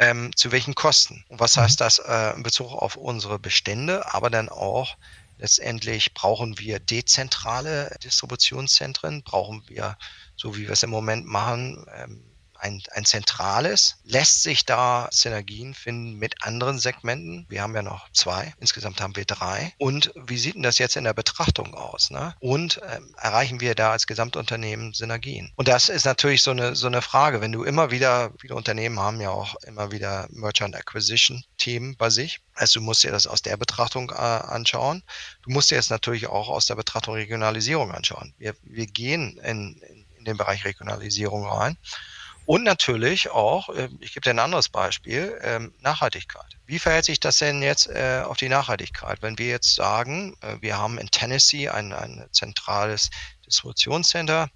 Ähm, 0.01 0.35
zu 0.35 0.51
welchen 0.51 0.75
Kosten? 0.75 1.25
Und 1.29 1.39
was 1.39 1.55
mhm. 1.55 1.61
heißt 1.61 1.81
das 1.81 2.01
äh, 2.01 2.35
in 2.35 2.43
Bezug 2.43 2.73
auf 2.73 2.97
unsere 2.97 3.39
Bestände, 3.39 4.13
aber 4.13 4.29
dann 4.29 4.49
auch 4.49 4.97
Letztendlich 5.37 6.15
brauchen 6.15 6.59
wir 6.59 6.79
dezentrale 6.79 7.97
Distributionszentren, 8.03 9.23
brauchen 9.23 9.63
wir, 9.69 9.97
so 10.37 10.57
wie 10.57 10.63
wir 10.63 10.71
es 10.71 10.83
im 10.83 10.91
Moment 10.91 11.27
machen, 11.27 11.85
ähm, 11.95 12.34
ein, 12.59 12.83
ein 12.93 13.05
zentrales. 13.05 13.97
Lässt 14.05 14.43
sich 14.43 14.65
da 14.65 15.09
Synergien 15.13 15.75
finden 15.75 16.19
mit 16.19 16.43
anderen 16.43 16.79
Segmenten? 16.79 17.47
Wir 17.49 17.63
haben 17.63 17.75
ja 17.75 17.83
noch 17.83 18.11
zwei, 18.13 18.55
insgesamt 18.59 19.01
haben 19.01 19.17
wir 19.17 19.25
drei. 19.25 19.73
Und 19.79 20.13
wie 20.15 20.39
sieht 20.39 20.55
denn 20.55 20.63
das 20.63 20.79
jetzt 20.79 20.97
in 20.97 21.05
der 21.05 21.15
Betrachtung 21.15 21.75
aus? 21.75 22.11
Ne? 22.11 22.35
Und 22.41 22.81
ähm, 22.91 23.15
erreichen 23.19 23.61
wir 23.61 23.75
da 23.75 23.93
als 23.93 24.07
Gesamtunternehmen 24.07 24.95
Synergien? 24.95 25.53
Und 25.57 25.69
das 25.69 25.89
ist 25.89 26.05
natürlich 26.05 26.43
so 26.43 26.51
eine, 26.51 26.75
so 26.75 26.87
eine 26.87 27.03
Frage, 27.03 27.41
wenn 27.41 27.53
du 27.53 27.65
immer 27.65 27.91
wieder, 27.91 28.33
viele 28.39 28.55
Unternehmen 28.55 28.99
haben 28.99 29.21
ja 29.21 29.31
auch 29.31 29.55
immer 29.67 29.93
wieder 29.93 30.29
Merchant 30.31 30.75
Acquisition 30.75 31.45
Themen 31.59 31.97
bei 31.97 32.11
sich. 32.11 32.41
Also 32.55 32.81
du 32.81 32.85
musst 32.85 33.03
dir 33.05 33.11
das 33.11 33.27
aus 33.27 33.43
der 33.43 33.57
Betrachtung 33.57 34.11
äh, 34.11 34.15
anschauen. 34.15 35.03
Du 35.43 35.51
musst 35.51 35.71
dir 35.71 35.77
jetzt 35.77 35.91
natürlich 35.91 36.27
auch 36.27 36.49
aus 36.49 36.67
der 36.67 36.75
Betrachtung 36.75 37.15
Regionalisierung 37.15 37.93
anschauen. 37.93 38.35
Wir, 38.39 38.55
wir 38.63 38.87
gehen 38.87 39.39
in, 39.39 39.79
in, 39.79 40.07
in 40.19 40.25
den 40.25 40.37
Bereich 40.37 40.65
Regionalisierung 40.65 41.47
rein 41.47 41.77
Und 42.47 42.63
natürlich 42.63 43.31
auch, 43.31 43.71
äh, 43.71 43.89
ich 44.01 44.13
gebe 44.13 44.23
dir 44.23 44.31
ein 44.31 44.39
anderes 44.39 44.69
Beispiel, 44.69 45.39
ähm, 45.43 45.75
Nachhaltigkeit. 45.81 46.59
Wie 46.67 46.79
verhält 46.79 47.07
sich 47.07 47.21
das 47.21 47.39
denn 47.39 47.63
jetzt 47.63 47.89
äh, 47.89 48.23
auf 48.25 48.37
die 48.37 48.49
Nachhaltigkeit? 48.49 49.23
Wenn 49.23 49.39
wir 49.39 49.49
jetzt 49.49 49.75
sagen, 49.75 50.37
äh, 50.41 50.57
wir 50.61 50.77
haben 50.77 50.99
in 50.99 51.11
Tennessee 51.11 51.69
ein, 51.69 51.93
ein 51.93 52.27
zentrales 52.33 53.11
Distributionscenter 53.47 54.49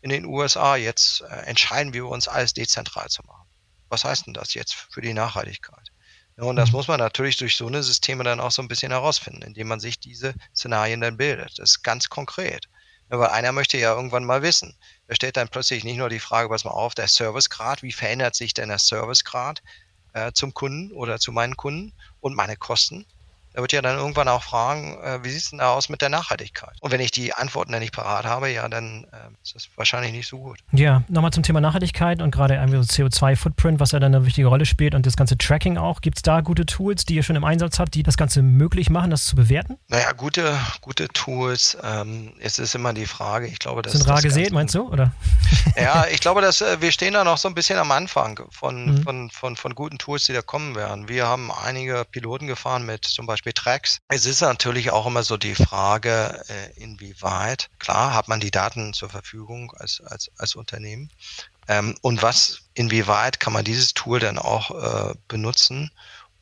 in 0.00 0.10
den 0.10 0.26
USA, 0.26 0.76
jetzt 0.76 1.22
entscheiden 1.22 1.94
wir 1.94 2.06
uns, 2.06 2.28
alles 2.28 2.52
dezentral 2.52 3.08
zu 3.08 3.22
machen. 3.22 3.48
Was 3.88 4.04
heißt 4.04 4.26
denn 4.26 4.34
das 4.34 4.52
jetzt 4.52 4.74
für 4.74 5.00
die 5.00 5.14
Nachhaltigkeit? 5.14 5.92
Und 6.36 6.56
das 6.56 6.70
mhm. 6.70 6.76
muss 6.76 6.88
man 6.88 6.98
natürlich 6.98 7.38
durch 7.38 7.56
so 7.56 7.66
eine 7.66 7.82
Systeme 7.82 8.24
dann 8.24 8.40
auch 8.40 8.50
so 8.50 8.60
ein 8.60 8.68
bisschen 8.68 8.92
herausfinden, 8.92 9.42
indem 9.42 9.68
man 9.68 9.80
sich 9.80 10.00
diese 10.00 10.34
Szenarien 10.54 11.00
dann 11.00 11.16
bildet. 11.16 11.58
Das 11.58 11.70
ist 11.70 11.82
ganz 11.82 12.08
konkret. 12.08 12.68
Weil 13.08 13.28
einer 13.28 13.52
möchte 13.52 13.78
ja 13.78 13.94
irgendwann 13.94 14.24
mal 14.24 14.42
wissen. 14.42 14.76
Da 15.06 15.14
stellt 15.14 15.36
dann 15.36 15.48
plötzlich 15.48 15.84
nicht 15.84 15.96
nur 15.96 16.08
die 16.08 16.20
Frage, 16.20 16.48
pass 16.48 16.64
mal 16.64 16.70
auf, 16.72 16.94
der 16.94 17.08
Servicegrad, 17.08 17.82
wie 17.82 17.92
verändert 17.92 18.34
sich 18.34 18.54
denn 18.54 18.68
der 18.68 18.78
Servicegrad 18.78 19.62
äh, 20.14 20.32
zum 20.32 20.54
Kunden 20.54 20.92
oder 20.92 21.18
zu 21.18 21.32
meinen 21.32 21.56
Kunden 21.56 21.92
und 22.20 22.34
meine 22.34 22.56
Kosten, 22.56 23.06
er 23.54 23.62
wird 23.62 23.72
ja 23.72 23.82
dann 23.82 23.96
irgendwann 23.96 24.26
auch 24.26 24.42
fragen, 24.42 24.98
äh, 25.02 25.22
wie 25.22 25.30
sieht 25.30 25.42
es 25.42 25.50
denn 25.50 25.60
da 25.60 25.70
aus 25.70 25.88
mit 25.88 26.02
der 26.02 26.08
Nachhaltigkeit? 26.08 26.76
Und 26.80 26.90
wenn 26.90 27.00
ich 27.00 27.12
die 27.12 27.32
Antworten 27.32 27.70
dann 27.70 27.80
nicht 27.80 27.94
parat 27.94 28.24
habe, 28.24 28.50
ja, 28.50 28.68
dann 28.68 29.06
äh, 29.12 29.16
ist 29.44 29.54
das 29.54 29.68
wahrscheinlich 29.76 30.12
nicht 30.12 30.26
so 30.26 30.38
gut. 30.38 30.58
Ja, 30.72 31.04
nochmal 31.08 31.30
zum 31.30 31.44
Thema 31.44 31.60
Nachhaltigkeit 31.60 32.20
und 32.20 32.32
gerade 32.32 32.54
irgendwie 32.54 32.82
so 32.82 33.04
CO2-Footprint, 33.04 33.78
was 33.78 33.92
ja 33.92 34.00
dann 34.00 34.12
eine 34.12 34.26
wichtige 34.26 34.48
Rolle 34.48 34.66
spielt 34.66 34.96
und 34.96 35.06
das 35.06 35.16
ganze 35.16 35.38
Tracking 35.38 35.78
auch. 35.78 36.00
Gibt 36.00 36.18
es 36.18 36.22
da 36.22 36.40
gute 36.40 36.66
Tools, 36.66 37.04
die 37.04 37.14
ihr 37.14 37.22
schon 37.22 37.36
im 37.36 37.44
Einsatz 37.44 37.78
habt, 37.78 37.94
die 37.94 38.02
das 38.02 38.16
Ganze 38.16 38.42
möglich 38.42 38.90
machen, 38.90 39.12
das 39.12 39.24
zu 39.24 39.36
bewerten? 39.36 39.78
Naja, 39.86 40.10
gute, 40.12 40.58
gute 40.80 41.06
Tools. 41.08 41.78
Ähm, 41.84 42.32
es 42.40 42.58
ist 42.58 42.74
immer 42.74 42.92
die 42.92 43.06
Frage, 43.06 43.46
ich 43.46 43.60
glaube, 43.60 43.82
das 43.82 43.92
Sind 43.92 44.08
rar 44.08 44.20
gesät, 44.20 44.50
meinst 44.52 44.74
du? 44.74 44.88
Oder? 44.88 45.12
Ja, 45.76 46.06
ich 46.10 46.20
glaube, 46.20 46.40
dass 46.40 46.60
äh, 46.60 46.80
wir 46.80 46.92
stehen 46.92 47.14
da 47.14 47.24
noch 47.24 47.36
so 47.36 47.48
ein 47.48 47.54
bisschen 47.54 47.78
am 47.78 47.90
Anfang 47.90 48.40
von, 48.50 48.86
mhm. 48.86 49.02
von, 49.02 49.30
von, 49.30 49.56
von 49.56 49.74
guten 49.74 49.98
Tools, 49.98 50.24
die 50.26 50.32
da 50.32 50.40
kommen 50.40 50.74
werden. 50.76 51.08
Wir 51.08 51.26
haben 51.26 51.50
einige 51.50 52.04
Piloten 52.10 52.46
gefahren 52.46 52.86
mit 52.86 53.04
zum 53.04 53.26
Beispiel 53.26 53.43
Tracks. 53.52 53.98
Es 54.08 54.26
ist 54.26 54.40
natürlich 54.40 54.90
auch 54.90 55.06
immer 55.06 55.22
so 55.22 55.36
die 55.36 55.54
Frage, 55.54 56.42
äh, 56.48 56.80
inwieweit, 56.80 57.70
klar, 57.78 58.14
hat 58.14 58.28
man 58.28 58.40
die 58.40 58.50
Daten 58.50 58.94
zur 58.94 59.10
Verfügung 59.10 59.72
als, 59.76 60.00
als, 60.00 60.30
als 60.36 60.54
Unternehmen. 60.54 61.10
Ähm, 61.68 61.96
und 62.02 62.22
was, 62.22 62.60
inwieweit 62.74 63.40
kann 63.40 63.52
man 63.52 63.64
dieses 63.64 63.94
Tool 63.94 64.20
dann 64.20 64.38
auch 64.38 64.70
äh, 64.70 65.14
benutzen, 65.28 65.90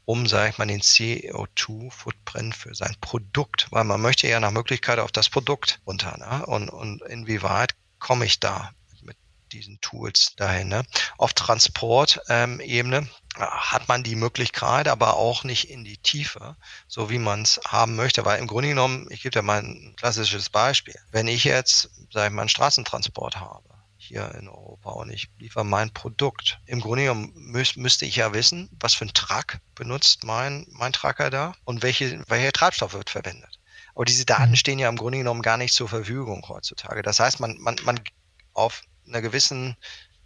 um, 0.04 0.26
sage 0.26 0.50
ich 0.50 0.58
mal, 0.58 0.66
den 0.66 0.80
CO2-Footprint 0.80 2.54
für 2.56 2.74
sein 2.74 2.96
Produkt, 3.00 3.68
weil 3.70 3.84
man 3.84 4.00
möchte 4.00 4.26
ja 4.26 4.40
nach 4.40 4.50
Möglichkeit 4.50 4.98
auf 4.98 5.12
das 5.12 5.28
Produkt 5.28 5.80
runter. 5.86 6.16
Ne? 6.18 6.44
Und, 6.46 6.68
und 6.70 7.02
inwieweit 7.02 7.74
komme 7.98 8.24
ich 8.24 8.40
da 8.40 8.72
diesen 9.52 9.80
Tools 9.80 10.34
dahin. 10.36 10.68
Ne? 10.68 10.82
Auf 11.18 11.34
Transportebene 11.34 13.08
hat 13.36 13.88
man 13.88 14.02
die 14.02 14.16
Möglichkeit, 14.16 14.88
aber 14.88 15.16
auch 15.16 15.44
nicht 15.44 15.70
in 15.70 15.84
die 15.84 15.96
Tiefe, 15.96 16.56
so 16.86 17.10
wie 17.10 17.18
man 17.18 17.42
es 17.42 17.60
haben 17.66 17.96
möchte. 17.96 18.24
Weil 18.24 18.40
im 18.40 18.46
Grunde 18.46 18.68
genommen, 18.68 19.06
ich 19.10 19.22
gebe 19.22 19.32
dir 19.32 19.42
mal 19.42 19.62
ein 19.62 19.94
klassisches 19.96 20.50
Beispiel. 20.50 20.96
Wenn 21.10 21.28
ich 21.28 21.44
jetzt, 21.44 21.90
sage 22.10 22.26
ich 22.26 22.32
mal, 22.32 22.42
einen 22.42 22.48
Straßentransport 22.48 23.36
habe, 23.40 23.72
hier 24.02 24.34
in 24.34 24.48
Europa 24.48 24.90
und 24.90 25.10
ich 25.10 25.30
liefere 25.38 25.64
mein 25.64 25.92
Produkt. 25.92 26.60
Im 26.66 26.80
Grunde 26.80 27.04
genommen 27.04 27.32
müß, 27.34 27.76
müsste 27.76 28.04
ich 28.04 28.16
ja 28.16 28.34
wissen, 28.34 28.68
was 28.80 28.94
für 28.94 29.04
ein 29.04 29.14
Truck 29.14 29.58
benutzt 29.76 30.24
mein, 30.24 30.66
mein 30.70 30.92
Tracker 30.92 31.30
da 31.30 31.54
und 31.64 31.82
welche, 31.82 32.22
welcher 32.28 32.52
Treibstoff 32.52 32.94
wird 32.94 33.10
verwendet. 33.10 33.60
Aber 33.94 34.04
diese 34.04 34.24
Daten 34.24 34.50
mhm. 34.50 34.56
stehen 34.56 34.78
ja 34.78 34.88
im 34.88 34.96
Grunde 34.96 35.18
genommen 35.18 35.42
gar 35.42 35.56
nicht 35.56 35.72
zur 35.72 35.88
Verfügung 35.88 36.44
heutzutage. 36.48 37.02
Das 37.02 37.20
heißt, 37.20 37.38
man, 37.38 37.56
man, 37.60 37.76
man 37.84 38.00
auf 38.54 38.82
einer 39.06 39.22
gewissen 39.22 39.76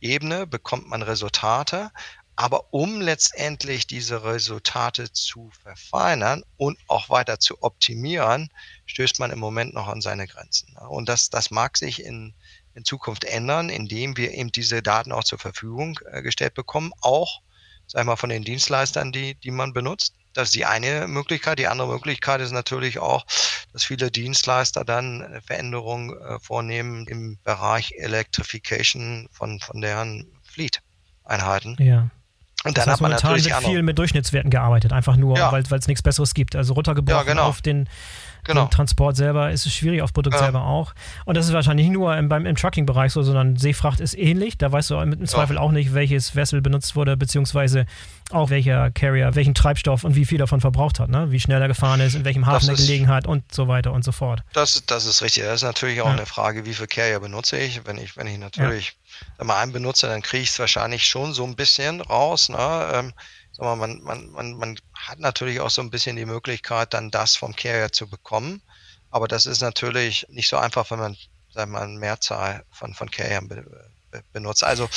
Ebene 0.00 0.46
bekommt 0.46 0.88
man 0.88 1.02
Resultate, 1.02 1.90
aber 2.36 2.72
um 2.72 3.00
letztendlich 3.00 3.86
diese 3.86 4.22
Resultate 4.22 5.10
zu 5.10 5.50
verfeinern 5.62 6.44
und 6.58 6.78
auch 6.86 7.08
weiter 7.08 7.40
zu 7.40 7.62
optimieren, 7.62 8.50
stößt 8.84 9.18
man 9.18 9.30
im 9.30 9.38
Moment 9.38 9.72
noch 9.72 9.88
an 9.88 10.02
seine 10.02 10.26
Grenzen. 10.26 10.76
Und 10.76 11.08
das, 11.08 11.30
das 11.30 11.50
mag 11.50 11.78
sich 11.78 12.04
in, 12.04 12.34
in 12.74 12.84
Zukunft 12.84 13.24
ändern, 13.24 13.70
indem 13.70 14.18
wir 14.18 14.32
eben 14.32 14.52
diese 14.52 14.82
Daten 14.82 15.12
auch 15.12 15.24
zur 15.24 15.38
Verfügung 15.38 15.98
äh, 16.12 16.20
gestellt 16.20 16.52
bekommen, 16.52 16.92
auch, 17.00 17.40
sag 17.86 18.02
ich 18.02 18.06
mal, 18.06 18.16
von 18.16 18.28
den 18.28 18.44
Dienstleistern, 18.44 19.12
die, 19.12 19.34
die 19.36 19.50
man 19.50 19.72
benutzt. 19.72 20.14
Das 20.34 20.48
ist 20.48 20.54
die 20.54 20.66
eine 20.66 21.08
Möglichkeit. 21.08 21.58
Die 21.58 21.68
andere 21.68 21.88
Möglichkeit 21.88 22.42
ist 22.42 22.52
natürlich 22.52 22.98
auch, 22.98 23.24
dass 23.72 23.84
viele 23.84 24.10
Dienstleister 24.10 24.84
dann 24.84 25.40
Veränderungen 25.46 26.14
äh, 26.20 26.38
vornehmen 26.40 27.06
im 27.06 27.38
Bereich 27.44 27.92
Electrification 27.96 29.30
von, 29.32 29.58
von 29.60 29.80
deren 29.80 30.26
Fleet-Einheiten. 30.44 31.78
Ja. 31.80 32.10
Und 32.66 32.76
dann 32.76 32.84
das 32.84 32.86
heißt, 32.86 32.94
hat 32.94 33.00
man 33.00 33.10
natürlich 33.12 33.46
wird 33.46 33.64
viel 33.64 33.82
mit 33.82 33.98
Durchschnittswerten 33.98 34.50
gearbeitet, 34.50 34.92
einfach 34.92 35.16
nur, 35.16 35.36
ja. 35.36 35.52
weil 35.52 35.62
es 35.62 35.88
nichts 35.88 36.02
Besseres 36.02 36.34
gibt. 36.34 36.56
Also 36.56 36.74
runtergebrochen 36.74 37.26
ja, 37.26 37.32
genau. 37.32 37.44
auf 37.44 37.62
den 37.62 37.88
Genau. 38.46 38.64
Im 38.64 38.70
Transport 38.70 39.16
selber 39.16 39.50
ist 39.50 39.66
es 39.66 39.74
schwierig, 39.74 40.02
auf 40.02 40.12
Produkt 40.12 40.36
ja. 40.36 40.42
selber 40.42 40.64
auch. 40.64 40.94
Und 41.24 41.36
das 41.36 41.46
ist 41.46 41.52
wahrscheinlich 41.52 41.88
nicht 41.88 41.94
nur 41.94 42.16
im, 42.16 42.28
beim, 42.28 42.46
im 42.46 42.54
Trucking-Bereich 42.54 43.12
so, 43.12 43.22
sondern 43.22 43.56
Seefracht 43.56 43.98
ist 43.98 44.16
ähnlich. 44.16 44.56
Da 44.56 44.70
weißt 44.70 44.90
du 44.90 44.98
im 44.98 45.26
Zweifel 45.26 45.58
auch 45.58 45.72
nicht, 45.72 45.94
welches 45.94 46.36
Vessel 46.36 46.60
benutzt 46.60 46.94
wurde, 46.94 47.16
beziehungsweise 47.16 47.86
auch 48.30 48.50
welcher 48.50 48.90
Carrier, 48.92 49.34
welchen 49.34 49.54
Treibstoff 49.54 50.04
und 50.04 50.14
wie 50.14 50.24
viel 50.24 50.38
davon 50.38 50.60
verbraucht 50.60 51.00
hat, 51.00 51.08
ne? 51.08 51.30
wie 51.30 51.40
schnell 51.40 51.60
er 51.60 51.68
gefahren 51.68 52.00
ist, 52.00 52.14
in 52.14 52.24
welchem 52.24 52.46
Hafen 52.46 52.68
er 52.68 52.76
gelegen 52.76 53.08
hat 53.08 53.26
und 53.26 53.52
so 53.52 53.66
weiter 53.66 53.92
und 53.92 54.04
so 54.04 54.12
fort. 54.12 54.42
Das, 54.52 54.84
das 54.86 55.06
ist 55.06 55.22
richtig. 55.22 55.42
Das 55.42 55.56
ist 55.56 55.62
natürlich 55.64 56.00
auch 56.00 56.10
eine 56.10 56.26
Frage, 56.26 56.64
wie 56.66 56.74
viel 56.74 56.86
Carrier 56.86 57.18
benutze 57.18 57.58
ich. 57.58 57.84
Wenn 57.84 57.98
ich, 57.98 58.16
wenn 58.16 58.28
ich 58.28 58.38
natürlich 58.38 58.96
ja. 59.38 59.44
mal 59.44 59.60
einen 59.60 59.72
benutze, 59.72 60.06
dann 60.06 60.22
kriege 60.22 60.42
ich 60.42 60.50
es 60.50 60.58
wahrscheinlich 60.58 61.06
schon 61.06 61.32
so 61.34 61.44
ein 61.44 61.56
bisschen 61.56 62.00
raus. 62.00 62.48
Ne? 62.48 62.90
Ähm, 62.92 63.14
mal, 63.58 63.76
man, 63.76 64.02
man, 64.02 64.30
man, 64.30 64.52
man 64.54 64.78
hat 64.94 65.18
natürlich 65.18 65.60
auch 65.60 65.70
so 65.70 65.82
ein 65.82 65.90
bisschen 65.90 66.16
die 66.16 66.26
Möglichkeit, 66.26 66.94
dann 66.94 67.10
das 67.10 67.36
vom 67.36 67.54
Carrier 67.54 67.92
zu 67.92 68.08
bekommen. 68.08 68.62
Aber 69.10 69.28
das 69.28 69.46
ist 69.46 69.60
natürlich 69.60 70.26
nicht 70.28 70.48
so 70.48 70.56
einfach, 70.56 70.90
wenn 70.90 70.98
man, 70.98 71.16
sagen 71.52 71.72
mal, 71.72 71.82
eine 71.82 71.98
Mehrzahl 71.98 72.64
von, 72.70 72.94
von 72.94 73.10
Carriern 73.10 73.48
be, 73.48 73.64
be, 74.10 74.22
benutzt. 74.32 74.64
Also 74.64 74.88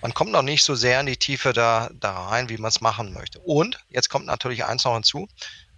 man 0.00 0.14
kommt 0.14 0.32
noch 0.32 0.42
nicht 0.42 0.64
so 0.64 0.74
sehr 0.74 1.00
in 1.00 1.06
die 1.06 1.16
Tiefe 1.16 1.52
da, 1.52 1.90
da 1.92 2.28
rein, 2.28 2.48
wie 2.48 2.58
man 2.58 2.70
es 2.70 2.80
machen 2.80 3.12
möchte. 3.12 3.38
Und 3.40 3.78
jetzt 3.88 4.08
kommt 4.08 4.26
natürlich 4.26 4.64
eins 4.64 4.84
noch 4.84 4.94
hinzu. 4.94 5.28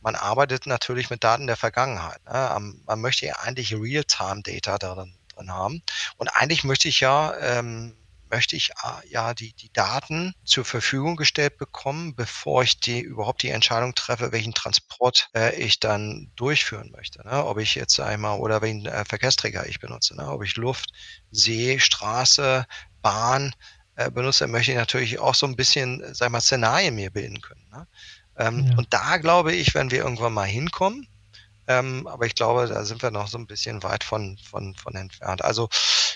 Man 0.01 0.17
arbeitet 0.17 0.67
natürlich 0.67 1.11
mit 1.11 1.23
Daten 1.23 1.47
der 1.47 1.57
Vergangenheit. 1.57 2.25
Ne? 2.25 2.75
Man 2.87 3.01
möchte 3.01 3.27
ja 3.27 3.37
eigentlich 3.37 3.73
Real-Time-Data 3.75 4.79
darin 4.79 5.15
drin 5.43 5.53
haben. 5.53 5.83
Und 6.17 6.29
eigentlich 6.29 6.65
möchte 6.65 6.89
ich 6.89 7.01
ja 7.01 7.35
ähm, 7.41 7.97
möchte 8.33 8.57
ich 8.57 8.71
äh, 8.71 9.09
ja 9.09 9.35
die, 9.35 9.53
die 9.53 9.73
Daten 9.73 10.33
zur 10.45 10.65
Verfügung 10.65 11.17
gestellt 11.17 11.59
bekommen, 11.59 12.15
bevor 12.17 12.63
ich 12.63 12.81
die 12.81 13.01
überhaupt 13.01 13.43
die 13.43 13.51
Entscheidung 13.51 13.95
treffe, 13.95 14.33
welchen 14.33 14.55
Transport 14.55 15.29
äh, 15.35 15.55
ich 15.55 15.81
dann 15.81 16.33
durchführen 16.35 16.91
möchte. 16.97 17.23
Ne? 17.27 17.45
Ob 17.45 17.59
ich 17.59 17.75
jetzt 17.75 18.01
einmal 18.01 18.41
oder 18.41 18.63
welchen 18.63 18.87
äh, 18.87 19.05
Verkehrsträger 19.05 19.67
ich 19.67 19.81
benutze, 19.81 20.17
ne? 20.17 20.27
ob 20.29 20.43
ich 20.43 20.57
Luft, 20.57 20.93
See, 21.31 21.79
Straße, 21.79 22.67
Bahn 23.03 23.55
äh, 23.97 24.11
benutze, 24.11 24.47
möchte 24.47 24.73
ich 24.73 24.79
natürlich 24.79 25.19
auch 25.19 25.35
so 25.35 25.47
ein 25.47 25.57
bisschen, 25.57 26.03
sag 26.15 26.31
mal, 26.31 26.41
Szenarien 26.41 26.95
mir 26.95 27.11
bilden 27.11 27.43
können. 27.43 27.67
Ne? 27.71 27.87
Ähm, 28.39 28.67
ja. 28.67 28.79
Und 28.79 28.95
da 28.95 29.19
glaube 29.19 29.53
ich, 29.53 29.75
wenn 29.75 29.91
wir 29.91 29.99
irgendwann 29.99 30.33
mal 30.33 30.49
hinkommen, 30.49 31.07
ähm, 31.67 32.07
aber 32.07 32.27
ich 32.27 32.35
glaube, 32.35 32.67
da 32.67 32.85
sind 32.85 33.03
wir 33.03 33.11
noch 33.11 33.29
so 33.29 33.39
ein 33.39 33.47
bisschen 33.47 33.83
weit 33.83 34.05
von, 34.05 34.39
von, 34.39 34.75
von 34.75 34.95
entfernt. 34.95 35.45
Also 35.45 35.69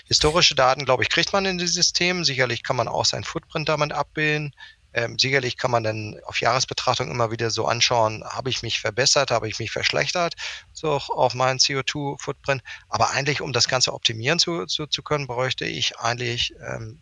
historische 0.05 0.55
Daten, 0.55 0.85
glaube 0.85 1.03
ich, 1.03 1.09
kriegt 1.09 1.33
man 1.33 1.45
in 1.45 1.57
die 1.57 1.67
Systeme. 1.67 2.25
Sicherlich 2.25 2.63
kann 2.63 2.75
man 2.75 2.87
auch 2.87 3.05
sein 3.05 3.23
Footprint 3.23 3.69
damit 3.69 3.93
abbilden. 3.93 4.53
Ähm, 4.93 5.19
sicherlich 5.19 5.57
kann 5.57 5.69
man 5.69 5.83
dann 5.83 6.19
auf 6.25 6.41
Jahresbetrachtung 6.41 7.11
immer 7.11 7.29
wieder 7.29 7.51
so 7.51 7.65
anschauen, 7.65 8.23
habe 8.23 8.49
ich 8.49 8.63
mich 8.63 8.79
verbessert, 8.79 9.31
habe 9.31 9.47
ich 9.47 9.59
mich 9.59 9.69
verschlechtert, 9.69 10.33
so 10.73 10.93
auf 10.93 11.33
meinen 11.35 11.59
CO2-Footprint. 11.59 12.63
Aber 12.89 13.11
eigentlich, 13.11 13.41
um 13.41 13.53
das 13.53 13.67
Ganze 13.67 13.93
optimieren 13.93 14.39
zu, 14.39 14.65
zu, 14.65 14.87
zu 14.87 15.03
können, 15.03 15.27
bräuchte 15.27 15.65
ich 15.65 15.99
eigentlich 15.99 16.55
ähm, 16.65 17.01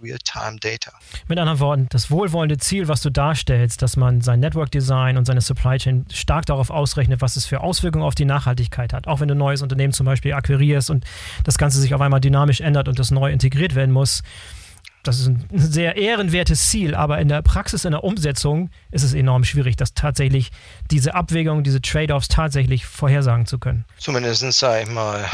wirklich 0.00 0.14
Real-Time-Data. 0.14 0.92
Mit 1.28 1.38
anderen 1.38 1.60
Worten, 1.60 1.86
das 1.90 2.10
wohlwollende 2.10 2.58
Ziel, 2.58 2.88
was 2.88 3.02
du 3.02 3.10
darstellst, 3.10 3.82
dass 3.82 3.96
man 3.96 4.20
sein 4.20 4.40
Network-Design 4.40 5.16
und 5.16 5.24
seine 5.24 5.40
Supply 5.40 5.78
Chain 5.78 6.06
stark 6.12 6.46
darauf 6.46 6.70
ausrechnet, 6.70 7.20
was 7.20 7.36
es 7.36 7.46
für 7.46 7.60
Auswirkungen 7.60 8.04
auf 8.04 8.14
die 8.14 8.24
Nachhaltigkeit 8.24 8.92
hat. 8.92 9.06
Auch 9.06 9.20
wenn 9.20 9.28
du 9.28 9.34
ein 9.34 9.38
neues 9.38 9.62
Unternehmen 9.62 9.92
zum 9.92 10.06
Beispiel 10.06 10.34
akquirierst 10.34 10.90
und 10.90 11.04
das 11.44 11.58
Ganze 11.58 11.80
sich 11.80 11.94
auf 11.94 12.00
einmal 12.00 12.20
dynamisch 12.20 12.60
ändert 12.60 12.88
und 12.88 12.98
das 12.98 13.10
neu 13.10 13.32
integriert 13.32 13.74
werden 13.74 13.92
muss. 13.92 14.22
Das 15.02 15.20
ist 15.20 15.26
ein 15.26 15.46
sehr 15.52 15.96
ehrenwertes 15.96 16.70
Ziel, 16.70 16.94
aber 16.94 17.18
in 17.18 17.28
der 17.28 17.42
Praxis, 17.42 17.84
in 17.84 17.90
der 17.90 18.04
Umsetzung 18.04 18.70
ist 18.90 19.02
es 19.02 19.12
enorm 19.12 19.44
schwierig, 19.44 19.76
das 19.76 19.92
tatsächlich, 19.92 20.50
diese 20.90 21.14
Abwägungen, 21.14 21.62
diese 21.62 21.82
Trade-offs 21.82 22.28
tatsächlich 22.28 22.86
vorhersagen 22.86 23.44
zu 23.44 23.58
können. 23.58 23.84
Zumindest, 23.98 24.50
sage 24.52 24.84
ich 24.84 24.88
mal, 24.88 25.26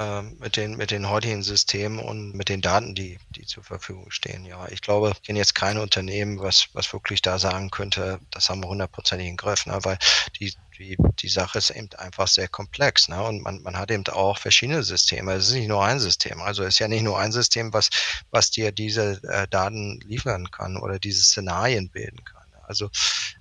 äh, 0.00 0.22
mit, 0.22 0.56
den, 0.56 0.78
mit 0.78 0.90
den 0.90 1.10
heutigen 1.10 1.42
Systemen 1.42 1.98
und 1.98 2.32
mit 2.34 2.48
den 2.48 2.62
Daten, 2.62 2.94
die, 2.94 3.18
die 3.36 3.44
zur 3.44 3.62
Verfügung 3.62 4.10
stehen. 4.10 4.46
Ja, 4.46 4.66
ich 4.68 4.80
glaube, 4.80 5.12
ich 5.14 5.22
kenne 5.22 5.38
jetzt 5.38 5.54
kein 5.54 5.76
Unternehmen, 5.76 6.40
was, 6.40 6.68
was 6.72 6.90
wirklich 6.94 7.20
da 7.20 7.38
sagen 7.38 7.70
könnte, 7.70 8.18
das 8.30 8.48
haben 8.48 8.62
wir 8.62 8.68
hundertprozentig 8.68 9.28
im 9.28 9.36
Griff, 9.36 9.66
ne? 9.66 9.78
weil 9.82 9.98
die, 10.38 10.54
die, 10.78 10.96
die 11.18 11.28
Sache 11.28 11.58
ist 11.58 11.68
eben 11.68 11.90
einfach 11.98 12.28
sehr 12.28 12.48
komplex. 12.48 13.08
Ne? 13.08 13.22
Und 13.22 13.42
man, 13.42 13.60
man 13.60 13.76
hat 13.76 13.90
eben 13.90 14.06
auch 14.06 14.38
verschiedene 14.38 14.82
Systeme. 14.82 15.34
Es 15.34 15.48
ist 15.48 15.54
nicht 15.54 15.68
nur 15.68 15.84
ein 15.84 16.00
System. 16.00 16.40
Also 16.40 16.62
es 16.62 16.70
ist 16.70 16.78
ja 16.78 16.88
nicht 16.88 17.02
nur 17.02 17.18
ein 17.18 17.32
System, 17.32 17.70
was, 17.74 17.90
was 18.30 18.50
dir 18.50 18.72
diese 18.72 19.22
äh, 19.24 19.46
Daten 19.48 20.00
liefern 20.00 20.50
kann 20.50 20.78
oder 20.78 20.98
diese 20.98 21.22
Szenarien 21.22 21.90
bilden 21.90 22.24
kann. 22.24 22.40
Also 22.62 22.88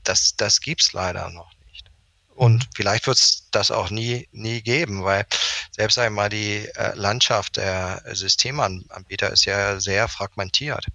das, 0.04 0.36
das 0.36 0.60
gibt's 0.60 0.92
leider 0.92 1.30
noch. 1.30 1.54
Und 2.40 2.70
vielleicht 2.74 3.06
wird 3.06 3.18
es 3.18 3.50
das 3.52 3.70
auch 3.70 3.90
nie, 3.90 4.30
nie 4.32 4.62
geben, 4.62 5.04
weil 5.04 5.26
selbst 5.72 6.00
einmal 6.00 6.30
die 6.30 6.70
äh, 6.74 6.96
Landschaft 6.96 7.58
der 7.58 8.02
Systemanbieter 8.14 9.30
ist 9.34 9.44
ja 9.44 9.78
sehr 9.82 10.08
fragmentiert. 10.08 10.86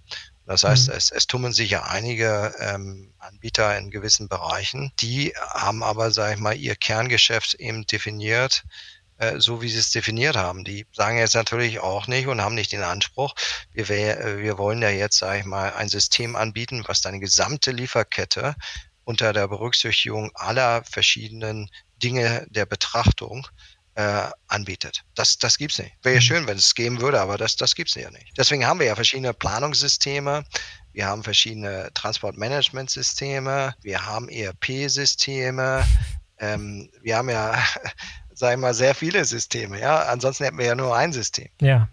Das 0.47 0.63
heißt, 0.63 0.87
mhm. 0.87 0.95
es, 0.95 1.11
es 1.11 1.27
tummeln 1.27 1.53
sich 1.53 1.69
ja 1.69 1.83
einige 1.83 2.51
ähm, 2.59 3.13
Anbieter 3.19 3.77
in 3.77 3.91
gewissen 3.91 4.27
Bereichen, 4.27 4.91
die 4.99 5.35
haben 5.37 5.83
aber, 5.83 6.09
sage 6.09 6.33
ich 6.33 6.39
mal, 6.39 6.57
ihr 6.57 6.75
Kerngeschäft 6.75 7.53
eben 7.53 7.85
definiert, 7.85 8.63
äh, 9.19 9.39
so 9.39 9.61
wie 9.61 9.69
sie 9.69 9.77
es 9.77 9.91
definiert 9.91 10.35
haben. 10.35 10.63
Die 10.63 10.87
sagen 10.93 11.19
jetzt 11.19 11.35
natürlich 11.35 11.79
auch 11.79 12.07
nicht 12.07 12.25
und 12.25 12.41
haben 12.41 12.55
nicht 12.55 12.71
den 12.71 12.81
Anspruch, 12.81 13.35
wir, 13.71 13.87
wir 13.87 14.57
wollen 14.57 14.81
ja 14.81 14.89
jetzt, 14.89 15.19
sage 15.19 15.41
ich 15.41 15.45
mal, 15.45 15.73
ein 15.73 15.89
System 15.89 16.35
anbieten, 16.35 16.83
was 16.87 17.01
deine 17.01 17.19
gesamte 17.19 17.69
Lieferkette 17.69 18.55
unter 19.05 19.31
der 19.31 19.47
Berücksichtigung 19.47 20.31
aller 20.33 20.83
verschiedenen 20.83 21.69
Dinge 22.03 22.45
der 22.49 22.65
Betrachtung 22.65 23.47
äh, 23.95 24.27
anbietet. 24.47 25.03
Das, 25.15 25.37
das 25.37 25.57
gibt's 25.57 25.79
nicht. 25.79 25.93
Wäre 26.03 26.15
ja 26.15 26.21
mhm. 26.21 26.25
schön, 26.25 26.47
wenn 26.47 26.57
es 26.57 26.75
geben 26.75 26.99
würde, 26.99 27.21
aber 27.21 27.37
das, 27.37 27.55
das 27.55 27.75
gibt's 27.75 27.95
ja 27.95 28.11
nicht. 28.11 28.37
Deswegen 28.37 28.65
haben 28.65 28.79
wir 28.79 28.87
ja 28.87 28.95
verschiedene 28.95 29.33
Planungssysteme. 29.33 30.43
Wir 30.91 31.07
haben 31.07 31.23
verschiedene 31.23 31.89
Transportmanagementsysteme. 31.93 33.73
Wir 33.81 34.05
haben 34.05 34.27
ERP-Systeme. 34.27 35.85
Ähm, 36.39 36.89
wir 37.01 37.17
haben 37.17 37.29
ja, 37.29 37.55
sagen 38.33 38.61
wir 38.61 38.67
mal, 38.67 38.73
sehr 38.73 38.95
viele 38.95 39.23
Systeme. 39.23 39.79
Ja, 39.79 40.03
ansonsten 40.03 40.43
hätten 40.43 40.57
wir 40.57 40.65
ja 40.65 40.75
nur 40.75 40.95
ein 40.95 41.13
System. 41.13 41.47
Ja. 41.61 41.87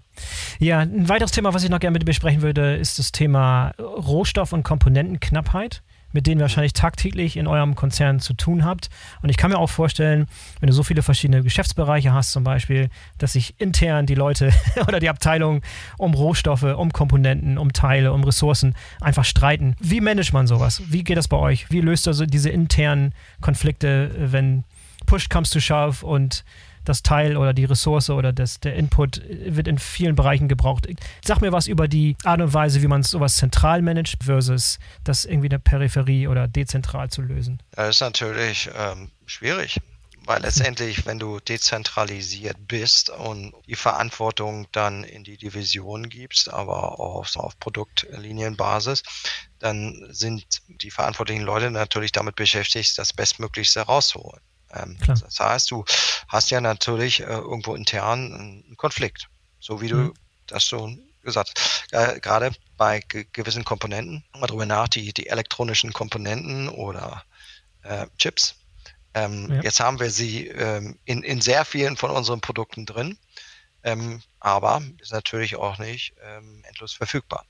Ja, 0.58 0.80
ein 0.80 1.08
weiteres 1.08 1.30
Thema, 1.30 1.54
was 1.54 1.64
ich 1.64 1.70
noch 1.70 1.80
gerne 1.80 1.92
mit 1.92 2.02
dir 2.02 2.06
besprechen 2.06 2.42
würde, 2.42 2.76
ist 2.76 2.98
das 2.98 3.12
Thema 3.12 3.72
Rohstoff- 3.78 4.52
und 4.52 4.62
Komponentenknappheit 4.62 5.82
mit 6.12 6.26
denen 6.26 6.40
wahrscheinlich 6.40 6.72
tagtäglich 6.72 7.36
in 7.36 7.46
eurem 7.46 7.74
Konzern 7.74 8.20
zu 8.20 8.34
tun 8.34 8.64
habt. 8.64 8.90
Und 9.22 9.28
ich 9.28 9.36
kann 9.36 9.50
mir 9.50 9.58
auch 9.58 9.70
vorstellen, 9.70 10.26
wenn 10.60 10.68
du 10.68 10.72
so 10.72 10.82
viele 10.82 11.02
verschiedene 11.02 11.42
Geschäftsbereiche 11.42 12.12
hast, 12.12 12.32
zum 12.32 12.44
Beispiel, 12.44 12.88
dass 13.18 13.34
sich 13.34 13.54
intern 13.58 14.06
die 14.06 14.14
Leute 14.14 14.52
oder 14.86 15.00
die 15.00 15.08
Abteilungen 15.08 15.62
um 15.98 16.14
Rohstoffe, 16.14 16.62
um 16.62 16.92
Komponenten, 16.92 17.58
um 17.58 17.72
Teile, 17.72 18.12
um 18.12 18.24
Ressourcen 18.24 18.74
einfach 19.00 19.24
streiten. 19.24 19.76
Wie 19.80 20.00
managt 20.00 20.32
man 20.32 20.46
sowas? 20.46 20.82
Wie 20.88 21.04
geht 21.04 21.16
das 21.16 21.28
bei 21.28 21.36
euch? 21.36 21.70
Wie 21.70 21.80
löst 21.80 22.06
ihr 22.06 22.14
so 22.14 22.26
diese 22.26 22.50
internen 22.50 23.14
Konflikte, 23.40 24.10
wenn 24.18 24.64
Push 25.06 25.28
comes 25.28 25.50
to 25.50 25.60
shove 25.60 26.02
und 26.02 26.44
das 26.84 27.02
Teil 27.02 27.36
oder 27.36 27.52
die 27.52 27.64
Ressource 27.64 28.10
oder 28.10 28.32
das, 28.32 28.60
der 28.60 28.74
Input 28.74 29.22
wird 29.28 29.68
in 29.68 29.78
vielen 29.78 30.14
Bereichen 30.14 30.48
gebraucht. 30.48 30.86
Sag 31.24 31.40
mir 31.40 31.52
was 31.52 31.66
über 31.66 31.88
die 31.88 32.16
Art 32.24 32.40
und 32.40 32.54
Weise, 32.54 32.82
wie 32.82 32.88
man 32.88 33.02
sowas 33.02 33.36
zentral 33.36 33.82
managt 33.82 34.24
versus 34.24 34.78
das 35.04 35.24
irgendwie 35.24 35.46
in 35.46 35.50
der 35.50 35.58
Peripherie 35.58 36.28
oder 36.28 36.48
dezentral 36.48 37.10
zu 37.10 37.22
lösen. 37.22 37.62
Das 37.72 37.96
ist 37.96 38.00
natürlich 38.00 38.70
ähm, 38.76 39.10
schwierig. 39.26 39.80
Weil 40.24 40.42
letztendlich, 40.42 41.04
wenn 41.04 41.18
du 41.18 41.40
dezentralisiert 41.40 42.56
bist 42.68 43.10
und 43.10 43.52
die 43.66 43.74
Verantwortung 43.74 44.68
dann 44.70 45.02
in 45.02 45.24
die 45.24 45.36
Division 45.36 46.08
gibst, 46.08 46.48
aber 46.48 47.00
auf, 47.00 47.34
auf 47.34 47.58
Produktlinienbasis, 47.58 49.02
dann 49.58 50.06
sind 50.10 50.62
die 50.68 50.92
verantwortlichen 50.92 51.42
Leute 51.42 51.72
natürlich 51.72 52.12
damit 52.12 52.36
beschäftigt, 52.36 52.98
das 52.98 53.12
Bestmöglichste 53.12 53.80
rauszuholen. 53.80 54.40
Ähm, 54.72 54.96
das 55.06 55.38
heißt, 55.38 55.70
du 55.70 55.84
hast 56.28 56.50
ja 56.50 56.60
natürlich 56.60 57.20
äh, 57.20 57.24
irgendwo 57.24 57.74
intern 57.74 58.32
einen 58.34 58.76
Konflikt, 58.76 59.28
so 59.60 59.80
wie 59.80 59.88
du 59.88 59.96
mhm. 59.96 60.14
das 60.46 60.64
schon 60.64 61.00
gesagt 61.22 61.52
hast. 61.56 61.92
Äh, 61.92 62.20
gerade 62.20 62.52
bei 62.76 63.00
ge 63.00 63.26
gewissen 63.32 63.64
Komponenten, 63.64 64.24
mal 64.34 64.46
drüber 64.46 64.66
nach, 64.66 64.88
die, 64.88 65.12
die 65.12 65.28
elektronischen 65.28 65.92
Komponenten 65.92 66.68
oder 66.68 67.24
äh, 67.82 68.06
Chips. 68.18 68.56
Ähm, 69.14 69.52
ja. 69.52 69.62
Jetzt 69.62 69.80
haben 69.80 70.00
wir 70.00 70.10
sie 70.10 70.48
ähm, 70.48 70.98
in, 71.04 71.22
in 71.22 71.40
sehr 71.40 71.64
vielen 71.64 71.96
von 71.96 72.10
unseren 72.10 72.40
Produkten 72.40 72.86
drin. 72.86 73.18
Ähm, 73.84 74.22
aber 74.38 74.82
ist 74.98 75.12
natürlich 75.12 75.56
auch 75.56 75.78
nicht 75.78 76.14
ähm, 76.22 76.62
endlos 76.66 76.92
verfügbar. 76.92 77.44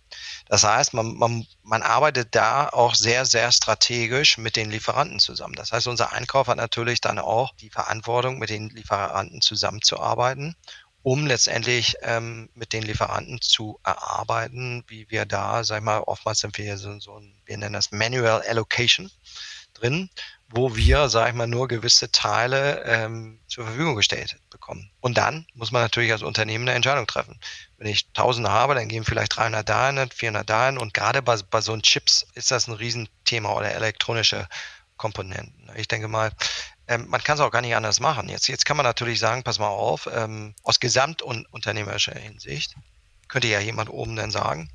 Das 0.47 0.65
heißt, 0.65 0.95
man, 0.95 1.15
man, 1.17 1.47
man 1.63 1.83
arbeitet 1.83 2.35
da 2.35 2.69
auch 2.69 2.95
sehr, 2.95 3.25
sehr 3.27 3.53
strategisch 3.53 4.39
mit 4.39 4.57
den 4.57 4.71
Lieferanten 4.71 5.19
zusammen. 5.19 5.55
Das 5.55 5.73
heißt, 5.73 5.87
unser 5.87 6.13
Einkauf 6.13 6.49
hat 6.49 6.57
natürlich 6.57 7.01
dann 7.01 7.19
auch 7.19 7.55
die 7.57 7.71
Verantwortung, 7.71 8.39
mit 8.39 8.51
den 8.51 8.71
Lieferanten 8.71 9.41
zusammenzuarbeiten, 9.41 10.57
um 11.03 11.27
letztendlich 11.27 11.97
ähm, 12.03 12.49
mit 12.55 12.73
den 12.73 12.83
Lieferanten 12.83 13.41
zu 13.41 13.79
erarbeiten, 13.85 14.85
wie 14.87 15.11
wir 15.11 15.27
da, 15.27 15.65
sag 15.65 15.79
ich 15.79 15.85
mal, 15.85 16.01
oftmals 16.01 16.39
sind 16.39 16.57
wir 16.59 16.79
so, 16.79 16.99
so 17.01 17.19
ein, 17.19 17.43
wir 17.45 17.59
nennen 17.59 17.75
das 17.75 17.91
Manual 17.91 18.43
Allocation 18.43 19.11
drin, 19.83 20.11
wo 20.49 20.77
wir, 20.77 21.09
sag 21.09 21.29
ich 21.29 21.35
mal, 21.35 21.47
nur 21.47 21.67
gewisse 21.67 22.11
Teile 22.13 22.83
ähm, 22.85 23.41
zur 23.49 23.65
Verfügung 23.65 23.97
gestellt 23.97 24.37
bekommen. 24.51 24.91
Und 25.01 25.17
dann 25.17 25.47
muss 25.55 25.73
man 25.73 25.83
natürlich 25.83 26.13
als 26.13 26.23
Unternehmen 26.23 26.69
eine 26.69 26.77
Entscheidung 26.77 27.07
treffen. 27.07 27.39
Wenn 27.79 27.89
ich 27.89 28.13
Tausende 28.13 28.51
habe, 28.51 28.75
dann 28.75 28.89
gehen 28.89 29.05
vielleicht 29.05 29.37
300 29.37 29.67
dahin, 29.69 30.11
400 30.11 30.49
dahin. 30.49 30.79
Und 30.79 30.95
gerade 30.95 31.23
bei, 31.23 31.37
bei 31.51 31.61
so 31.61 31.77
Chips 31.79 32.27
ist 32.35 32.51
das 32.51 32.69
ein 32.69 32.75
Riesenthema 32.75 33.53
oder 33.53 33.73
elektronische 33.73 34.47
Komponenten. 34.99 35.71
Ich 35.77 35.89
denke 35.89 36.09
mal, 36.09 36.31
ähm, 36.87 37.07
man 37.09 37.23
kann 37.25 37.37
es 37.37 37.41
auch 37.41 37.51
gar 37.51 37.63
nicht 37.63 37.75
anders 37.75 38.01
machen. 38.01 38.29
Jetzt, 38.29 38.49
jetzt 38.49 38.67
kann 38.67 38.77
man 38.77 38.85
natürlich 38.85 39.19
sagen, 39.19 39.43
pass 39.43 39.59
mal 39.59 39.69
auf, 39.69 40.09
ähm, 40.13 40.55
aus 40.63 40.81
gesamtunternehmerischer 40.81 42.15
Hinsicht 42.15 42.77
könnte 43.29 43.49
ja 43.49 43.61
jemand 43.61 43.89
oben 43.89 44.15
dann 44.15 44.31
sagen, 44.31 44.71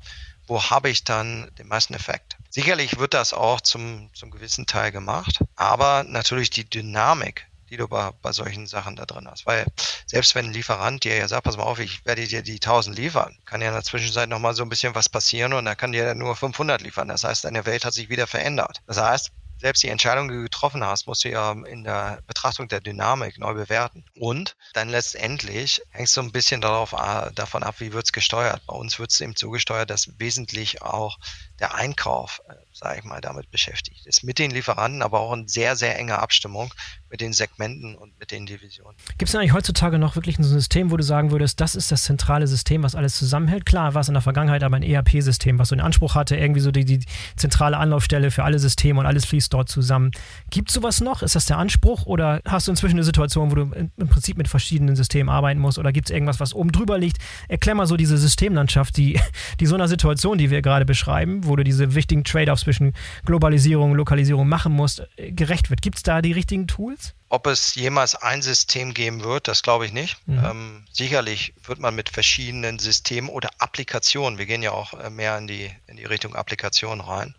wo 0.48 0.60
habe 0.62 0.90
ich 0.90 1.04
dann 1.04 1.48
den 1.58 1.68
meisten 1.68 1.94
Effekt? 1.94 2.37
Sicherlich 2.50 2.98
wird 2.98 3.14
das 3.14 3.32
auch 3.32 3.60
zum, 3.60 4.10
zum 4.14 4.30
gewissen 4.30 4.66
Teil 4.66 4.90
gemacht, 4.90 5.40
aber 5.54 6.04
natürlich 6.04 6.50
die 6.50 6.68
Dynamik, 6.68 7.46
die 7.68 7.76
du 7.76 7.88
bei, 7.88 8.10
bei 8.22 8.32
solchen 8.32 8.66
Sachen 8.66 8.96
da 8.96 9.04
drin 9.04 9.28
hast. 9.28 9.46
Weil 9.46 9.66
selbst 10.06 10.34
wenn 10.34 10.46
ein 10.46 10.52
Lieferant 10.52 11.04
dir 11.04 11.16
ja 11.16 11.28
sagt, 11.28 11.44
pass 11.44 11.58
mal 11.58 11.64
auf, 11.64 11.78
ich 11.78 12.04
werde 12.06 12.26
dir 12.26 12.42
die 12.42 12.54
1000 12.54 12.96
liefern, 12.96 13.36
kann 13.44 13.60
ja 13.60 13.68
in 13.68 13.74
der 13.74 13.84
Zwischenzeit 13.84 14.28
nochmal 14.28 14.54
so 14.54 14.62
ein 14.62 14.70
bisschen 14.70 14.94
was 14.94 15.08
passieren 15.08 15.52
und 15.52 15.66
er 15.66 15.76
kann 15.76 15.92
dir 15.92 16.14
nur 16.14 16.34
500 16.36 16.80
liefern. 16.80 17.08
Das 17.08 17.24
heißt, 17.24 17.44
deine 17.44 17.66
Welt 17.66 17.84
hat 17.84 17.92
sich 17.92 18.08
wieder 18.08 18.26
verändert. 18.26 18.80
Das 18.86 18.98
heißt, 18.98 19.30
selbst 19.58 19.82
die 19.82 19.88
Entscheidung, 19.88 20.28
die 20.28 20.34
du 20.34 20.42
getroffen 20.42 20.84
hast, 20.84 21.06
musst 21.06 21.24
du 21.24 21.30
ja 21.30 21.52
in 21.52 21.84
der 21.84 22.20
Betrachtung 22.26 22.68
der 22.68 22.80
Dynamik 22.80 23.38
neu 23.38 23.54
bewerten. 23.54 24.04
Und 24.14 24.56
dann 24.72 24.88
letztendlich 24.88 25.82
hängst 25.90 26.16
du 26.16 26.20
ein 26.22 26.32
bisschen 26.32 26.60
darauf, 26.60 26.92
äh, 26.92 27.32
davon 27.34 27.62
ab, 27.62 27.76
wie 27.78 27.92
wird 27.92 28.06
es 28.06 28.12
gesteuert. 28.12 28.62
Bei 28.66 28.74
uns 28.74 28.98
wird 28.98 29.10
es 29.10 29.20
eben 29.20 29.34
so 29.36 29.50
gesteuert, 29.50 29.90
dass 29.90 30.18
wesentlich 30.18 30.82
auch 30.82 31.18
der 31.58 31.74
Einkauf, 31.74 32.40
äh, 32.48 32.54
sage 32.78 33.00
ich 33.00 33.04
mal, 33.04 33.20
damit 33.20 33.50
beschäftigt 33.50 34.06
ist. 34.06 34.22
Mit 34.22 34.38
den 34.38 34.50
Lieferanten, 34.50 35.02
aber 35.02 35.20
auch 35.20 35.32
in 35.32 35.48
sehr, 35.48 35.74
sehr 35.74 35.98
enger 35.98 36.22
Abstimmung 36.22 36.72
mit 37.10 37.20
den 37.20 37.32
Segmenten 37.32 37.96
und 37.96 38.18
mit 38.20 38.30
den 38.30 38.46
Divisionen. 38.46 38.96
Gibt 39.16 39.28
es 39.28 39.34
eigentlich 39.34 39.52
heutzutage 39.52 39.98
noch 39.98 40.14
wirklich 40.14 40.38
ein 40.38 40.44
System, 40.44 40.90
wo 40.90 40.96
du 40.96 41.02
sagen 41.02 41.30
würdest, 41.30 41.60
das 41.60 41.74
ist 41.74 41.90
das 41.90 42.04
zentrale 42.04 42.46
System, 42.46 42.82
was 42.82 42.94
alles 42.94 43.16
zusammenhält? 43.16 43.66
Klar 43.66 43.94
war 43.94 44.02
es 44.02 44.08
in 44.08 44.14
der 44.14 44.20
Vergangenheit 44.20 44.62
aber 44.62 44.76
ein 44.76 44.82
ERP-System, 44.82 45.58
was 45.58 45.70
so 45.70 45.74
den 45.74 45.80
Anspruch 45.80 46.14
hatte, 46.14 46.36
irgendwie 46.36 46.60
so 46.60 46.70
die, 46.70 46.84
die 46.84 47.00
zentrale 47.36 47.78
Anlaufstelle 47.78 48.30
für 48.30 48.44
alle 48.44 48.58
Systeme 48.58 49.00
und 49.00 49.06
alles 49.06 49.24
fließt 49.24 49.52
dort 49.52 49.68
zusammen. 49.68 50.12
Gibt 50.50 50.68
es 50.68 50.74
sowas 50.74 51.00
noch? 51.00 51.22
Ist 51.22 51.34
das 51.34 51.46
der 51.46 51.58
Anspruch 51.58 52.06
oder 52.06 52.40
hast 52.44 52.68
du 52.68 52.72
inzwischen 52.72 52.96
eine 52.96 53.04
Situation, 53.04 53.50
wo 53.50 53.54
du 53.54 53.62
im 53.72 54.08
Prinzip 54.08 54.36
mit 54.36 54.48
verschiedenen 54.48 54.94
Systemen 54.94 55.30
arbeiten 55.30 55.60
musst 55.60 55.78
oder 55.78 55.92
gibt 55.92 56.10
es 56.10 56.14
irgendwas, 56.14 56.38
was 56.40 56.54
oben 56.54 56.70
drüber 56.70 56.98
liegt? 56.98 57.18
Erklär 57.48 57.74
mal 57.74 57.86
so 57.86 57.96
diese 57.96 58.18
Systemlandschaft, 58.18 58.96
die, 58.96 59.18
die 59.60 59.66
so 59.66 59.74
einer 59.74 59.88
Situation, 59.88 60.38
die 60.38 60.50
wir 60.50 60.62
gerade 60.62 60.84
beschreiben, 60.84 61.44
wo 61.44 61.56
du 61.56 61.64
diese 61.64 61.94
wichtigen 61.94 62.22
Trade-offs 62.22 62.67
zwischen 62.68 62.92
Globalisierung 63.24 63.92
und 63.92 63.96
Lokalisierung 63.96 64.46
machen 64.46 64.74
musst, 64.74 65.02
äh, 65.16 65.32
gerecht 65.32 65.70
wird. 65.70 65.80
Gibt 65.80 65.96
es 65.96 66.02
da 66.02 66.20
die 66.20 66.32
richtigen 66.32 66.66
Tools? 66.66 67.14
Ob 67.30 67.46
es 67.46 67.74
jemals 67.74 68.14
ein 68.14 68.42
System 68.42 68.92
geben 68.92 69.24
wird, 69.24 69.48
das 69.48 69.62
glaube 69.62 69.86
ich 69.86 69.92
nicht. 69.92 70.18
Mhm. 70.26 70.44
Ähm, 70.44 70.84
sicherlich 70.92 71.54
wird 71.64 71.78
man 71.78 71.94
mit 71.94 72.10
verschiedenen 72.10 72.78
Systemen 72.78 73.30
oder 73.30 73.48
Applikationen, 73.58 74.38
wir 74.38 74.44
gehen 74.44 74.62
ja 74.62 74.72
auch 74.72 74.92
äh, 74.94 75.08
mehr 75.08 75.38
in 75.38 75.46
die, 75.46 75.70
in 75.86 75.96
die 75.96 76.04
Richtung 76.04 76.34
Applikation 76.34 77.00
rein, 77.00 77.34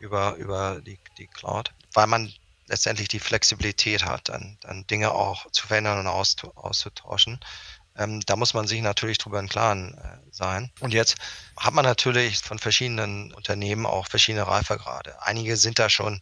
über, 0.00 0.34
über 0.34 0.80
die, 0.84 0.98
die 1.18 1.28
Cloud, 1.28 1.72
weil 1.92 2.08
man 2.08 2.32
letztendlich 2.66 3.08
die 3.08 3.20
Flexibilität 3.20 4.04
hat, 4.04 4.28
dann, 4.28 4.58
dann 4.62 4.86
Dinge 4.88 5.12
auch 5.12 5.50
zu 5.52 5.66
verändern 5.66 6.00
und 6.00 6.06
auszutauschen. 6.08 7.38
Ähm, 7.96 8.20
da 8.20 8.36
muss 8.36 8.54
man 8.54 8.66
sich 8.66 8.80
natürlich 8.82 9.18
drüber 9.18 9.38
im 9.38 9.48
Klaren 9.48 9.94
äh, 9.94 10.18
sein. 10.30 10.72
Und 10.80 10.92
jetzt 10.92 11.16
hat 11.56 11.74
man 11.74 11.84
natürlich 11.84 12.38
von 12.38 12.58
verschiedenen 12.58 13.32
Unternehmen 13.32 13.86
auch 13.86 14.08
verschiedene 14.08 14.46
Reifegrade. 14.46 15.22
Einige 15.22 15.56
sind 15.56 15.78
da 15.78 15.88
schon 15.88 16.20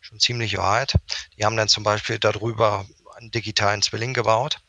schon 0.00 0.18
ziemlich 0.18 0.56
weit. 0.56 0.94
Die 1.36 1.44
haben 1.44 1.56
dann 1.56 1.68
zum 1.68 1.84
Beispiel 1.84 2.18
darüber 2.18 2.86
einen 3.16 3.30
digitalen 3.30 3.82
Zwilling 3.82 4.14
gebaut, 4.14 4.60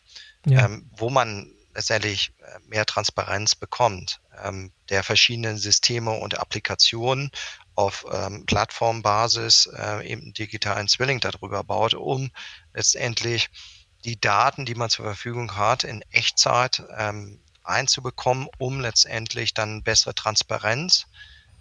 ja. 0.45 0.65
ähm, 0.65 0.89
wo 0.91 1.09
man 1.09 1.51
letztendlich 1.73 2.33
äh, 2.39 2.59
mehr 2.67 2.85
Transparenz 2.85 3.55
bekommt, 3.55 4.19
ähm, 4.43 4.71
der 4.89 5.03
verschiedenen 5.03 5.57
Systeme 5.57 6.11
und 6.11 6.37
Applikationen 6.37 7.31
auf 7.75 8.05
ähm, 8.11 8.45
Plattformbasis 8.45 9.67
äh, 9.67 10.05
eben 10.05 10.33
digitalen 10.33 10.89
Zwilling 10.89 11.21
darüber 11.21 11.63
baut, 11.63 11.93
um 11.93 12.29
letztendlich 12.73 13.49
die 14.03 14.19
Daten, 14.19 14.65
die 14.65 14.75
man 14.75 14.89
zur 14.89 15.05
Verfügung 15.05 15.55
hat, 15.55 15.83
in 15.83 16.01
Echtzeit 16.11 16.83
ähm, 16.97 17.39
einzubekommen, 17.63 18.47
um 18.57 18.79
letztendlich 18.79 19.53
dann 19.53 19.83
bessere 19.83 20.15
Transparenz, 20.15 21.05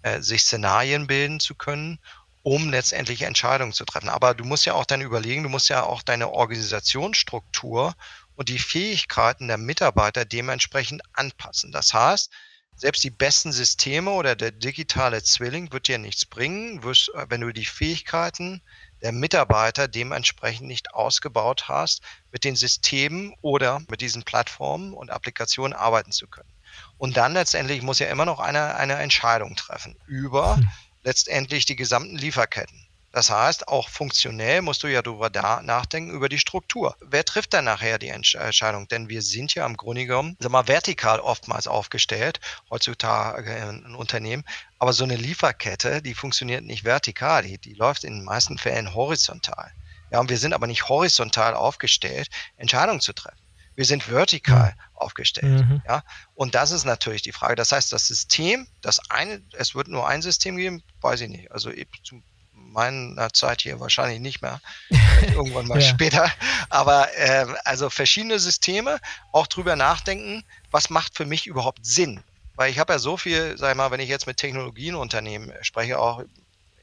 äh, 0.02 0.20
sich 0.20 0.42
Szenarien 0.42 1.06
bilden 1.06 1.40
zu 1.40 1.54
können, 1.54 1.98
um 2.42 2.70
letztendlich 2.70 3.22
Entscheidungen 3.22 3.72
zu 3.72 3.84
treffen. 3.84 4.08
Aber 4.08 4.34
du 4.34 4.44
musst 4.44 4.64
ja 4.64 4.74
auch 4.74 4.86
dann 4.86 5.02
überlegen, 5.02 5.42
du 5.42 5.48
musst 5.48 5.68
ja 5.68 5.82
auch 5.82 6.02
deine 6.02 6.30
Organisationsstruktur 6.30 7.94
und 8.34 8.48
die 8.48 8.58
Fähigkeiten 8.58 9.48
der 9.48 9.58
Mitarbeiter 9.58 10.24
dementsprechend 10.24 11.02
anpassen. 11.12 11.72
Das 11.72 11.92
heißt, 11.92 12.30
selbst 12.76 13.04
die 13.04 13.10
besten 13.10 13.52
Systeme 13.52 14.10
oder 14.10 14.34
der 14.34 14.52
digitale 14.52 15.22
Zwilling 15.22 15.70
wird 15.70 15.88
dir 15.88 15.98
nichts 15.98 16.24
bringen, 16.24 16.82
äh, 16.82 17.26
wenn 17.28 17.42
du 17.42 17.52
die 17.52 17.66
Fähigkeiten 17.66 18.62
der 19.02 19.12
Mitarbeiter 19.12 19.88
dementsprechend 19.88 20.66
nicht 20.66 20.94
ausgebaut 20.94 21.68
hast, 21.68 22.02
mit 22.32 22.44
den 22.44 22.56
Systemen 22.56 23.34
oder 23.40 23.80
mit 23.88 24.00
diesen 24.00 24.22
Plattformen 24.22 24.92
und 24.92 25.10
Applikationen 25.10 25.72
arbeiten 25.76 26.12
zu 26.12 26.26
können. 26.26 26.50
Und 26.98 27.16
dann 27.16 27.32
letztendlich 27.32 27.82
muss 27.82 27.98
ja 27.98 28.08
immer 28.08 28.24
noch 28.24 28.40
eine, 28.40 28.74
eine 28.76 28.94
Entscheidung 28.94 29.56
treffen 29.56 29.96
über 30.06 30.56
hm. 30.56 30.68
letztendlich 31.02 31.64
die 31.64 31.76
gesamten 31.76 32.16
Lieferketten. 32.16 32.79
Das 33.12 33.28
heißt, 33.28 33.66
auch 33.66 33.88
funktionell 33.88 34.62
musst 34.62 34.84
du 34.84 34.86
ja 34.86 35.02
darüber 35.02 35.30
nachdenken, 35.62 36.12
über 36.12 36.28
die 36.28 36.38
Struktur. 36.38 36.96
Wer 37.00 37.24
trifft 37.24 37.52
dann 37.54 37.64
nachher 37.64 37.98
die 37.98 38.08
Entscheidung? 38.08 38.86
Denn 38.86 39.08
wir 39.08 39.22
sind 39.22 39.54
ja 39.54 39.66
im 39.66 39.76
Grunde 39.76 40.06
genommen, 40.06 40.36
sag 40.38 40.52
mal, 40.52 40.68
vertikal 40.68 41.18
oftmals 41.18 41.66
aufgestellt, 41.66 42.38
heutzutage 42.70 43.52
in 43.56 43.96
Unternehmen. 43.96 44.44
Aber 44.78 44.92
so 44.92 45.02
eine 45.02 45.16
Lieferkette, 45.16 46.02
die 46.02 46.14
funktioniert 46.14 46.64
nicht 46.64 46.84
vertikal, 46.84 47.42
die, 47.42 47.58
die 47.58 47.74
läuft 47.74 48.04
in 48.04 48.14
den 48.14 48.24
meisten 48.24 48.58
Fällen 48.58 48.94
horizontal. 48.94 49.72
Ja, 50.12 50.20
und 50.20 50.30
wir 50.30 50.38
sind 50.38 50.52
aber 50.52 50.66
nicht 50.68 50.88
horizontal 50.88 51.54
aufgestellt, 51.54 52.28
Entscheidungen 52.56 53.00
zu 53.00 53.12
treffen. 53.12 53.38
Wir 53.74 53.84
sind 53.84 54.08
vertikal 54.10 54.74
mhm. 54.76 54.96
aufgestellt. 54.96 55.66
Mhm. 55.66 55.82
Ja, 55.86 56.02
und 56.34 56.54
das 56.54 56.70
ist 56.70 56.84
natürlich 56.84 57.22
die 57.22 57.32
Frage. 57.32 57.54
Das 57.54 57.72
heißt, 57.72 57.92
das 57.92 58.06
System, 58.06 58.68
das 58.82 59.00
eine, 59.10 59.42
es 59.52 59.74
wird 59.74 59.88
nur 59.88 60.06
ein 60.06 60.22
System 60.22 60.56
geben, 60.56 60.82
weiß 61.00 61.22
ich 61.22 61.28
nicht. 61.28 61.50
Also 61.50 61.70
zum 62.02 62.22
meiner 62.70 63.32
Zeit 63.32 63.62
hier 63.62 63.80
wahrscheinlich 63.80 64.20
nicht 64.20 64.42
mehr, 64.42 64.60
irgendwann 65.22 65.66
mal 65.66 65.80
ja. 65.80 65.86
später. 65.86 66.30
Aber 66.68 67.08
äh, 67.16 67.46
also 67.64 67.90
verschiedene 67.90 68.38
Systeme, 68.38 68.98
auch 69.32 69.46
drüber 69.46 69.76
nachdenken, 69.76 70.44
was 70.70 70.90
macht 70.90 71.16
für 71.16 71.26
mich 71.26 71.46
überhaupt 71.46 71.84
Sinn? 71.84 72.22
Weil 72.54 72.70
ich 72.70 72.78
habe 72.78 72.92
ja 72.92 72.98
so 72.98 73.16
viel, 73.16 73.56
sag 73.56 73.70
ich 73.70 73.76
mal, 73.76 73.90
wenn 73.90 74.00
ich 74.00 74.08
jetzt 74.08 74.26
mit 74.26 74.36
Technologienunternehmen 74.36 75.52
spreche, 75.62 75.98
auch 75.98 76.22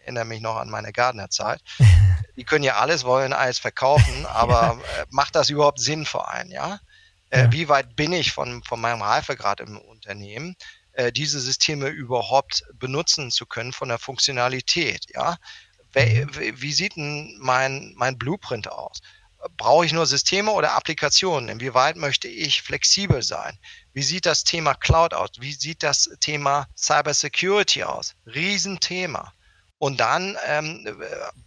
erinnere 0.07 0.25
mich 0.25 0.41
noch 0.41 0.55
an 0.55 0.69
meine 0.69 0.93
Gardner-Zeit. 0.93 1.61
Die 2.37 2.45
können 2.45 2.63
ja 2.63 2.77
alles, 2.77 3.03
wollen 3.03 3.33
alles 3.33 3.59
verkaufen, 3.59 4.25
aber 4.33 4.79
ja. 4.95 5.01
äh, 5.01 5.05
macht 5.09 5.35
das 5.35 5.49
überhaupt 5.49 5.79
Sinn 5.79 6.05
für 6.05 6.27
einen, 6.27 6.51
ja? 6.51 6.79
Äh, 7.29 7.43
ja. 7.43 7.51
Wie 7.51 7.69
weit 7.69 7.95
bin 7.95 8.13
ich 8.13 8.31
von, 8.31 8.63
von 8.63 8.79
meinem 8.79 9.01
Reifegrad 9.01 9.59
im 9.59 9.77
Unternehmen? 9.77 10.55
Äh, 10.93 11.11
diese 11.11 11.39
Systeme 11.39 11.89
überhaupt 11.89 12.63
benutzen 12.73 13.31
zu 13.31 13.45
können 13.45 13.73
von 13.73 13.89
der 13.89 13.99
Funktionalität, 13.99 15.05
ja? 15.13 15.37
Wie 15.93 16.73
sieht 16.73 16.95
denn 16.95 17.37
mein, 17.39 17.93
mein 17.95 18.17
Blueprint 18.17 18.71
aus? 18.71 19.01
Brauche 19.55 19.85
ich 19.85 19.93
nur 19.93 20.05
Systeme 20.05 20.51
oder 20.51 20.73
Applikationen? 20.73 21.49
Inwieweit 21.49 21.95
möchte 21.95 22.27
ich 22.27 22.61
flexibel 22.61 23.21
sein? 23.21 23.57
Wie 23.93 24.03
sieht 24.03 24.25
das 24.25 24.43
Thema 24.43 24.73
Cloud 24.73 25.13
aus? 25.13 25.29
Wie 25.39 25.53
sieht 25.53 25.83
das 25.83 26.09
Thema 26.19 26.67
Cybersecurity 26.75 27.83
aus? 27.83 28.15
Riesenthema. 28.25 29.33
Und 29.79 29.99
dann 29.99 30.37
ähm, 30.47 30.87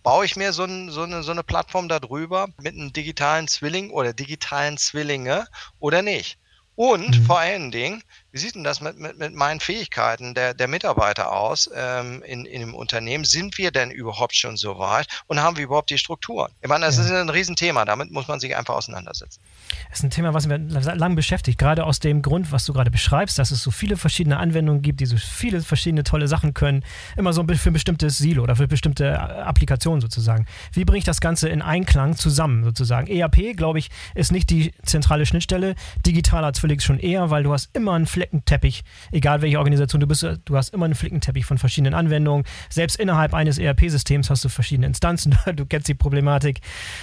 baue 0.03 0.25
ich 0.25 0.37
mir 0.37 0.53
so, 0.53 0.65
ein, 0.65 0.91
so, 0.91 1.03
eine, 1.03 1.23
so 1.25 1.33
eine 1.33 1.43
Plattform 1.43 1.89
darüber 1.89 2.49
mit 2.61 2.75
einem 2.75 2.93
digitalen 2.93 3.49
Zwilling 3.49 3.91
oder 3.91 4.13
digitalen 4.13 4.79
Zwillinge 4.79 5.47
oder 5.81 6.03
nicht. 6.03 6.39
Und 6.77 7.19
mhm. 7.19 7.25
vor 7.27 7.41
allen 7.41 7.71
Dingen, 7.73 8.03
wie 8.33 8.39
sieht 8.39 8.55
denn 8.55 8.65
das 8.65 8.81
mit, 8.81 8.99
mit, 8.99 9.19
mit 9.19 9.35
meinen 9.35 9.61
Fähigkeiten 9.61 10.35
der, 10.35 10.55
der 10.55 10.69
Mitarbeiter 10.69 11.33
aus 11.33 11.69
ähm, 11.75 12.23
in, 12.23 12.45
in 12.45 12.61
dem 12.61 12.75
Unternehmen? 12.75 13.25
Sind 13.25 13.59
wir 13.59 13.71
denn 13.71 13.91
überhaupt 13.91 14.37
schon 14.37 14.57
so 14.57 14.79
weit 14.79 15.07
und 15.27 15.41
haben 15.41 15.57
wir 15.57 15.65
überhaupt 15.65 15.91
die 15.91 15.99
Strukturen? 15.99 16.51
Ich 16.63 16.69
meine, 16.69 16.87
das 16.87 16.97
ja. 16.97 17.05
ist 17.05 17.11
ein 17.11 17.29
Riesenthema, 17.29 17.85
damit 17.85 18.11
muss 18.11 18.29
man 18.29 18.41
sich 18.41 18.57
einfach 18.57 18.75
auseinandersetzen. 18.75 19.41
Das 19.89 19.99
ist 19.99 20.05
ein 20.05 20.11
Thema, 20.11 20.35
was 20.35 20.47
mir 20.47 20.59
lang 20.59 21.17
beschäftigt, 21.17 21.59
gerade 21.59 21.85
aus 21.85 21.99
dem 21.99 22.23
Grund, 22.23 22.53
was 22.53 22.65
du 22.65 22.73
gerade 22.73 22.91
beschreibst, 22.91 23.39
dass 23.39 23.51
es 23.51 23.63
so 23.63 23.71
viele 23.71 23.97
verschiedene 23.97 24.39
Anwendungen 24.39 24.83
gibt, 24.83 25.01
die 25.01 25.07
so 25.07 25.17
viele 25.17 25.61
verschiedene 25.63 26.05
tolle 26.05 26.29
Sachen 26.29 26.55
können, 26.55 26.85
immer 27.17 27.33
so 27.33 27.45
für 27.45 27.71
ein 27.71 27.73
bestimmtes 27.73 28.19
Silo 28.19 28.43
oder 28.43 28.57
für 28.57 28.69
bestimmte 28.69 29.07
äh, 29.07 29.15
Applikationen 29.17 30.01
sozusagen. 30.01 30.47
Wie 30.73 30.85
bringe 30.85 30.99
ich 30.99 31.05
das 31.05 31.21
Ganze 31.21 31.49
in 31.49 31.63
Einklang 31.63 32.17
zusammen 32.17 32.65
sozusagen? 32.65 33.09
ERP, 33.09 33.57
glaube 33.57 33.79
ich, 33.79 33.91
ist 34.15 34.31
nicht 34.31 34.51
die 34.51 34.73
zentrale 34.85 35.27
Schnittstelle, 35.27 35.75
digitaler 36.07 36.53
Zwilling 36.53 36.81
schon 36.81 36.99
eher, 36.99 37.31
weil 37.31 37.43
du 37.43 37.53
hast 37.53 37.71
immer 37.73 37.95
einen 37.95 38.07
Flickenteppich, 38.21 38.83
egal 39.13 39.43
welche 39.43 39.59
Organisation 39.59 40.01
du 40.01 40.07
bist, 40.07 40.27
du 40.45 40.57
hast 40.57 40.75
immer 40.75 40.85
einen 40.85 40.95
Flickenteppich 40.95 41.45
von 41.45 41.59
verschiedenen 41.59 41.95
Anwendungen. 41.95 42.45
Selbst 42.69 42.97
innerhalb 42.97 43.35
eines 43.35 43.59
ERP-Systems 43.59 44.31
hast 44.31 44.45
du 44.45 44.49
verschiedene 44.49 44.87
Instanzen, 44.87 45.37
du 45.55 45.67
kennst 45.67 45.89
die 45.89 45.95
Problematik. 45.95 46.61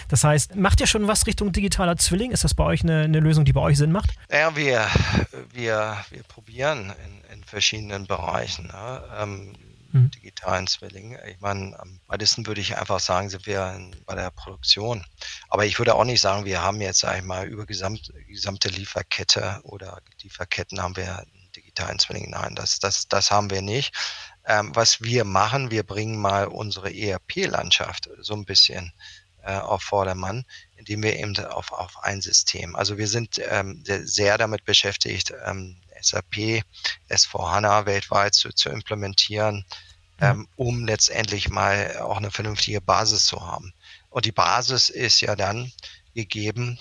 Das 0.10 0.24
heißt, 0.24 0.56
macht 0.56 0.80
ihr 0.80 0.88
schon 0.88 1.08
was 1.08 1.26
Richtung 1.28 1.52
digitaler 1.52 1.98
Zwilling? 1.98 2.32
Ist 2.32 2.44
das 2.44 2.54
bei 2.54 2.64
euch 2.64 2.84
eine, 2.84 3.02
eine 3.04 3.20
Lösung, 3.20 3.46
die 3.46 3.54
bei 3.54 3.62
euch 3.62 3.78
Sinn 3.78 3.92
macht? 3.92 4.12
Ja, 4.32 4.56
wir, 4.56 4.86
wir, 5.54 5.98
wir 6.10 6.24
probieren 6.24 6.94
in, 7.06 7.38
in 7.38 7.44
verschiedenen 7.44 8.06
Bereichen. 8.06 8.68
Ne? 8.68 9.02
Ähm, 9.20 9.54
hm. 9.98 10.12
digitalen 10.12 10.68
Zwilling. 10.68 11.18
Ich 11.28 11.40
meine, 11.40 11.80
am 11.80 12.00
weitesten 12.08 12.46
würde 12.48 12.62
ich 12.62 12.78
einfach 12.78 13.00
sagen, 13.00 13.30
sind 13.30 13.46
wir 13.46 13.80
bei 14.06 14.16
der 14.16 14.32
Produktion. 14.32 15.06
Aber 15.50 15.66
ich 15.66 15.78
würde 15.80 15.96
auch 15.96 16.04
nicht 16.04 16.22
sagen, 16.22 16.46
wir 16.46 16.62
haben 16.62 16.82
jetzt, 16.82 17.00
sag 17.00 17.18
ich 17.18 17.24
mal, 17.24 17.48
über 17.48 17.66
gesamt, 17.66 18.14
gesamte 18.28 18.70
Lieferkette 18.70 19.60
oder 19.64 20.02
Lieferketten 20.22 20.82
haben 20.82 20.96
wir 20.96 21.20
einen 21.20 21.52
digitalen 21.56 22.00
Zwilling. 22.00 22.30
Nein, 22.30 22.56
das, 22.56 22.80
das, 22.80 23.08
das 23.08 23.32
haben 23.32 23.50
wir 23.50 23.62
nicht. 23.62 23.94
Ähm, 24.46 24.72
was 24.74 25.02
wir 25.02 25.26
machen, 25.26 25.72
wir 25.72 25.84
bringen 25.84 26.18
mal 26.18 26.48
unsere 26.48 26.94
ERP-Landschaft 26.94 28.10
so 28.20 28.34
ein 28.34 28.46
bisschen 28.46 28.94
äh, 29.44 29.58
auf 29.58 29.82
Vordermann, 29.82 30.46
indem 30.76 31.04
wir 31.04 31.18
eben 31.18 31.38
auf, 31.46 31.72
auf 31.72 32.04
ein 32.04 32.22
System. 32.22 32.76
Also 32.76 32.98
wir 32.98 33.08
sind 33.08 33.42
ähm, 33.50 33.84
sehr 33.86 34.38
damit 34.38 34.66
beschäftigt, 34.66 35.34
ähm, 35.46 35.78
SAP 36.02 36.64
S4HANA 37.10 37.86
weltweit 37.86 38.34
zu, 38.34 38.50
zu 38.50 38.70
implementieren, 38.70 39.66
ähm, 40.20 40.48
um 40.56 40.86
letztendlich 40.86 41.50
mal 41.50 41.98
auch 42.00 42.18
eine 42.18 42.32
vernünftige 42.32 42.82
Basis 42.82 43.26
zu 43.26 43.46
haben. 43.46 43.74
Und 44.10 44.26
die 44.26 44.32
Basis 44.32 44.90
ist 44.90 45.22
ja 45.22 45.36
dann 45.36 45.72
gegeben, 46.14 46.80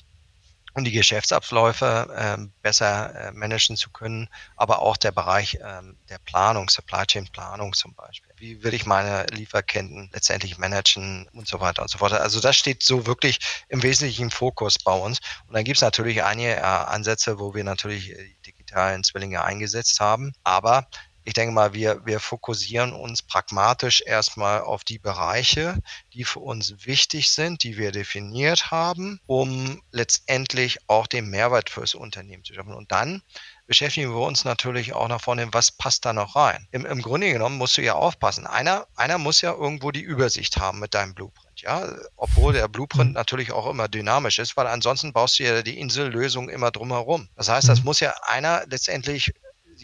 um 0.77 0.85
die 0.85 0.93
Geschäftsabläufe 0.93 2.15
ähm, 2.19 2.53
besser 2.61 3.15
äh, 3.15 3.33
managen 3.33 3.77
zu 3.77 3.91
können, 3.91 4.29
aber 4.57 4.83
auch 4.83 4.99
der 4.99 5.11
Bereich 5.11 5.59
ähm, 5.65 5.97
der 6.11 6.19
Planung, 6.19 6.69
Supply 6.69 7.07
Chain 7.07 7.27
Planung 7.33 7.73
zum 7.73 7.95
Beispiel. 7.95 8.31
Wie 8.37 8.63
will 8.63 8.75
ich 8.75 8.85
meine 8.85 9.25
Lieferketten 9.33 10.11
letztendlich 10.13 10.59
managen 10.59 11.29
und 11.33 11.49
so 11.49 11.61
weiter 11.61 11.81
und 11.81 11.89
so 11.89 11.97
fort. 11.97 12.13
Also 12.13 12.41
das 12.41 12.57
steht 12.57 12.83
so 12.83 13.07
wirklich 13.07 13.39
im 13.69 13.83
Wesentlichen 13.83 14.31
Fokus 14.31 14.79
bei 14.79 14.93
uns. 14.93 15.21
Und 15.47 15.55
dann 15.55 15.65
gibt 15.65 15.79
es 15.79 15.83
natürlich 15.83 16.23
einige 16.23 16.57
äh, 16.57 16.61
Ansätze, 16.61 17.39
wo 17.39 17.55
wir 17.55 17.65
natürlich 17.65 18.11
äh, 18.11 18.35
digitalen 18.45 19.03
Zwillinge 19.03 19.43
eingesetzt 19.43 19.99
haben. 20.01 20.35
Aber 20.45 20.87
ich 21.27 21.35
denke 21.35 21.53
mal, 21.53 21.75
wir, 21.75 22.07
wir 22.07 22.21
fokussieren 22.21 22.93
uns 22.93 23.21
pragmatisch 23.21 24.01
erstmal 24.07 24.61
auf 24.61 24.85
die 24.85 25.01
Bereiche, 25.01 25.77
die 26.15 26.23
für 26.23 26.39
uns 26.39 26.87
wichtig 26.87 27.31
sind, 27.31 27.65
die 27.65 27.77
wir 27.77 27.91
definiert 27.91 28.71
haben, 28.71 29.21
um 29.27 29.83
letztendlich 29.91 30.79
auch 30.87 31.09
den 31.09 31.29
Mehrwert 31.29 31.69
fürs 31.69 31.97
Unternehmen 31.97 32.45
zu 32.45 32.55
schaffen. 32.55 32.73
Und 32.73 32.93
dann 32.93 33.23
beschäftigen 33.67 34.15
wir 34.15 34.25
uns 34.25 34.45
natürlich 34.45 34.93
auch 34.93 35.09
nach 35.09 35.21
vorne, 35.21 35.49
was 35.51 35.73
passt 35.73 36.05
da 36.05 36.13
noch 36.13 36.37
rein. 36.37 36.69
Im, 36.71 36.87
Im 36.87 37.03
Grunde 37.03 37.33
genommen 37.33 37.59
musst 37.59 37.77
du 37.77 37.83
ja 37.83 37.95
aufpassen. 37.95 38.47
Einer, 38.47 38.87
einer 38.95 39.19
muss 39.19 39.41
ja 39.41 39.53
irgendwo 39.53 39.91
die 39.91 40.03
Übersicht 40.03 40.59
haben 40.59 40.79
mit 40.79 40.95
deinem 40.95 41.13
Blueprint. 41.13 41.61
Ja, 41.61 41.93
obwohl 42.17 42.53
der 42.53 42.69
Blueprint 42.69 43.09
mhm. 43.09 43.15
natürlich 43.15 43.51
auch 43.51 43.69
immer 43.69 43.89
dynamisch 43.89 44.39
ist, 44.39 44.57
weil 44.57 44.69
ansonsten 44.69 45.13
baust 45.13 45.41
du 45.41 45.43
ja 45.43 45.63
die 45.63 45.81
Insellösung 45.81 46.51
immer 46.51 46.71
drumherum. 46.71 47.29
Das 47.35 47.49
heißt, 47.49 47.69
das 47.69 47.81
mhm. 47.81 47.87
muss 47.87 47.99
ja 47.99 48.15
einer 48.23 48.65
letztendlich 48.69 49.33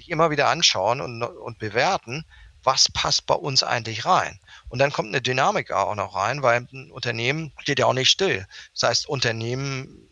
sich 0.03 0.11
immer 0.11 0.30
wieder 0.30 0.48
anschauen 0.48 1.00
und, 1.00 1.22
und 1.22 1.59
bewerten, 1.59 2.24
was 2.64 2.90
passt 2.90 3.26
bei 3.26 3.34
uns 3.34 3.62
eigentlich 3.62 4.05
rein. 4.05 4.38
Und 4.68 4.78
dann 4.78 4.92
kommt 4.92 5.09
eine 5.09 5.22
Dynamik 5.22 5.72
auch 5.72 5.94
noch 5.94 6.14
rein, 6.14 6.42
weil 6.42 6.66
ein 6.72 6.90
Unternehmen 6.90 7.53
steht 7.59 7.78
ja 7.78 7.86
auch 7.86 7.92
nicht 7.92 8.11
still. 8.11 8.46
Das 8.74 8.88
heißt, 8.88 9.09
Unternehmen, 9.09 10.09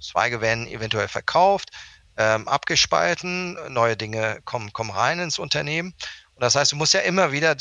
Zweige 0.00 0.40
werden 0.40 0.66
eventuell 0.66 1.08
verkauft, 1.08 1.70
ähm, 2.16 2.48
abgespalten, 2.48 3.56
neue 3.72 3.96
Dinge 3.96 4.40
kommen, 4.44 4.72
kommen 4.72 4.90
rein 4.90 5.20
ins 5.20 5.38
Unternehmen. 5.38 5.94
Und 6.34 6.42
das 6.42 6.54
heißt, 6.54 6.72
du 6.72 6.76
musst 6.76 6.94
ja 6.94 7.00
immer 7.00 7.32
wieder 7.32 7.56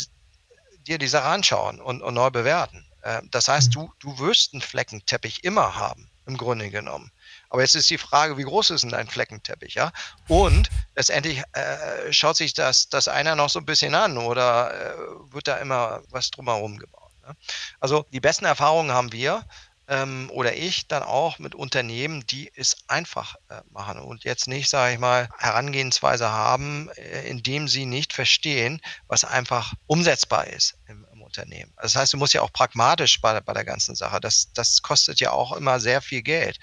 dir 0.88 0.97
die 0.97 1.07
Sache 1.07 1.28
anschauen 1.28 1.82
und, 1.82 2.01
und 2.01 2.14
neu 2.14 2.30
bewerten. 2.30 2.86
Äh, 3.01 3.22
das 3.32 3.47
heißt, 3.47 3.70
mhm. 3.70 3.74
du, 3.74 3.93
du 3.99 4.20
wirst 4.20 4.53
einen 4.53 4.62
Fleckenteppich 4.62 5.43
immer 5.43 5.76
haben, 5.76 6.10
im 6.26 6.38
Grunde 6.38 6.70
genommen. 6.70 7.12
Aber 7.50 7.62
jetzt 7.62 7.76
ist 7.76 7.89
die 7.89 7.97
Frage, 7.97 8.38
wie 8.38 8.43
groß 8.43 8.70
ist 8.70 8.82
denn 8.82 8.91
dein 8.91 9.08
Fleckenteppich, 9.08 9.74
ja? 9.74 9.91
Und 10.28 10.70
letztendlich 10.95 11.41
äh, 11.54 12.14
schaut 12.14 12.38
sich 12.38 12.54
das, 12.54 12.89
das 12.89 13.08
einer 13.08 13.36
noch 13.36 13.50
so 13.50 13.60
ein 13.60 13.66
bisschen 13.66 13.95
an 13.95 14.18
oder 14.18 14.74
äh, 14.74 15.34
wird 15.34 15.47
da 15.47 15.58
immer 15.58 16.02
was 16.10 16.30
drumherum 16.30 16.78
gebaut. 16.78 17.12
Ne? 17.28 17.36
Also 17.80 18.06
die 18.12 18.20
besten 18.20 18.45
Erfahrungen 18.45 18.91
haben 18.91 19.12
wir 19.12 19.45
ähm, 19.88 20.30
oder 20.32 20.56
ich 20.56 20.88
dann 20.88 21.02
auch 21.02 21.39
mit 21.39 21.56
Unternehmen, 21.56 22.26
die 22.28 22.52
es 22.56 22.78
einfach 22.88 23.36
äh, 23.50 23.62
machen 23.72 24.00
und 24.00 24.24
jetzt 24.24 24.47
nicht, 24.47 24.70
sage 24.70 24.93
ich 24.93 25.00
mal, 25.00 25.28
Herangehensweise 25.39 26.30
haben, 26.30 26.89
äh, 26.95 27.28
indem 27.28 27.68
sie 27.68 27.86
nicht 27.86 28.14
verstehen, 28.14 28.80
was 29.08 29.26
einfach 29.26 29.74
umsetzbar 29.88 30.47
ist 30.47 30.78
im, 30.88 31.06
Unternehmen. 31.30 31.72
Das 31.80 31.95
heißt, 31.95 32.14
du 32.14 32.18
musst 32.18 32.34
ja 32.34 32.41
auch 32.41 32.52
pragmatisch 32.52 33.22
bei, 33.22 33.39
bei 33.39 33.54
der 33.54 33.64
ganzen 33.64 33.93
Sache. 33.95 34.20
Das, 34.20 34.52
das 34.54 34.82
kostet 34.82 35.20
ja 35.20 35.30
auch 35.30 35.54
immer 35.54 35.80
sehr 35.80 36.02
viel 36.02 36.24
Geld. 36.24 36.58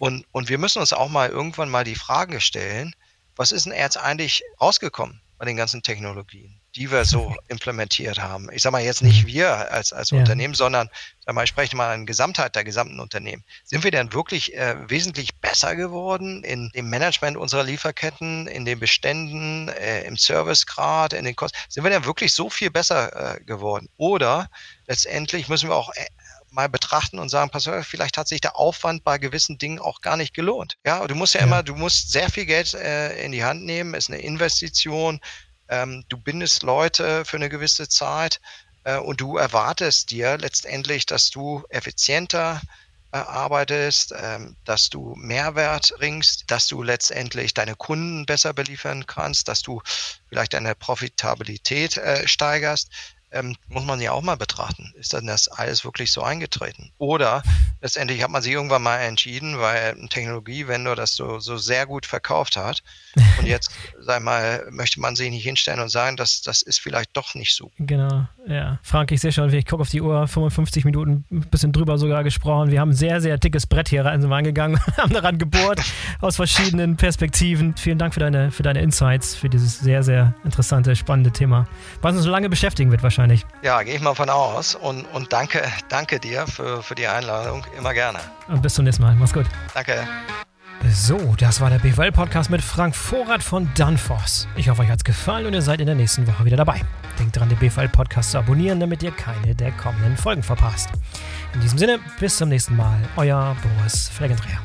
Und, 0.00 0.24
und 0.32 0.48
wir 0.48 0.56
müssen 0.56 0.80
uns 0.80 0.94
auch 0.94 1.10
mal 1.10 1.28
irgendwann 1.28 1.68
mal 1.68 1.84
die 1.84 1.94
Frage 1.94 2.40
stellen, 2.40 2.96
was 3.36 3.52
ist 3.52 3.66
denn 3.66 3.74
jetzt 3.74 3.98
eigentlich 3.98 4.42
rausgekommen 4.58 5.20
bei 5.36 5.44
den 5.44 5.58
ganzen 5.58 5.82
Technologien? 5.82 6.60
die 6.76 6.90
wir 6.90 7.04
so 7.04 7.34
implementiert 7.48 8.18
haben. 8.18 8.48
Ich 8.52 8.62
sage 8.62 8.72
mal 8.72 8.82
jetzt 8.82 9.02
nicht 9.02 9.24
mhm. 9.24 9.28
wir 9.28 9.72
als, 9.72 9.92
als 9.92 10.10
ja. 10.10 10.18
Unternehmen, 10.18 10.54
sondern 10.54 10.88
sag 11.24 11.34
mal, 11.34 11.44
ich 11.44 11.50
spreche 11.50 11.76
mal 11.76 11.92
an 11.92 12.06
Gesamtheit 12.06 12.54
der 12.54 12.64
gesamten 12.64 13.00
Unternehmen. 13.00 13.44
Sind 13.64 13.84
wir 13.84 13.90
denn 13.90 14.12
wirklich 14.12 14.54
äh, 14.54 14.76
wesentlich 14.88 15.34
besser 15.36 15.76
geworden 15.76 16.44
in 16.44 16.70
dem 16.74 16.88
Management 16.88 17.36
unserer 17.36 17.64
Lieferketten, 17.64 18.46
in 18.46 18.64
den 18.64 18.78
Beständen, 18.78 19.68
äh, 19.68 20.02
im 20.04 20.16
Servicegrad, 20.16 21.12
in 21.12 21.24
den 21.24 21.36
Kosten? 21.36 21.58
Sind 21.68 21.84
wir 21.84 21.90
denn 21.90 22.04
wirklich 22.04 22.32
so 22.32 22.50
viel 22.50 22.70
besser 22.70 23.36
äh, 23.36 23.40
geworden? 23.44 23.88
Oder 23.96 24.48
letztendlich 24.86 25.48
müssen 25.48 25.68
wir 25.68 25.76
auch 25.76 25.92
äh, 25.94 26.06
mal 26.52 26.68
betrachten 26.68 27.18
und 27.18 27.28
sagen, 27.28 27.50
pass 27.50 27.68
auf, 27.68 27.86
vielleicht 27.86 28.16
hat 28.16 28.28
sich 28.28 28.40
der 28.40 28.56
Aufwand 28.56 29.04
bei 29.04 29.18
gewissen 29.18 29.58
Dingen 29.58 29.78
auch 29.78 30.00
gar 30.00 30.16
nicht 30.16 30.34
gelohnt. 30.34 30.76
Ja, 30.84 31.06
du 31.06 31.14
musst 31.14 31.34
ja, 31.34 31.40
ja. 31.40 31.46
immer, 31.46 31.62
du 31.62 31.74
musst 31.74 32.10
sehr 32.12 32.30
viel 32.30 32.46
Geld 32.46 32.74
äh, 32.74 33.24
in 33.24 33.32
die 33.32 33.44
Hand 33.44 33.64
nehmen, 33.64 33.94
ist 33.94 34.10
eine 34.10 34.20
Investition, 34.20 35.20
ähm, 35.68 36.04
du 36.08 36.18
bindest 36.18 36.62
Leute 36.62 37.24
für 37.24 37.36
eine 37.36 37.48
gewisse 37.48 37.88
Zeit 37.88 38.40
äh, 38.84 38.98
und 38.98 39.20
du 39.20 39.36
erwartest 39.36 40.10
dir 40.10 40.38
letztendlich, 40.38 41.06
dass 41.06 41.30
du 41.30 41.62
effizienter 41.68 42.60
äh, 43.12 43.18
arbeitest, 43.18 44.14
ähm, 44.16 44.56
dass 44.64 44.88
du 44.90 45.14
Mehrwert 45.16 45.92
bringst, 45.98 46.50
dass 46.50 46.66
du 46.66 46.82
letztendlich 46.82 47.54
deine 47.54 47.74
Kunden 47.74 48.26
besser 48.26 48.52
beliefern 48.52 49.06
kannst, 49.06 49.48
dass 49.48 49.62
du 49.62 49.82
vielleicht 50.28 50.54
deine 50.54 50.74
Profitabilität 50.74 51.96
äh, 51.96 52.26
steigerst 52.28 52.90
ähm, 53.32 53.56
muss 53.68 53.84
man 53.84 54.00
ja 54.00 54.12
auch 54.12 54.22
mal 54.22 54.36
betrachten. 54.36 54.92
Ist 54.96 55.14
dann 55.14 55.26
das 55.26 55.48
alles 55.48 55.84
wirklich 55.84 56.10
so 56.10 56.22
eingetreten? 56.22 56.90
Oder 56.98 57.42
letztendlich 57.80 58.22
hat 58.22 58.30
man 58.30 58.42
sich 58.42 58.52
irgendwann 58.52 58.82
mal 58.82 58.98
entschieden, 58.98 59.58
weil 59.58 59.94
ein 59.94 60.08
Technologievendor 60.08 60.96
das 60.96 61.14
so, 61.14 61.38
so 61.38 61.56
sehr 61.56 61.86
gut 61.86 62.06
verkauft 62.06 62.56
hat. 62.56 62.82
Und 63.38 63.46
jetzt, 63.46 63.70
sag 64.00 64.22
mal, 64.22 64.66
möchte 64.70 65.00
man 65.00 65.14
sich 65.16 65.30
nicht 65.30 65.44
hinstellen 65.44 65.80
und 65.80 65.90
sagen, 65.90 66.16
dass 66.16 66.42
das 66.42 66.62
ist 66.62 66.80
vielleicht 66.80 67.16
doch 67.16 67.34
nicht 67.34 67.54
so. 67.54 67.70
Genau, 67.78 68.26
ja. 68.46 68.78
Frank, 68.82 69.12
ich 69.12 69.20
sehe 69.20 69.32
schon, 69.32 69.52
ich 69.52 69.66
gucke 69.66 69.82
auf 69.82 69.90
die 69.90 70.00
Uhr, 70.00 70.26
55 70.26 70.84
Minuten, 70.84 71.24
ein 71.30 71.40
bisschen 71.42 71.72
drüber 71.72 71.98
sogar 71.98 72.24
gesprochen. 72.24 72.70
Wir 72.70 72.80
haben 72.80 72.90
ein 72.90 72.96
sehr, 72.96 73.20
sehr 73.20 73.38
dickes 73.38 73.66
Brett 73.66 73.88
hier 73.88 74.04
rein, 74.04 74.20
sind 74.20 74.30
wir 74.30 74.36
angegangen, 74.36 74.80
haben 74.96 75.12
daran 75.12 75.38
gebohrt, 75.38 75.80
aus 76.20 76.36
verschiedenen 76.36 76.96
Perspektiven. 76.96 77.76
Vielen 77.76 77.98
Dank 77.98 78.14
für 78.14 78.20
deine, 78.20 78.50
für 78.50 78.62
deine 78.62 78.80
Insights, 78.80 79.36
für 79.36 79.48
dieses 79.48 79.78
sehr, 79.78 80.02
sehr 80.02 80.34
interessante, 80.44 80.96
spannende 80.96 81.30
Thema, 81.30 81.68
was 82.02 82.14
uns 82.14 82.24
so 82.24 82.30
lange 82.30 82.48
beschäftigen 82.48 82.90
wird 82.90 83.02
wahrscheinlich 83.02 83.19
wahrscheinlich. 83.20 83.46
Ja, 83.62 83.82
gehe 83.82 83.94
ich 83.94 84.00
mal 84.00 84.14
von 84.14 84.30
aus. 84.30 84.74
Und, 84.74 85.04
und 85.12 85.32
danke, 85.32 85.62
danke 85.88 86.18
dir 86.18 86.46
für, 86.46 86.82
für 86.82 86.94
die 86.94 87.06
Einladung. 87.06 87.64
Immer 87.76 87.94
gerne. 87.94 88.18
Und 88.48 88.62
bis 88.62 88.74
zum 88.74 88.84
nächsten 88.84 89.02
Mal. 89.02 89.14
Mach's 89.16 89.32
gut. 89.32 89.46
Danke. 89.74 90.06
So, 90.88 91.18
das 91.38 91.60
war 91.60 91.68
der 91.68 91.78
BWL-Podcast 91.78 92.48
mit 92.48 92.62
Frank 92.62 92.96
Vorrat 92.96 93.42
von 93.42 93.68
Danfoss. 93.74 94.48
Ich 94.56 94.70
hoffe, 94.70 94.82
euch 94.82 94.88
hat's 94.88 95.04
gefallen 95.04 95.44
und 95.46 95.52
ihr 95.52 95.60
seid 95.60 95.80
in 95.80 95.86
der 95.86 95.94
nächsten 95.94 96.26
Woche 96.26 96.46
wieder 96.46 96.56
dabei. 96.56 96.80
Denkt 97.18 97.36
dran, 97.36 97.50
den 97.50 97.58
BWL-Podcast 97.58 98.30
zu 98.30 98.38
abonnieren, 98.38 98.80
damit 98.80 99.02
ihr 99.02 99.10
keine 99.10 99.54
der 99.54 99.72
kommenden 99.72 100.16
Folgen 100.16 100.42
verpasst. 100.42 100.88
In 101.52 101.60
diesem 101.60 101.78
Sinne, 101.78 101.98
bis 102.18 102.38
zum 102.38 102.48
nächsten 102.48 102.76
Mal. 102.76 102.98
Euer 103.16 103.54
Boris 103.62 104.08
Felgendreher. 104.08 104.60